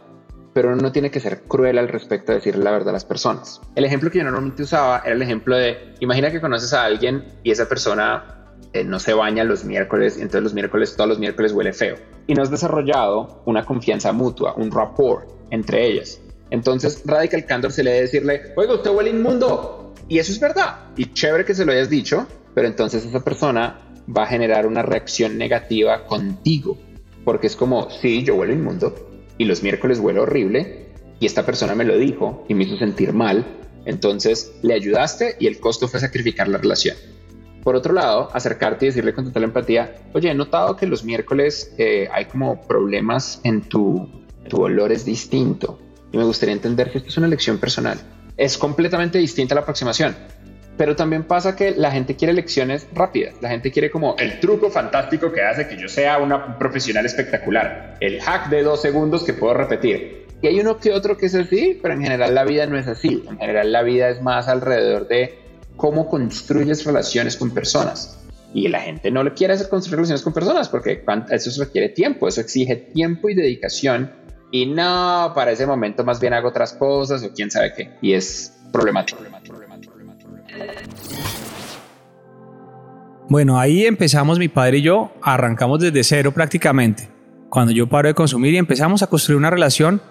[0.54, 3.60] pero no tiene que ser cruel al respecto de decirle la verdad a las personas.
[3.74, 7.26] El ejemplo que yo normalmente usaba era el ejemplo de, imagina que conoces a alguien
[7.42, 11.18] y esa persona eh, no se baña los miércoles, y entonces los miércoles, todos los
[11.18, 11.96] miércoles huele feo.
[12.26, 16.22] Y no has desarrollado una confianza mutua, un rapport entre ellas.
[16.48, 19.92] Entonces, Radical Candor se le debe decirle, oiga, usted huele inmundo.
[20.08, 20.86] Y eso es verdad.
[20.96, 24.82] Y chévere que se lo hayas dicho, pero entonces esa persona va a generar una
[24.82, 26.78] reacción negativa contigo.
[27.24, 28.94] Porque es como, sí, yo huelo inmundo
[29.38, 30.86] y los miércoles huelo horrible
[31.20, 33.46] y esta persona me lo dijo y me hizo sentir mal.
[33.84, 36.96] Entonces le ayudaste y el costo fue sacrificar la relación.
[37.62, 41.72] Por otro lado, acercarte y decirle con total empatía, oye, he notado que los miércoles
[41.78, 44.08] eh, hay como problemas en tu,
[44.48, 45.78] tu olor es distinto
[46.10, 48.00] y me gustaría entender que esto es una elección personal.
[48.36, 50.16] Es completamente distinta la aproximación
[50.76, 53.34] pero también pasa que la gente quiere lecciones rápidas.
[53.40, 57.96] La gente quiere como el truco fantástico que hace que yo sea una profesional espectacular.
[58.00, 60.26] El hack de dos segundos que puedo repetir.
[60.40, 62.88] Y hay uno que otro que es así, pero en general la vida no es
[62.88, 63.22] así.
[63.28, 65.38] En general la vida es más alrededor de
[65.76, 68.18] cómo construyes relaciones con personas.
[68.54, 72.28] Y la gente no le quiere hacer construir relaciones con personas porque eso requiere tiempo,
[72.28, 74.12] eso exige tiempo y dedicación.
[74.50, 77.90] Y no, para ese momento más bien hago otras cosas o quién sabe qué.
[78.02, 79.18] Y es problemático.
[79.18, 79.61] problemático.
[83.28, 87.08] Bueno, ahí empezamos mi padre y yo, arrancamos desde cero prácticamente.
[87.48, 90.02] Cuando yo paro de consumir y empezamos a construir una relación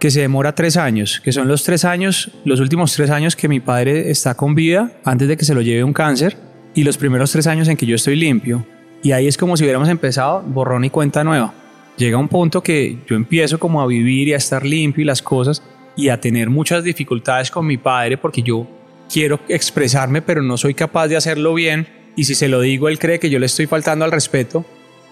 [0.00, 3.48] que se demora tres años, que son los tres años, los últimos tres años que
[3.48, 6.36] mi padre está con vida antes de que se lo lleve un cáncer
[6.74, 8.64] y los primeros tres años en que yo estoy limpio.
[9.02, 11.54] Y ahí es como si hubiéramos empezado borrón y cuenta nueva.
[11.96, 15.22] Llega un punto que yo empiezo como a vivir y a estar limpio y las
[15.22, 15.62] cosas
[15.96, 18.66] y a tener muchas dificultades con mi padre porque yo
[19.12, 21.86] quiero expresarme, pero no soy capaz de hacerlo bien.
[22.16, 24.64] Y si se lo digo, él cree que yo le estoy faltando al respeto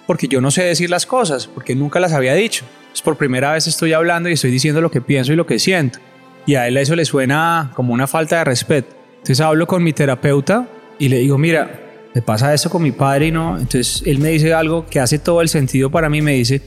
[0.06, 2.64] porque yo no sé decir las cosas, porque nunca las había dicho.
[2.94, 5.58] Es por primera vez estoy hablando y estoy diciendo lo que pienso y lo que
[5.58, 5.98] siento.
[6.46, 8.96] Y a él eso le suena como una falta de respeto.
[9.18, 10.66] Entonces hablo con mi terapeuta
[10.98, 13.58] y le digo, mira, me pasa esto con mi padre y no.
[13.58, 16.22] Entonces él me dice algo que hace todo el sentido para mí.
[16.22, 16.62] Me dice,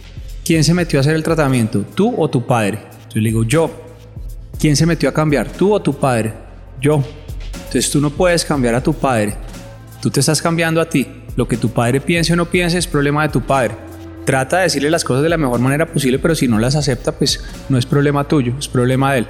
[0.45, 1.83] ¿quién se metió a hacer el tratamiento?
[1.95, 2.77] ¿Tú o tu padre?
[2.77, 3.71] Entonces le digo, yo.
[4.59, 5.51] ¿Quién se metió a cambiar?
[5.51, 6.51] ¿Tú o tu padre?
[6.81, 7.03] Yo.
[7.53, 9.35] Entonces tú no puedes cambiar a tu padre.
[10.01, 11.07] Tú te estás cambiando a ti.
[11.35, 13.75] Lo que tu padre piense o no piense es problema de tu padre.
[14.25, 17.11] Trata de decirle las cosas de la mejor manera posible, pero si no las acepta,
[17.11, 19.27] pues no es problema tuyo, es problema de él.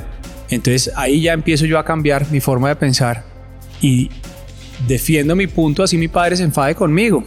[0.49, 3.23] Entonces ahí ya empiezo yo a cambiar mi forma de pensar
[3.81, 4.09] y
[4.87, 7.23] defiendo mi punto, así mi padre se enfade conmigo.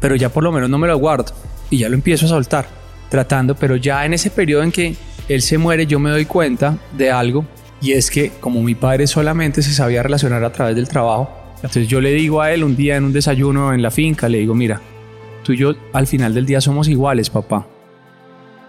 [0.00, 1.32] Pero ya por lo menos no me lo guardo
[1.70, 2.66] y ya lo empiezo a soltar,
[3.08, 4.94] tratando, pero ya en ese periodo en que
[5.28, 7.46] él se muere, yo me doy cuenta de algo
[7.80, 11.88] y es que como mi padre solamente se sabía relacionar a través del trabajo, entonces
[11.88, 14.54] yo le digo a él un día en un desayuno en la finca, le digo,
[14.54, 14.80] mira,
[15.42, 17.66] tú y yo al final del día somos iguales, papá.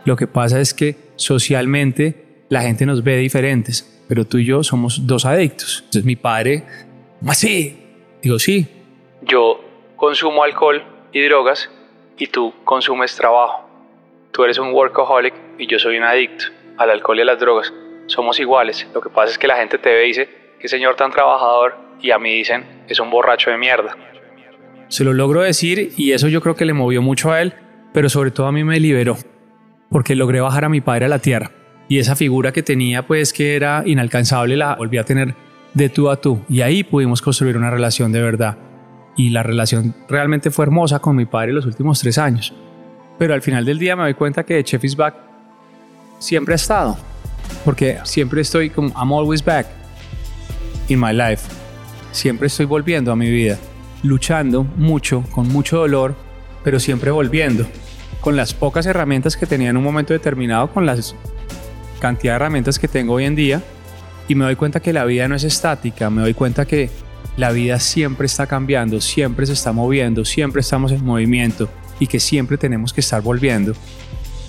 [0.05, 4.63] Lo que pasa es que socialmente la gente nos ve diferentes, pero tú y yo
[4.63, 5.79] somos dos adictos.
[5.79, 6.63] Entonces mi padre,
[7.27, 7.77] así?
[8.21, 8.67] Digo, sí.
[9.21, 9.61] Yo
[9.95, 11.69] consumo alcohol y drogas
[12.17, 13.67] y tú consumes trabajo.
[14.31, 16.45] Tú eres un workaholic y yo soy un adicto
[16.77, 17.73] al alcohol y a las drogas
[18.07, 18.87] somos iguales.
[18.93, 20.29] Lo que pasa es que la gente te ve y dice,
[20.59, 23.95] qué señor tan trabajador, y a mí dicen, es un borracho de mierda.
[24.87, 27.53] Se lo logro decir y eso yo creo que le movió mucho a él,
[27.93, 29.17] pero sobre todo a mí me liberó,
[29.89, 31.51] porque logré bajar a mi padre a la tierra.
[31.89, 35.35] Y esa figura que tenía, pues que era inalcanzable, la volví a tener
[35.73, 36.41] de tú a tú.
[36.49, 38.57] Y ahí pudimos construir una relación de verdad.
[39.17, 42.53] y la relación realmente fue hermosa con mi padre los últimos tres años.
[43.17, 45.15] Pero al final del día me doy cuenta que Chef is Back
[46.19, 46.95] siempre ha estado,
[47.65, 49.67] porque siempre estoy como, I'm always back
[50.87, 51.43] in my life.
[52.11, 53.57] Siempre estoy volviendo a mi vida,
[54.03, 56.15] luchando mucho, con mucho dolor,
[56.63, 57.65] pero siempre volviendo,
[58.21, 61.15] con las pocas herramientas que tenía en un momento determinado, con las
[61.99, 63.61] cantidad de herramientas que tengo hoy en día,
[64.27, 66.89] y me doy cuenta que la vida no es estática, me doy cuenta que
[67.37, 71.69] la vida siempre está cambiando, siempre se está moviendo, siempre estamos en movimiento
[71.99, 73.73] y que siempre tenemos que estar volviendo.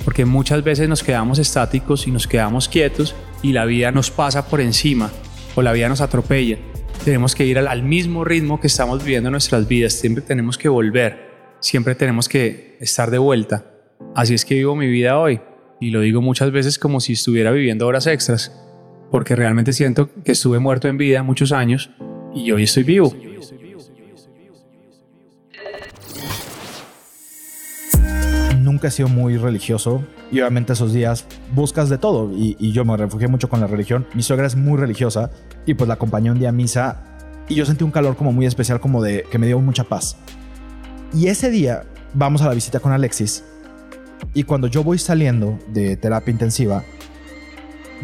[0.04, 4.48] Porque muchas veces nos quedamos estáticos y nos quedamos quietos y la vida nos pasa
[4.48, 5.10] por encima
[5.54, 6.58] o la vida nos atropella.
[7.04, 11.56] Tenemos que ir al, mismo ritmo que estamos viviendo nuestras vidas, siempre tenemos que volver,
[11.60, 13.64] siempre tenemos que estar de vuelta.
[14.14, 15.40] Así es que vivo mi vida hoy
[15.80, 18.52] y lo digo muchas veces como si estuviera viviendo horas extras,
[19.10, 21.90] porque realmente siento que estuve muerto en vida muchos años
[22.34, 23.14] y hoy estoy vivo.
[28.78, 32.84] Nunca he sido muy religioso y obviamente esos días buscas de todo y, y, yo
[32.84, 34.06] me refugié mucho con la religión.
[34.14, 35.32] Mi suegra es muy religiosa
[35.66, 37.02] y pues la acompañé un día a misa
[37.48, 40.16] y yo sentí un calor como muy especial, como de que me dio mucha paz.
[41.12, 43.42] Y ese día vamos a la visita con Alexis
[44.32, 46.84] y cuando yo voy saliendo de terapia intensiva,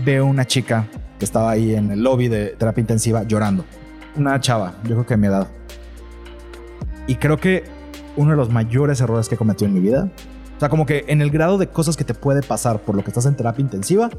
[0.04, 0.88] veo una chica
[1.20, 3.64] que estaba ahí en el lobby de terapia intensiva llorando
[4.16, 5.46] una chava, yo creo que me mi edad.
[7.06, 7.62] Y creo que
[8.16, 10.10] uno de los mayores errores que he cometido en mi vida,
[10.56, 13.02] o sea, como que en el grado de cosas que te puede pasar por lo
[13.02, 14.10] que estás en terapia intensiva,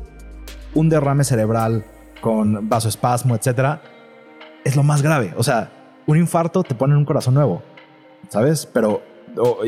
[0.74, 1.86] un derrame cerebral
[2.22, 3.82] con vasoespasmo, etcétera,
[4.64, 5.34] es lo más grave.
[5.38, 5.72] O sea,
[6.08, 7.64] un infarto te pone en un corazón nuevo,
[8.30, 8.66] ¿sabes?
[8.66, 9.02] Pero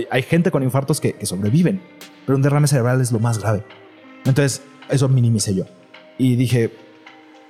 [0.10, 1.82] hay gente con infartos que, que sobreviven,
[2.26, 3.64] pero un derrame cerebral es lo más grave.
[4.26, 5.66] Entonces, eso minimicé yo.
[6.18, 6.72] Y dije,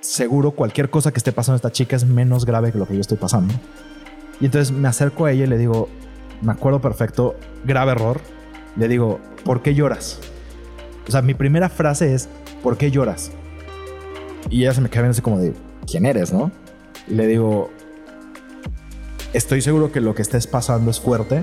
[0.00, 2.94] seguro cualquier cosa que esté pasando a esta chica es menos grave que lo que
[2.94, 3.54] yo estoy pasando.
[4.40, 5.88] Y entonces me acerco a ella y le digo,
[6.42, 7.34] me acuerdo perfecto,
[7.64, 8.20] grave error.
[8.78, 10.20] Le digo, ¿por qué lloras?
[11.06, 12.28] O sea, mi primera frase es,
[12.62, 13.32] ¿por qué lloras?
[14.48, 15.52] Y ella se me queda viendo así como de,
[15.86, 16.50] ¿quién eres, no?
[17.06, 17.70] Y le digo,
[19.32, 21.42] estoy seguro que lo que estés pasando es fuerte,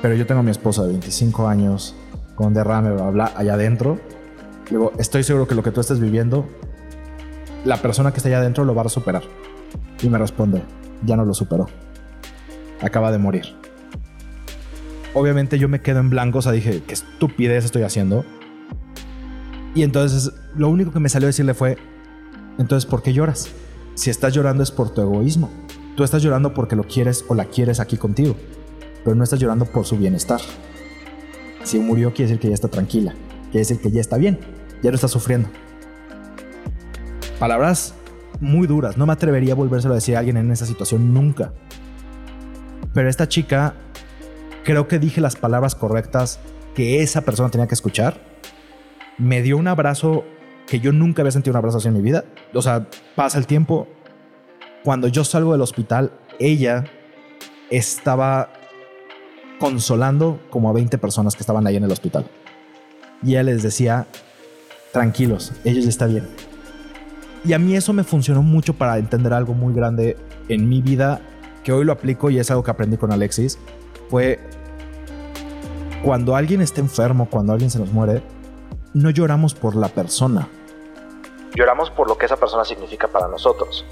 [0.00, 1.96] pero yo tengo a mi esposa de 25 años
[2.36, 3.98] con derrame, bla, bla, allá adentro.
[4.70, 6.46] Digo, estoy seguro que lo que tú estés viviendo
[7.64, 9.22] la persona que está allá adentro lo va a superar.
[10.02, 10.62] Y me responde,
[11.04, 11.68] ya no lo superó.
[12.80, 13.61] Acaba de morir.
[15.14, 18.24] Obviamente yo me quedo en blanco, o sea, dije, qué estupidez estoy haciendo.
[19.74, 21.76] Y entonces lo único que me salió a decirle fue,
[22.58, 23.48] entonces, ¿por qué lloras?
[23.94, 25.50] Si estás llorando es por tu egoísmo.
[25.96, 28.34] Tú estás llorando porque lo quieres o la quieres aquí contigo,
[29.04, 30.40] pero no estás llorando por su bienestar.
[31.64, 33.12] Si murió quiere decir que ya está tranquila,
[33.50, 34.38] quiere decir que ya está bien,
[34.82, 35.48] ya no está sufriendo
[37.42, 37.94] palabras
[38.38, 38.96] muy duras.
[38.96, 41.52] No me atrevería a volvérselo a decir a alguien en esa situación nunca.
[42.94, 43.74] Pero esta chica,
[44.64, 46.40] creo que dije las palabras correctas
[46.74, 48.20] que esa persona tenía que escuchar.
[49.18, 50.24] Me dio un abrazo
[50.66, 52.24] que yo nunca había sentido un abrazo así en mi vida.
[52.54, 53.88] O sea, pasa el tiempo.
[54.84, 56.84] Cuando yo salgo del hospital, ella
[57.70, 58.50] estaba
[59.58, 62.26] consolando como a 20 personas que estaban ahí en el hospital.
[63.22, 64.06] Y ella les decía,
[64.92, 66.26] tranquilos, ellos ya está bien
[67.44, 70.16] y a mí eso me funcionó mucho para entender algo muy grande
[70.48, 71.20] en mi vida,
[71.64, 73.58] que hoy lo aplico y es algo que aprendí con Alexis,
[74.12, 74.38] fue
[76.04, 78.22] cuando alguien está enfermo, cuando alguien se nos muere,
[78.92, 80.50] no lloramos por la persona.
[81.54, 83.86] Lloramos por lo que esa persona significa para nosotros,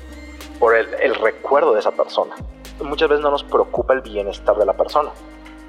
[0.58, 2.34] por el, el recuerdo de esa persona.
[2.84, 5.08] Muchas veces no nos preocupa el bienestar de la persona.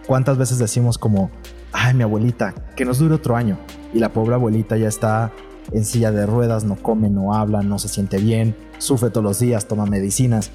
[0.06, 1.32] ¿Cuántas veces decimos como,
[1.72, 3.58] ay, mi abuelita, que nos dure otro año?
[3.94, 5.32] Y la pobre abuelita ya está
[5.72, 9.40] en silla de ruedas, no come, no habla, no se siente bien, sufre todos los
[9.40, 10.52] días, toma medicinas,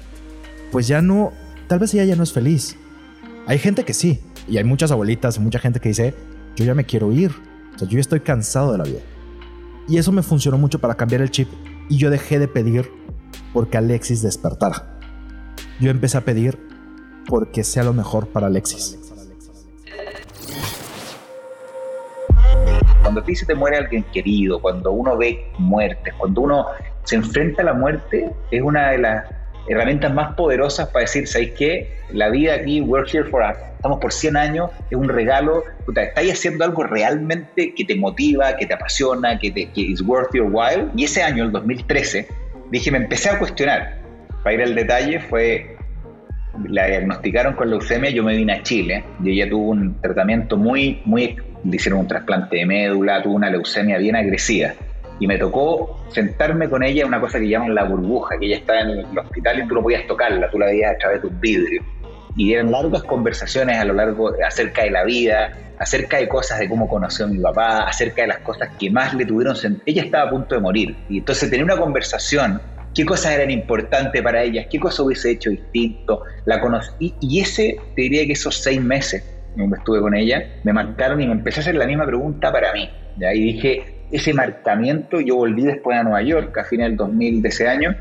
[0.71, 1.31] pues ya no,
[1.67, 2.77] tal vez ella ya no es feliz.
[3.49, 6.13] Hay gente que sí, y hay muchas abuelitas, mucha gente que dice,
[6.57, 7.31] yo ya me quiero ir,
[7.73, 8.99] o sea, yo ya estoy cansado de la vida.
[9.87, 11.47] Y eso me funcionó mucho para cambiar el chip
[11.87, 12.91] y yo dejé de pedir
[13.53, 14.99] porque Alexis despertara.
[15.79, 16.59] Yo empecé a pedir
[17.25, 18.99] porque sea lo mejor para Alexis.
[23.01, 26.65] Cuando a ti se te muere alguien querido, cuando uno ve muertes, cuando uno
[27.05, 29.25] se enfrenta a la muerte, es una de las
[29.67, 31.97] herramientas más poderosas para decir, ¿sabes qué?
[32.11, 33.43] La vida aquí, we're here for
[33.77, 35.63] estamos por 100 años, es un regalo,
[35.95, 40.33] estáis haciendo algo realmente que te motiva, que te apasiona, que, te, que is worth
[40.33, 40.87] your while.
[40.95, 42.27] Y ese año, el 2013,
[42.71, 43.97] dije, me empecé a cuestionar.
[44.43, 45.77] Para ir al detalle, fue,
[46.67, 51.01] la diagnosticaron con leucemia, yo me vine a Chile y ella tuvo un tratamiento muy,
[51.05, 54.73] muy le hicieron un trasplante de médula, tuvo una leucemia bien agresiva.
[55.19, 58.57] Y me tocó sentarme con ella en una cosa que llaman la burbuja, que ella
[58.57, 61.27] estaba en el hospital y tú no podías tocarla, tú la veías a través de
[61.27, 61.81] un vidrio.
[62.35, 66.69] y eran largas conversaciones a lo largo acerca de la vida, acerca de cosas de
[66.69, 69.83] cómo conoció a mi papá, acerca de las cosas que más le tuvieron sentido.
[69.87, 72.61] Ella estaba a punto de morir y entonces tenía una conversación,
[72.93, 77.77] qué cosas eran importantes para ellas, qué cosas hubiese hecho distinto, la conocí y ese,
[77.95, 79.23] te diría que esos seis meses
[79.57, 82.71] donde estuve con ella, me marcaron y me empecé a hacer la misma pregunta para
[82.73, 82.89] mí.
[83.17, 83.33] ¿ya?
[83.33, 87.49] Y dije, ese marcamiento, yo volví después a Nueva York a finales del 2000 de
[87.49, 87.95] ese año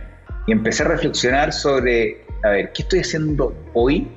[0.47, 4.09] y empecé a reflexionar sobre, a ver, ¿qué estoy haciendo hoy?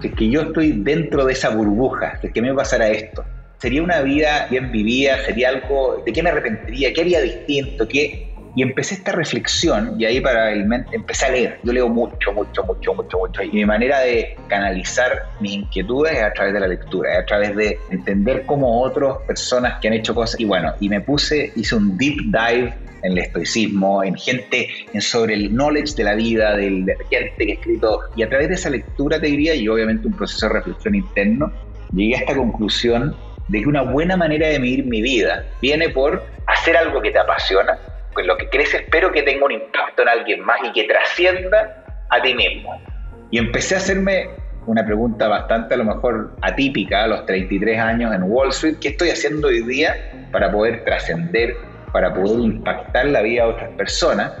[0.00, 3.24] Si es que yo estoy dentro de esa burbuja, si es que me pasara esto.
[3.58, 5.18] ¿Sería una vida bien vivida?
[5.24, 6.02] ¿Sería algo?
[6.04, 6.94] ¿De qué me arrepentiría?
[6.94, 7.86] ¿Qué haría distinto?
[7.86, 11.60] ¿Qué, y empecé esta reflexión y ahí para el empecé a leer.
[11.62, 13.42] Yo leo mucho, mucho, mucho, mucho, mucho.
[13.42, 17.26] Y mi manera de canalizar mis inquietudes es a través de la lectura, es a
[17.26, 20.40] través de entender cómo otras personas que han hecho cosas.
[20.40, 25.00] Y bueno, y me puse, hice un deep dive en el estoicismo, en gente, en
[25.00, 28.00] sobre el knowledge de la vida, del, de gente que ha escrito.
[28.16, 31.52] Y a través de esa lectura, te diría, y obviamente un proceso de reflexión interno,
[31.94, 33.16] llegué a esta conclusión
[33.48, 37.18] de que una buena manera de medir mi vida viene por hacer algo que te
[37.18, 37.78] apasiona,
[38.12, 41.84] con lo que crees espero que tenga un impacto en alguien más y que trascienda
[42.10, 42.80] a ti mismo.
[43.30, 44.28] Y empecé a hacerme
[44.66, 48.88] una pregunta bastante a lo mejor atípica a los 33 años en Wall Street, ¿qué
[48.88, 49.94] estoy haciendo hoy día
[50.32, 51.54] para poder trascender,
[51.92, 54.32] para poder impactar la vida de otras personas?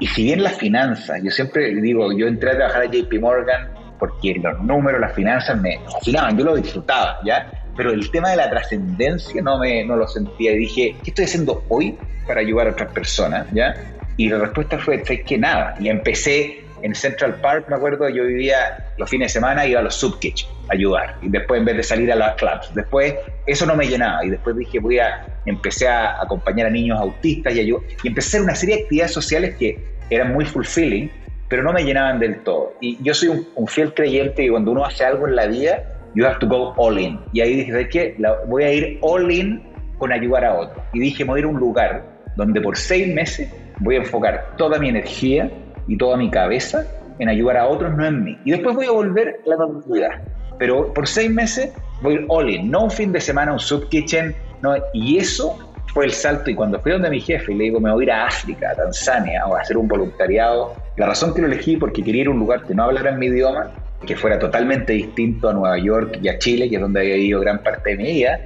[0.00, 3.68] Y si bien las finanzas, yo siempre digo, yo entré a trabajar a JP Morgan
[3.98, 7.50] porque los números, las finanzas me fascinaban, yo lo disfrutaba, ¿ya?
[7.76, 11.24] Pero el tema de la trascendencia no, me, no lo sentía y dije, ¿qué estoy
[11.24, 11.96] haciendo hoy
[12.26, 13.74] para ayudar a otras personas, ¿ya?
[14.16, 15.74] Y la respuesta fue, es que nada.
[15.80, 19.82] Y empecé en Central Park, me acuerdo, yo vivía los fines de semana, iba a
[19.82, 21.16] los subkits a ayudar.
[21.22, 23.14] Y después, en vez de salir a las clubs, después
[23.46, 24.24] eso no me llenaba.
[24.24, 27.84] Y después dije, voy a, empecé a acompañar a niños autistas y ayudar.
[28.02, 29.78] Y empecé una serie de actividades sociales que
[30.10, 31.10] eran muy fulfilling,
[31.48, 32.74] pero no me llenaban del todo.
[32.80, 35.84] Y yo soy un, un fiel creyente que cuando uno hace algo en la vida,
[36.14, 37.18] you have to go all in.
[37.32, 38.14] Y ahí dije, ¿sabes qué?
[38.18, 39.62] La, voy a ir all in
[39.98, 40.84] con ayudar a otros.
[40.92, 42.04] Y dije, voy a ir a un lugar
[42.36, 45.50] donde por seis meses voy a enfocar toda mi energía
[45.86, 46.84] y toda mi cabeza
[47.18, 48.38] en ayudar a otros, no en mí.
[48.44, 50.22] Y después voy a volver a la normalidad.
[50.58, 51.72] Pero por seis meses
[52.02, 55.18] voy a ir all in, no un fin de semana, un sub kitchen, no, y
[55.18, 55.58] eso
[55.92, 56.50] fue el salto.
[56.50, 58.70] Y cuando fui donde mi jefe y le digo, me voy a ir a África,
[58.70, 62.28] a Tanzania, o a hacer un voluntariado, la razón que lo elegí porque quería ir
[62.28, 63.70] a un lugar que no hablara en mi idioma,
[64.04, 67.40] que fuera totalmente distinto a Nueva York y a Chile, que es donde había vivido
[67.40, 68.40] gran parte de mi vida,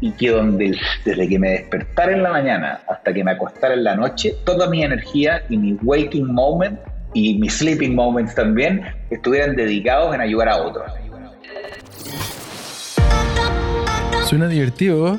[0.00, 3.84] y que donde desde que me despertara en la mañana hasta que me acostara en
[3.84, 6.78] la noche, toda mi energía y mi waking moment
[7.14, 10.92] y mis sleeping moments también estuvieran dedicados en ayudar a otros.
[14.24, 15.18] Suena divertido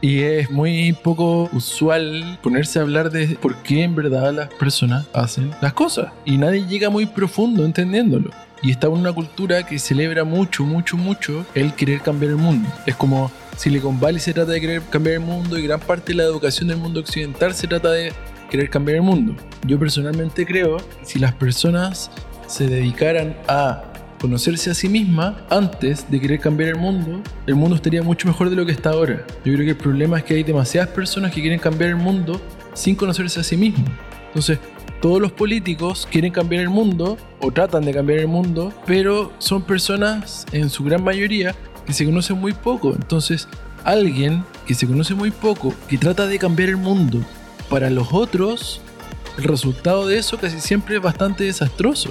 [0.00, 5.06] y es muy poco usual ponerse a hablar de por qué en verdad las personas
[5.12, 8.30] hacen las cosas y nadie llega muy profundo entendiéndolo.
[8.66, 12.68] Y está en una cultura que celebra mucho, mucho, mucho el querer cambiar el mundo.
[12.84, 16.16] Es como Silicon Valley se trata de querer cambiar el mundo y gran parte de
[16.16, 18.12] la educación del mundo occidental se trata de
[18.50, 19.36] querer cambiar el mundo.
[19.64, 22.10] Yo personalmente creo que si las personas
[22.48, 23.84] se dedicaran a
[24.20, 28.50] conocerse a sí mismas antes de querer cambiar el mundo, el mundo estaría mucho mejor
[28.50, 29.24] de lo que está ahora.
[29.44, 32.40] Yo creo que el problema es que hay demasiadas personas que quieren cambiar el mundo
[32.74, 33.88] sin conocerse a sí mismos.
[34.26, 34.58] Entonces,
[35.06, 39.62] todos los políticos quieren cambiar el mundo o tratan de cambiar el mundo, pero son
[39.62, 41.54] personas en su gran mayoría
[41.86, 42.92] que se conoce muy poco.
[42.92, 43.46] Entonces,
[43.84, 47.20] alguien que se conoce muy poco, que trata de cambiar el mundo
[47.70, 48.80] para los otros,
[49.38, 52.10] el resultado de eso casi siempre es bastante desastroso.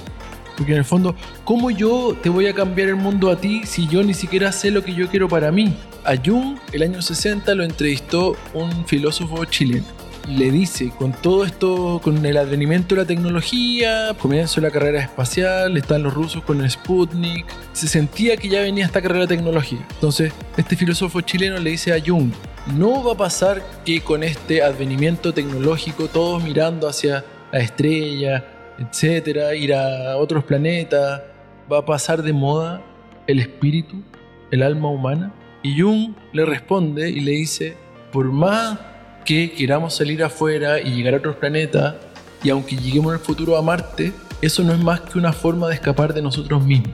[0.56, 1.14] Porque en el fondo,
[1.44, 4.70] ¿cómo yo te voy a cambiar el mundo a ti si yo ni siquiera sé
[4.70, 5.76] lo que yo quiero para mí?
[6.06, 12.00] A Jung, el año 60, lo entrevistó un filósofo chileno le dice, con todo esto,
[12.02, 16.70] con el advenimiento de la tecnología, comienzo la carrera espacial, están los rusos con el
[16.70, 19.86] Sputnik, se sentía que ya venía esta carrera tecnológica.
[19.94, 22.32] Entonces, este filósofo chileno le dice a Jung,
[22.74, 28.44] no va a pasar que con este advenimiento tecnológico, todos mirando hacia la estrella,
[28.78, 31.22] etcétera, ir a otros planetas,
[31.70, 32.82] va a pasar de moda
[33.26, 34.02] el espíritu,
[34.50, 35.32] el alma humana.
[35.62, 37.76] Y Jung le responde y le dice,
[38.12, 38.78] por más
[39.26, 41.96] que queramos salir afuera y llegar a otros planetas,
[42.42, 45.68] y aunque lleguemos en el futuro a Marte, eso no es más que una forma
[45.68, 46.92] de escapar de nosotros mismos.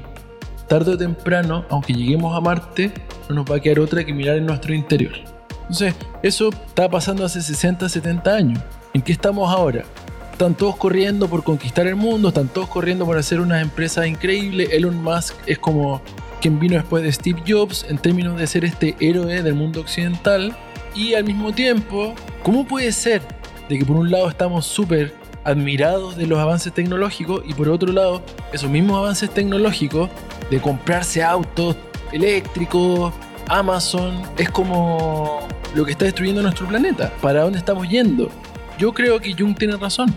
[0.66, 2.90] Tarde o temprano, aunque lleguemos a Marte,
[3.28, 5.12] no nos va a quedar otra que mirar en nuestro interior.
[5.60, 8.62] Entonces, eso está pasando hace 60, 70 años.
[8.94, 9.84] ¿En qué estamos ahora?
[10.32, 14.70] Están todos corriendo por conquistar el mundo, están todos corriendo por hacer unas empresas increíbles.
[14.72, 16.00] Elon Musk es como
[16.40, 20.56] quien vino después de Steve Jobs en términos de ser este héroe del mundo occidental
[20.94, 23.22] y al mismo tiempo, ¿cómo puede ser
[23.68, 25.14] de que por un lado estamos súper
[25.44, 30.08] admirados de los avances tecnológicos y por otro lado, esos mismos avances tecnológicos
[30.50, 31.76] de comprarse autos
[32.12, 33.12] eléctricos,
[33.48, 37.12] Amazon, es como lo que está destruyendo nuestro planeta.
[37.20, 38.30] ¿Para dónde estamos yendo?
[38.78, 40.14] Yo creo que Jung tiene razón.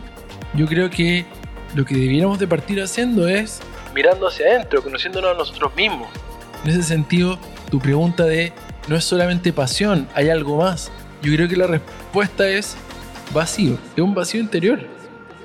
[0.53, 1.26] Yo creo que
[1.73, 3.61] lo que debiéramos de partir haciendo es
[3.93, 6.07] mirando hacia adentro, conociéndonos a nosotros mismos.
[6.64, 7.38] En ese sentido,
[7.69, 8.53] tu pregunta de
[8.88, 10.91] no es solamente pasión, hay algo más.
[11.22, 12.76] Yo creo que la respuesta es
[13.34, 14.80] vacío, es un vacío interior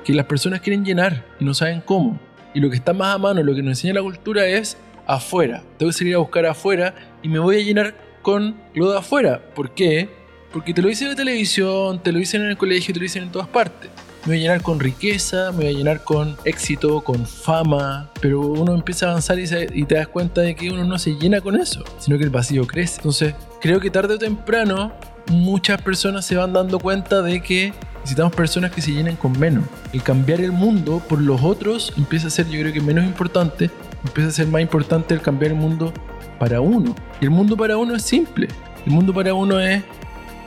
[0.05, 2.19] que las personas quieren llenar y no saben cómo.
[2.53, 4.77] Y lo que está más a mano, lo que nos enseña la cultura es
[5.07, 5.62] afuera.
[5.79, 9.41] Tengo que salir a buscar afuera y me voy a llenar con lo de afuera.
[9.55, 10.09] ¿Por qué?
[10.53, 13.05] Porque te lo dicen en la televisión, te lo dicen en el colegio, te lo
[13.05, 13.91] dicen en todas partes.
[14.26, 18.40] Me voy a llenar con riqueza, me voy a llenar con éxito, con fama, pero
[18.40, 21.40] uno empieza a avanzar y, se- te das cuenta de que uno no se llena
[21.40, 22.97] con eso, sino que el vacío crece.
[22.97, 24.92] Entonces, creo que tarde o temprano
[25.28, 29.64] muchas personas se van dando cuenta de que necesitamos personas que se llenen con menos.
[29.92, 33.70] El cambiar el mundo por los otros empieza a ser, yo creo que menos importante,
[34.05, 35.92] empieza a ser más importante el cambiar el mundo
[36.38, 36.94] para uno.
[37.20, 38.48] Y el mundo para uno es simple.
[38.84, 39.82] El mundo para uno es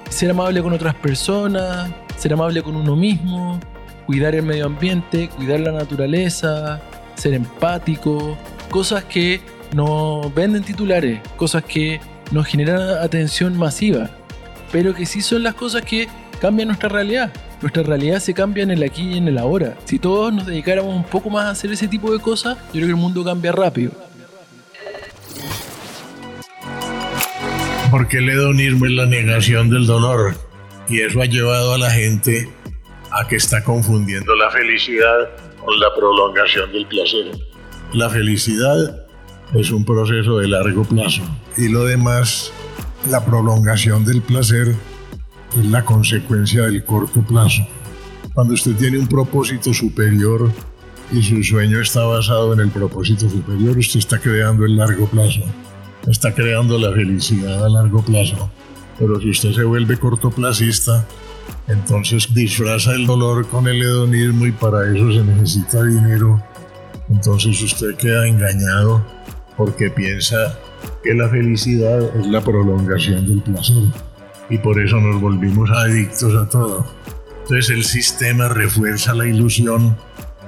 [0.09, 1.89] ser amable con otras personas,
[2.23, 3.59] ser amable con uno mismo,
[4.05, 6.81] cuidar el medio ambiente, cuidar la naturaleza,
[7.15, 8.37] ser empático,
[8.69, 9.41] cosas que
[9.75, 11.99] no venden titulares, cosas que
[12.31, 14.09] nos generan atención masiva,
[14.71, 16.07] pero que sí son las cosas que
[16.39, 17.29] cambian nuestra realidad.
[17.61, 19.75] Nuestra realidad se cambia en el aquí y en el ahora.
[19.83, 22.85] Si todos nos dedicáramos un poco más a hacer ese tipo de cosas, yo creo
[22.85, 23.91] que el mundo cambia rápido.
[27.91, 30.52] Porque el hedonismo es la negación del dolor.
[30.89, 32.49] Y eso ha llevado a la gente
[33.11, 35.29] a que está confundiendo la felicidad
[35.63, 37.31] con la prolongación del placer.
[37.93, 39.05] La felicidad
[39.53, 41.21] es un proceso de largo plazo.
[41.57, 42.51] Y lo demás,
[43.09, 44.75] la prolongación del placer,
[45.57, 47.65] es la consecuencia del corto plazo.
[48.33, 50.51] Cuando usted tiene un propósito superior
[51.11, 55.41] y su sueño está basado en el propósito superior, usted está creando el largo plazo
[56.11, 58.49] está creando la felicidad a largo plazo.
[58.99, 61.05] Pero si usted se vuelve cortoplacista,
[61.67, 66.41] entonces disfraza el dolor con el hedonismo y para eso se necesita dinero.
[67.09, 69.05] Entonces usted queda engañado
[69.57, 70.57] porque piensa
[71.03, 73.83] que la felicidad es la prolongación del placer.
[74.49, 76.85] Y por eso nos volvimos adictos a todo.
[77.43, 79.97] Entonces el sistema refuerza la ilusión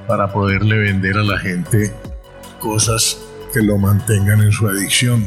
[0.07, 1.93] para poderle vender a la gente
[2.59, 3.17] cosas
[3.53, 5.25] que lo mantengan en su adicción.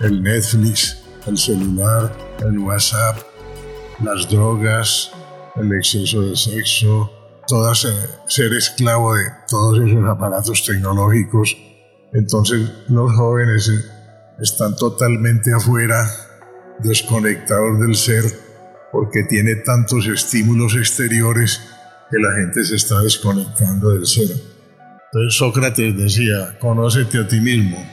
[0.00, 3.18] El Netflix, el celular, el WhatsApp,
[4.02, 5.12] las drogas,
[5.56, 7.10] el exceso de sexo,
[7.46, 7.88] todas eh,
[8.26, 11.56] ser esclavo de todos esos aparatos tecnológicos.
[12.12, 13.84] Entonces los jóvenes eh,
[14.40, 16.08] están totalmente afuera,
[16.80, 18.24] desconectados del ser,
[18.92, 21.60] porque tiene tantos estímulos exteriores
[22.10, 24.30] que la gente se está desconectando del ser.
[25.12, 27.84] Entonces Sócrates decía, conócete a ti mismo,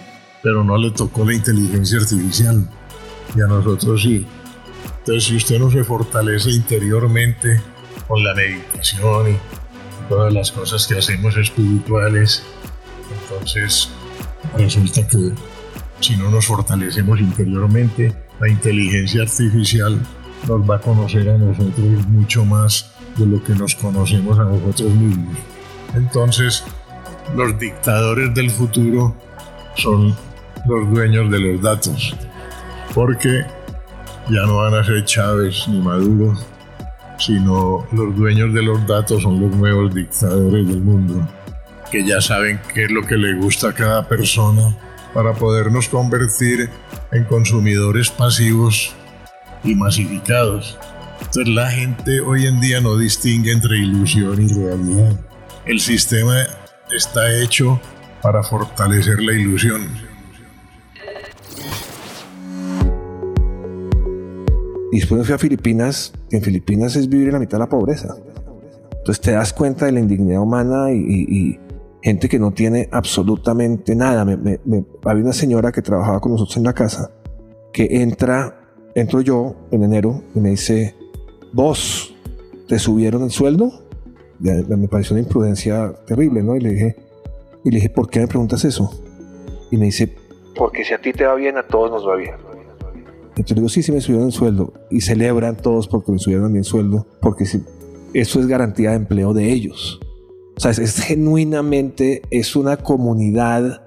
[0.42, 2.68] pero no le tocó la inteligencia artificial,
[3.36, 4.26] y a nosotros sí.
[5.00, 7.62] Entonces si usted no se fortalece interiormente
[8.08, 9.38] con la meditación y
[10.10, 12.44] todas las cosas que hacemos espirituales,
[13.22, 13.90] entonces
[14.58, 15.32] resulta que
[16.00, 20.00] si no nos fortalecemos interiormente, la inteligencia artificial
[20.48, 24.92] nos va a conocer a nosotros mucho más de lo que nos conocemos a nosotros
[24.92, 25.38] mismos.
[25.96, 26.64] Entonces,
[27.36, 29.16] los dictadores del futuro
[29.76, 30.16] son
[30.66, 32.16] los dueños de los datos,
[32.94, 33.46] porque
[34.30, 36.34] ya no van a ser Chávez ni Maduro,
[37.18, 41.28] sino los dueños de los datos son los nuevos dictadores del mundo,
[41.92, 44.76] que ya saben qué es lo que le gusta a cada persona
[45.14, 46.70] para podernos convertir
[47.12, 48.94] en consumidores pasivos
[49.64, 50.78] y masificados.
[51.20, 55.20] Entonces la gente hoy en día no distingue entre ilusión y realidad.
[55.66, 56.42] El sistema
[56.96, 57.80] está hecho
[58.22, 59.88] para fortalecer la ilusión.
[64.94, 66.14] Y después me fui a Filipinas.
[66.30, 68.16] En Filipinas es vivir en la mitad de la pobreza.
[68.92, 71.60] Entonces te das cuenta de la indignidad humana y,
[72.04, 74.22] gente que no tiene absolutamente nada.
[74.22, 77.10] Había una señora que trabajaba con nosotros en la casa
[77.72, 80.94] que entra, entro yo en enero y me dice,
[81.54, 82.14] vos,
[82.68, 83.72] ¿te subieron el sueldo?
[84.40, 86.56] Me pareció una imprudencia terrible, ¿no?
[86.56, 86.96] Y le dije,
[87.64, 88.92] y le dije, ¿por qué me preguntas eso?
[89.72, 90.16] Y me dice,
[90.56, 92.53] porque si a ti te va bien, a todos nos va bien.
[93.36, 94.74] Entonces digo, sí, sí me subieron el sueldo.
[94.90, 97.46] Y celebran todos porque me subieron el sueldo, porque
[98.14, 100.00] eso es garantía de empleo de ellos.
[100.56, 103.82] O sea, es, es genuinamente, es una comunidad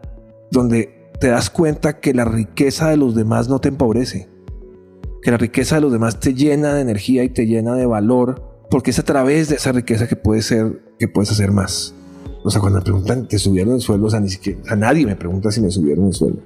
[0.50, 4.28] donde te das cuenta que la riqueza de los demás no te empobrece.
[5.22, 8.42] Que la riqueza de los demás te llena de energía y te llena de valor
[8.70, 11.94] porque es a través de esa riqueza que puedes ser, que puedes hacer más.
[12.44, 14.06] O sea, cuando me preguntan, ¿te subieron el sueldo?
[14.06, 16.40] O sea, ni siquiera, a nadie me pregunta si me subieron el sueldo.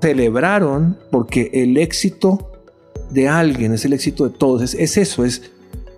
[0.00, 2.52] Celebraron porque el éxito
[3.10, 4.62] de alguien es el éxito de todos.
[4.62, 5.50] Es, es eso, es,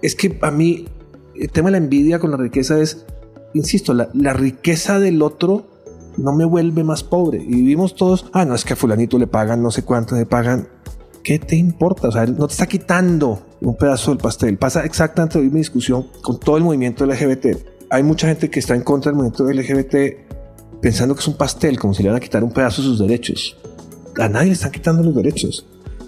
[0.02, 0.86] es que a mí
[1.34, 3.04] el tema de la envidia con la riqueza es,
[3.54, 5.66] insisto, la, la riqueza del otro
[6.16, 7.38] no me vuelve más pobre.
[7.42, 10.26] Y vivimos todos, ah, no, es que a fulanito le pagan no sé cuánto, le
[10.26, 10.68] pagan.
[11.22, 12.08] ¿Qué te importa?
[12.08, 14.56] O sea, no te está quitando un pedazo del pastel.
[14.56, 17.56] Pasa exactamente la misma discusión con todo el movimiento LGBT.
[17.90, 20.30] Hay mucha gente que está en contra del movimiento LGBT
[20.80, 22.98] pensando que es un pastel, como si le van a quitar un pedazo de sus
[22.98, 23.56] derechos.
[24.20, 25.66] A nadie le están quitando los derechos.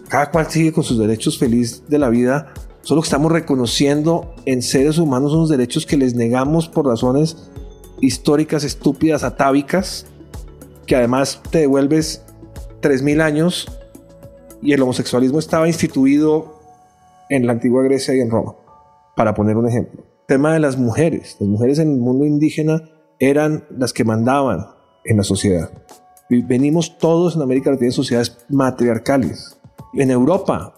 [0.09, 2.53] Cada cual sigue con sus derechos feliz de la vida.
[2.83, 7.37] Solo que estamos reconociendo en seres humanos unos derechos que les negamos por razones
[8.01, 10.07] históricas, estúpidas, atávicas,
[10.87, 12.23] que además te devuelves
[12.83, 13.67] 3.000 años
[14.61, 16.61] y el homosexualismo estaba instituido
[17.31, 18.57] en la antigua Grecia y en Roma,
[19.17, 20.05] para poner un ejemplo.
[20.27, 21.37] Tema de las mujeres.
[21.41, 24.67] Las mujeres en el mundo indígena eran las que mandaban
[25.05, 25.71] en la sociedad.
[26.28, 29.59] Venimos todos en América Latina en sociedades matriarcales.
[29.94, 30.74] En Europa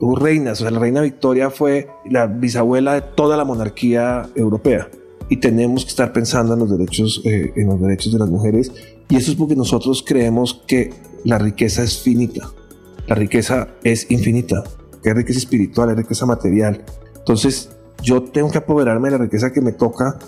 [0.00, 4.88] hubo reinas, o sea, la reina Victoria fue la bisabuela de toda la monarquía europea
[5.28, 8.72] y tenemos que estar pensando en los derechos, eh, en los derechos de las mujeres.
[9.08, 10.92] Y eso es porque nosotros creemos que
[11.24, 12.50] la riqueza es finita.
[13.06, 14.64] La riqueza es infinita.
[15.02, 16.84] Que riqueza espiritual, hay riqueza material.
[17.16, 17.70] Entonces,
[18.02, 20.18] yo tengo que apoderarme de la riqueza que me toca,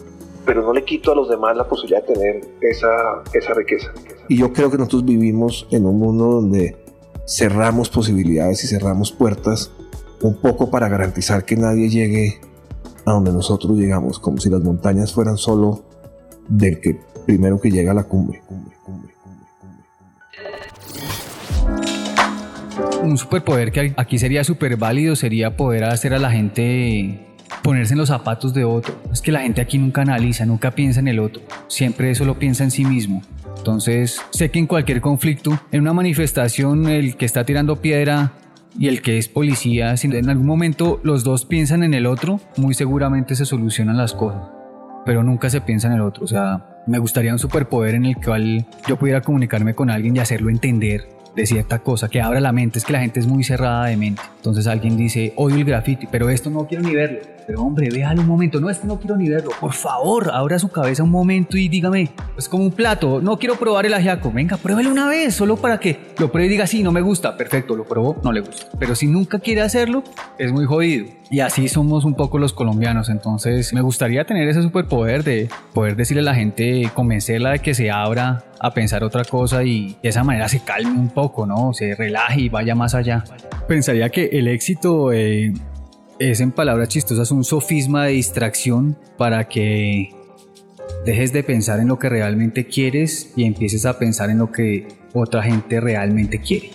[0.44, 2.88] pero no le quito a los demás la posibilidad de tener esa,
[3.32, 3.92] esa riqueza.
[4.28, 6.76] Y yo creo que nosotros vivimos en un mundo donde
[7.26, 9.70] cerramos posibilidades y cerramos puertas
[10.22, 12.40] un poco para garantizar que nadie llegue
[13.04, 15.84] a donde nosotros llegamos, como si las montañas fueran solo
[16.48, 18.42] del que primero que llega a la cumbre.
[23.02, 27.29] Un superpoder que aquí sería súper válido sería poder hacer a la gente
[27.62, 28.94] ponerse en los zapatos de otro.
[29.12, 32.64] Es que la gente aquí nunca analiza, nunca piensa en el otro, siempre solo piensa
[32.64, 33.22] en sí mismo.
[33.56, 38.32] Entonces, sé que en cualquier conflicto, en una manifestación, el que está tirando piedra
[38.78, 42.40] y el que es policía, si en algún momento los dos piensan en el otro,
[42.56, 44.42] muy seguramente se solucionan las cosas.
[45.04, 46.24] Pero nunca se piensa en el otro.
[46.24, 50.20] O sea, me gustaría un superpoder en el cual yo pudiera comunicarme con alguien y
[50.20, 52.78] hacerlo entender de cierta cosa, que abra la mente.
[52.78, 54.22] Es que la gente es muy cerrada de mente.
[54.36, 57.20] Entonces alguien dice, odio el graffiti, pero esto no quiero ni verlo.
[57.46, 58.60] Pero hombre, véalo un momento.
[58.60, 59.50] No, es que no quiero ni verlo.
[59.60, 63.20] Por favor, abra su cabeza un momento y dígame, es como un plato.
[63.20, 64.30] No quiero probar el ajiaco.
[64.32, 67.36] Venga, pruébelo una vez, solo para que lo pruebe y diga, sí, no me gusta.
[67.36, 68.66] Perfecto, lo probó, no le gusta.
[68.78, 70.02] Pero si nunca quiere hacerlo,
[70.38, 71.06] es muy jodido.
[71.30, 73.08] Y así somos un poco los colombianos.
[73.08, 77.74] Entonces, me gustaría tener ese superpoder de poder decirle a la gente, convencerla de que
[77.74, 81.72] se abra a pensar otra cosa y de esa manera se calme un poco, ¿no?
[81.72, 83.24] Se relaje y vaya más allá.
[83.68, 85.54] Pensaría que el éxito eh,
[86.20, 90.14] es en palabras chistosas un sofisma de distracción para que
[91.06, 94.86] dejes de pensar en lo que realmente quieres y empieces a pensar en lo que
[95.14, 96.72] otra gente realmente quiere.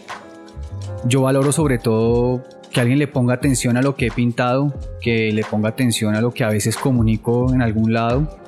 [1.07, 5.31] Yo valoro sobre todo que alguien le ponga atención a lo que he pintado, que
[5.31, 8.39] le ponga atención a lo que a veces comunico en algún lado,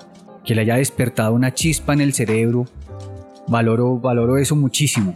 [0.44, 2.65] que le haya despertado una chispa en el cerebro.
[3.48, 5.14] Valoro, valoro eso muchísimo.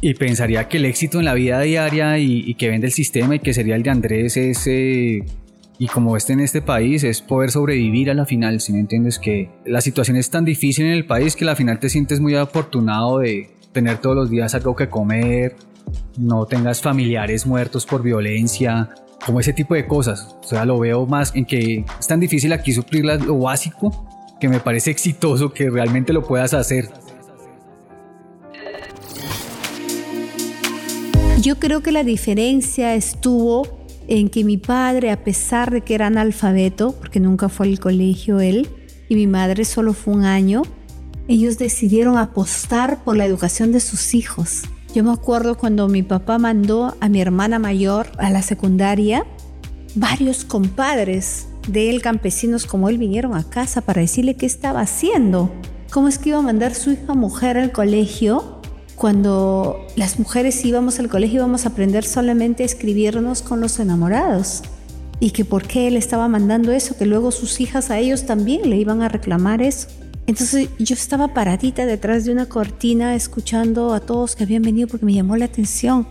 [0.00, 3.38] Y pensaría que el éxito en la vida diaria y, que vende el sistema y
[3.38, 5.24] que sería el de Andrés es, eh,
[5.78, 9.18] y como este en este país, es poder sobrevivir a la final, si me entiendes,
[9.18, 12.20] que la situación es tan difícil en el país que a la final te sientes
[12.20, 15.56] muy afortunado de tener todos los días algo que comer,
[16.18, 18.90] no tengas familiares muertos por violencia,
[19.24, 20.36] como ese tipo de cosas.
[20.42, 24.06] O sea, lo veo más en que es tan difícil aquí suplir lo básico
[24.40, 26.88] que me parece exitoso que realmente lo puedas hacer.
[31.44, 33.68] Yo creo que la diferencia estuvo
[34.08, 38.40] en que mi padre, a pesar de que era analfabeto, porque nunca fue al colegio
[38.40, 38.66] él,
[39.10, 40.62] y mi madre solo fue un año,
[41.28, 44.62] ellos decidieron apostar por la educación de sus hijos.
[44.94, 49.26] Yo me acuerdo cuando mi papá mandó a mi hermana mayor a la secundaria,
[49.94, 55.52] varios compadres de él, campesinos como él, vinieron a casa para decirle qué estaba haciendo.
[55.90, 58.53] ¿Cómo es que iba a mandar su hija mujer al colegio
[58.96, 64.62] cuando las mujeres íbamos al colegio íbamos a aprender solamente a escribirnos con los enamorados.
[65.20, 68.68] Y que por qué él estaba mandando eso, que luego sus hijas a ellos también
[68.68, 69.88] le iban a reclamar eso.
[70.26, 75.06] Entonces yo estaba paradita detrás de una cortina escuchando a todos que habían venido porque
[75.06, 76.06] me llamó la atención.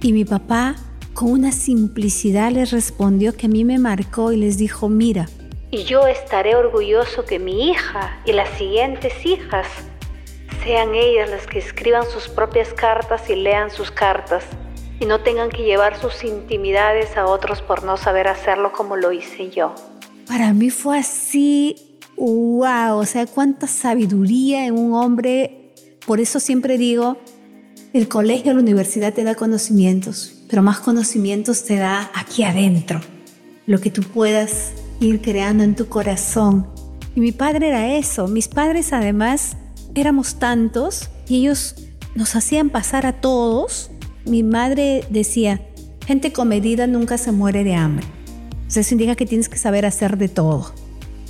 [0.00, 0.76] Y mi papá
[1.14, 5.28] con una simplicidad les respondió que a mí me marcó y les dijo, mira,
[5.74, 9.66] y yo estaré orgulloso que mi hija y las siguientes hijas
[10.64, 14.44] sean ellas las que escriban sus propias cartas y lean sus cartas
[15.00, 19.12] y no tengan que llevar sus intimidades a otros por no saber hacerlo como lo
[19.12, 19.74] hice yo.
[20.28, 25.72] para mí fue así, wow, o sea, cuánta sabiduría en un hombre.
[26.06, 27.18] Por eso siempre digo,
[27.92, 33.00] el colegio, la universidad te da conocimientos, pero más conocimientos te da aquí adentro,
[33.66, 36.68] lo que tú puedas ir creando en tu corazón.
[37.14, 39.56] Y mi padre era eso, mis padres además
[39.94, 41.76] éramos tantos y ellos
[42.14, 43.90] nos hacían pasar a todos.
[44.24, 45.60] Mi madre decía,
[46.06, 48.06] gente comedida nunca se muere de hambre.
[48.74, 50.72] Eso indica que tienes que saber hacer de todo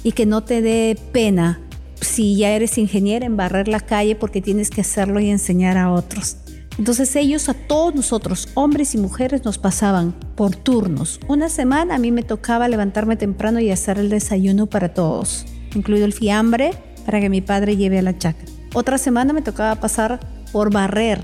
[0.04, 1.60] y que no te dé pena
[2.00, 5.90] si ya eres ingeniero en barrer la calle porque tienes que hacerlo y enseñar a
[5.90, 6.36] otros.
[6.78, 11.20] Entonces ellos a todos nosotros, hombres y mujeres, nos pasaban por turnos.
[11.28, 15.44] Una semana a mí me tocaba levantarme temprano y hacer el desayuno para todos,
[15.74, 16.72] incluido el fiambre
[17.04, 18.51] para que mi padre lleve a la chacra.
[18.74, 20.18] Otra semana me tocaba pasar
[20.50, 21.22] por barrer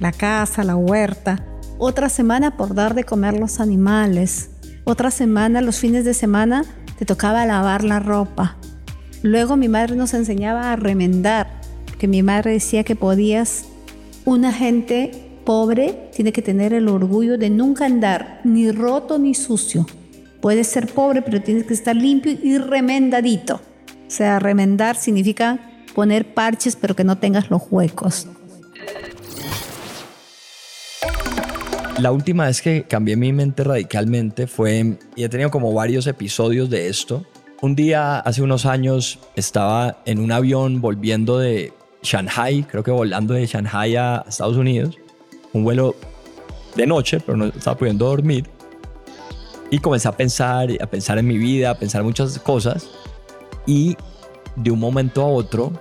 [0.00, 1.44] la casa, la huerta.
[1.78, 4.50] Otra semana por dar de comer los animales.
[4.84, 6.64] Otra semana, los fines de semana,
[6.98, 8.56] te tocaba lavar la ropa.
[9.22, 11.60] Luego mi madre nos enseñaba a remendar,
[11.98, 13.64] que mi madre decía que podías,
[14.24, 19.86] una gente pobre tiene que tener el orgullo de nunca andar ni roto ni sucio.
[20.40, 23.56] Puedes ser pobre, pero tienes que estar limpio y remendadito.
[23.56, 25.58] O sea, remendar significa
[25.98, 28.28] poner parches, pero que no tengas los huecos.
[31.98, 36.70] La última vez que cambié mi mente radicalmente fue, y he tenido como varios episodios
[36.70, 37.26] de esto.
[37.62, 41.72] Un día, hace unos años, estaba en un avión volviendo de
[42.04, 44.96] Shanghai, creo que volando de Shanghai a Estados Unidos.
[45.52, 45.96] Un vuelo
[46.76, 48.48] de noche, pero no estaba pudiendo dormir.
[49.68, 52.88] Y comencé a pensar, a pensar en mi vida, a pensar muchas cosas.
[53.66, 53.96] Y
[54.54, 55.72] de un momento a otro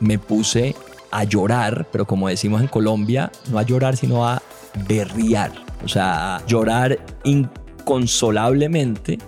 [0.00, 0.74] me puse
[1.10, 4.42] a llorar, pero como decimos en Colombia, no a llorar, sino a
[4.88, 5.52] berriar,
[5.84, 9.18] o sea, llorar inconsolablemente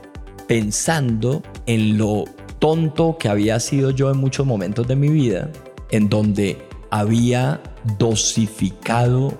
[0.47, 2.25] pensando en lo
[2.59, 5.51] tonto que había sido yo en muchos momentos de mi vida,
[5.91, 6.59] en donde
[6.91, 7.61] había
[7.99, 9.37] dosificado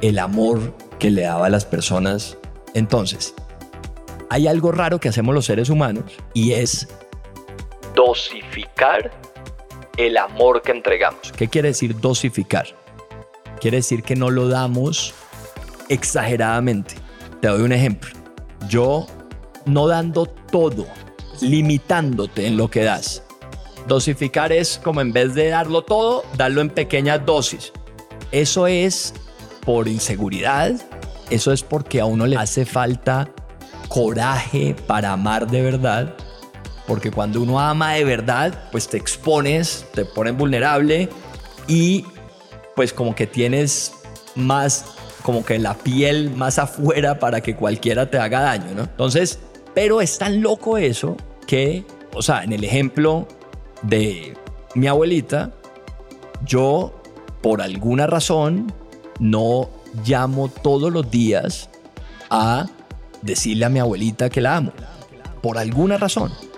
[0.00, 2.38] el amor que le daba a las personas.
[2.74, 3.34] Entonces,
[4.30, 6.88] hay algo raro que hacemos los seres humanos y es
[7.94, 9.10] dosificar
[9.96, 11.32] el amor que entregamos.
[11.36, 12.66] ¿Qué quiere decir dosificar?
[13.60, 15.14] Quiere decir que no lo damos
[15.88, 16.94] exageradamente.
[17.40, 18.10] Te doy un ejemplo.
[18.68, 19.06] Yo
[19.66, 20.86] no dando todo,
[21.40, 23.22] limitándote en lo que das.
[23.86, 27.72] Dosificar es como en vez de darlo todo, darlo en pequeñas dosis.
[28.30, 29.14] Eso es
[29.64, 30.72] por inseguridad,
[31.30, 33.28] eso es porque a uno le hace falta
[33.88, 36.14] coraje para amar de verdad,
[36.92, 41.08] porque cuando uno ama de verdad, pues te expones, te pones vulnerable
[41.66, 42.04] y
[42.76, 43.94] pues como que tienes
[44.34, 44.84] más
[45.22, 48.82] como que la piel más afuera para que cualquiera te haga daño, ¿no?
[48.82, 49.38] Entonces,
[49.72, 51.16] pero es tan loco eso
[51.46, 53.26] que, o sea, en el ejemplo
[53.80, 54.36] de
[54.74, 55.50] mi abuelita,
[56.44, 56.92] yo
[57.40, 58.70] por alguna razón
[59.18, 59.70] no
[60.04, 61.70] llamo todos los días
[62.28, 62.66] a
[63.22, 64.72] decirle a mi abuelita que la amo.
[65.40, 66.51] Por alguna razón.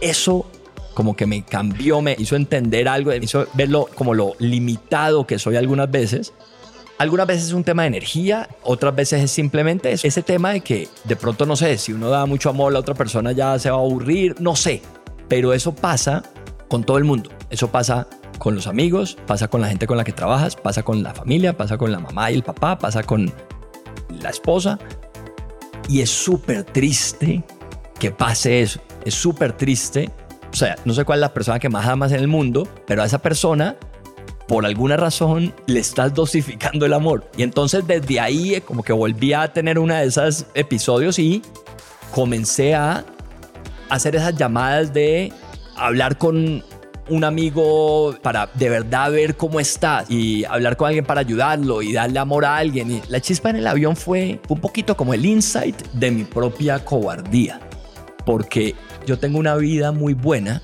[0.00, 0.46] Eso
[0.94, 5.38] como que me cambió, me hizo entender algo, me hizo verlo como lo limitado que
[5.38, 6.32] soy algunas veces
[6.98, 10.88] algunas veces es un tema de energía, otras veces es simplemente ese tema de que
[11.04, 13.76] de pronto no sé, si uno da mucho amor, la otra persona ya se va
[13.76, 14.82] a aburrir, no sé.
[15.28, 16.22] Pero eso pasa
[16.68, 17.30] con todo el mundo.
[17.50, 18.06] Eso pasa
[18.38, 21.56] con los amigos, pasa con la gente con la que trabajas, pasa con la familia,
[21.56, 23.30] pasa con la mamá y el papá, pasa con
[24.20, 24.78] la esposa.
[25.88, 27.44] Y es súper triste
[27.98, 28.80] que pase eso.
[29.06, 30.10] Es súper triste.
[30.52, 33.02] O sea, no sé cuál es la persona que más amas en el mundo, pero
[33.02, 33.76] a esa persona
[34.48, 37.30] por alguna razón le estás dosificando el amor.
[37.36, 41.40] Y entonces desde ahí eh, como que volví a tener una de esos episodios y
[42.12, 43.04] comencé a
[43.90, 45.32] hacer esas llamadas de
[45.76, 46.64] hablar con
[47.08, 51.92] un amigo para de verdad ver cómo está y hablar con alguien para ayudarlo y
[51.92, 52.90] darle amor a alguien.
[52.90, 56.84] Y la chispa en el avión fue un poquito como el insight de mi propia
[56.84, 57.60] cobardía.
[58.26, 58.74] Porque
[59.06, 60.60] yo tengo una vida muy buena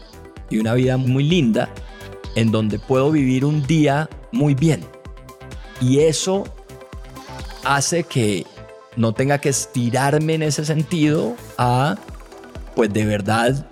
[0.50, 1.70] y una vida muy linda
[2.34, 4.84] en donde puedo vivir un día muy bien.
[5.80, 6.44] Y eso
[7.64, 8.46] hace que
[8.96, 11.96] no tenga que estirarme en ese sentido a,
[12.74, 13.66] pues de verdad,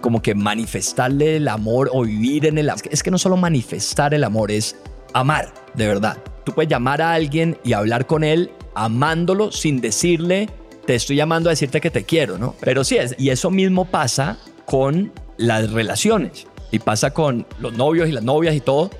[0.00, 2.82] como que manifestarle el amor o vivir en el amor.
[2.90, 4.76] Es que no solo manifestar el amor, es
[5.12, 6.18] amar, de verdad.
[6.44, 10.48] Tú puedes llamar a alguien y hablar con él amándolo sin decirle,
[10.86, 12.54] te estoy llamando a decirte que te quiero, ¿no?
[12.60, 18.08] Pero sí, es, y eso mismo pasa con las relaciones y pasa con los novios
[18.08, 18.90] y las novias y todo.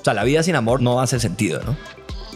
[0.00, 1.76] O sea, la vida sin amor no hace sentido, ¿no?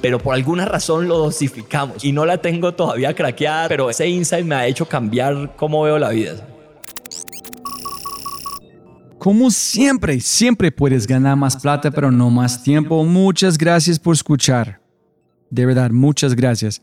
[0.00, 4.44] Pero por alguna razón lo dosificamos y no la tengo todavía craqueada, pero ese insight
[4.44, 6.46] me ha hecho cambiar cómo veo la vida.
[9.18, 13.02] Como siempre, siempre puedes ganar más plata, pero no más tiempo.
[13.04, 14.80] Muchas gracias por escuchar.
[15.50, 16.82] De verdad, muchas gracias.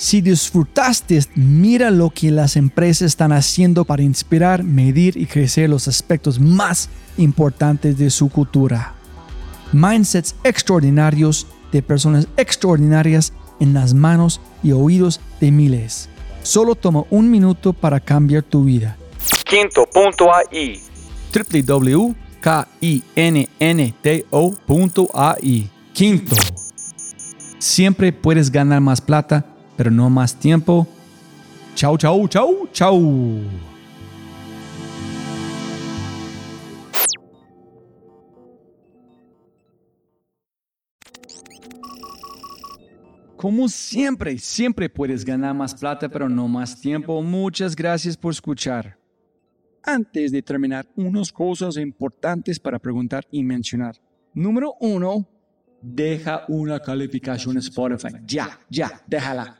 [0.00, 5.88] Si disfrutaste, mira lo que las empresas están haciendo para inspirar, medir y crecer los
[5.88, 8.94] aspectos más importantes de su cultura.
[9.72, 16.08] Mindsets extraordinarios de personas extraordinarias en las manos y oídos de miles.
[16.42, 18.96] Solo toma un minuto para cambiar tu vida.
[19.44, 20.80] Quinto.ai
[21.68, 22.50] www.kinnto.ai
[25.92, 26.36] Quinto.
[27.58, 29.44] Siempre puedes ganar más plata
[29.80, 30.86] pero no más tiempo.
[31.74, 33.40] Chau, chau, chau, chau.
[43.38, 47.22] Como siempre, siempre puedes ganar más plata, pero no más tiempo.
[47.22, 48.98] Muchas gracias por escuchar.
[49.82, 53.96] Antes de terminar, unas cosas importantes para preguntar y mencionar.
[54.34, 55.26] Número uno,
[55.80, 58.18] deja una calificación Spotify.
[58.26, 59.59] Ya, ya, déjala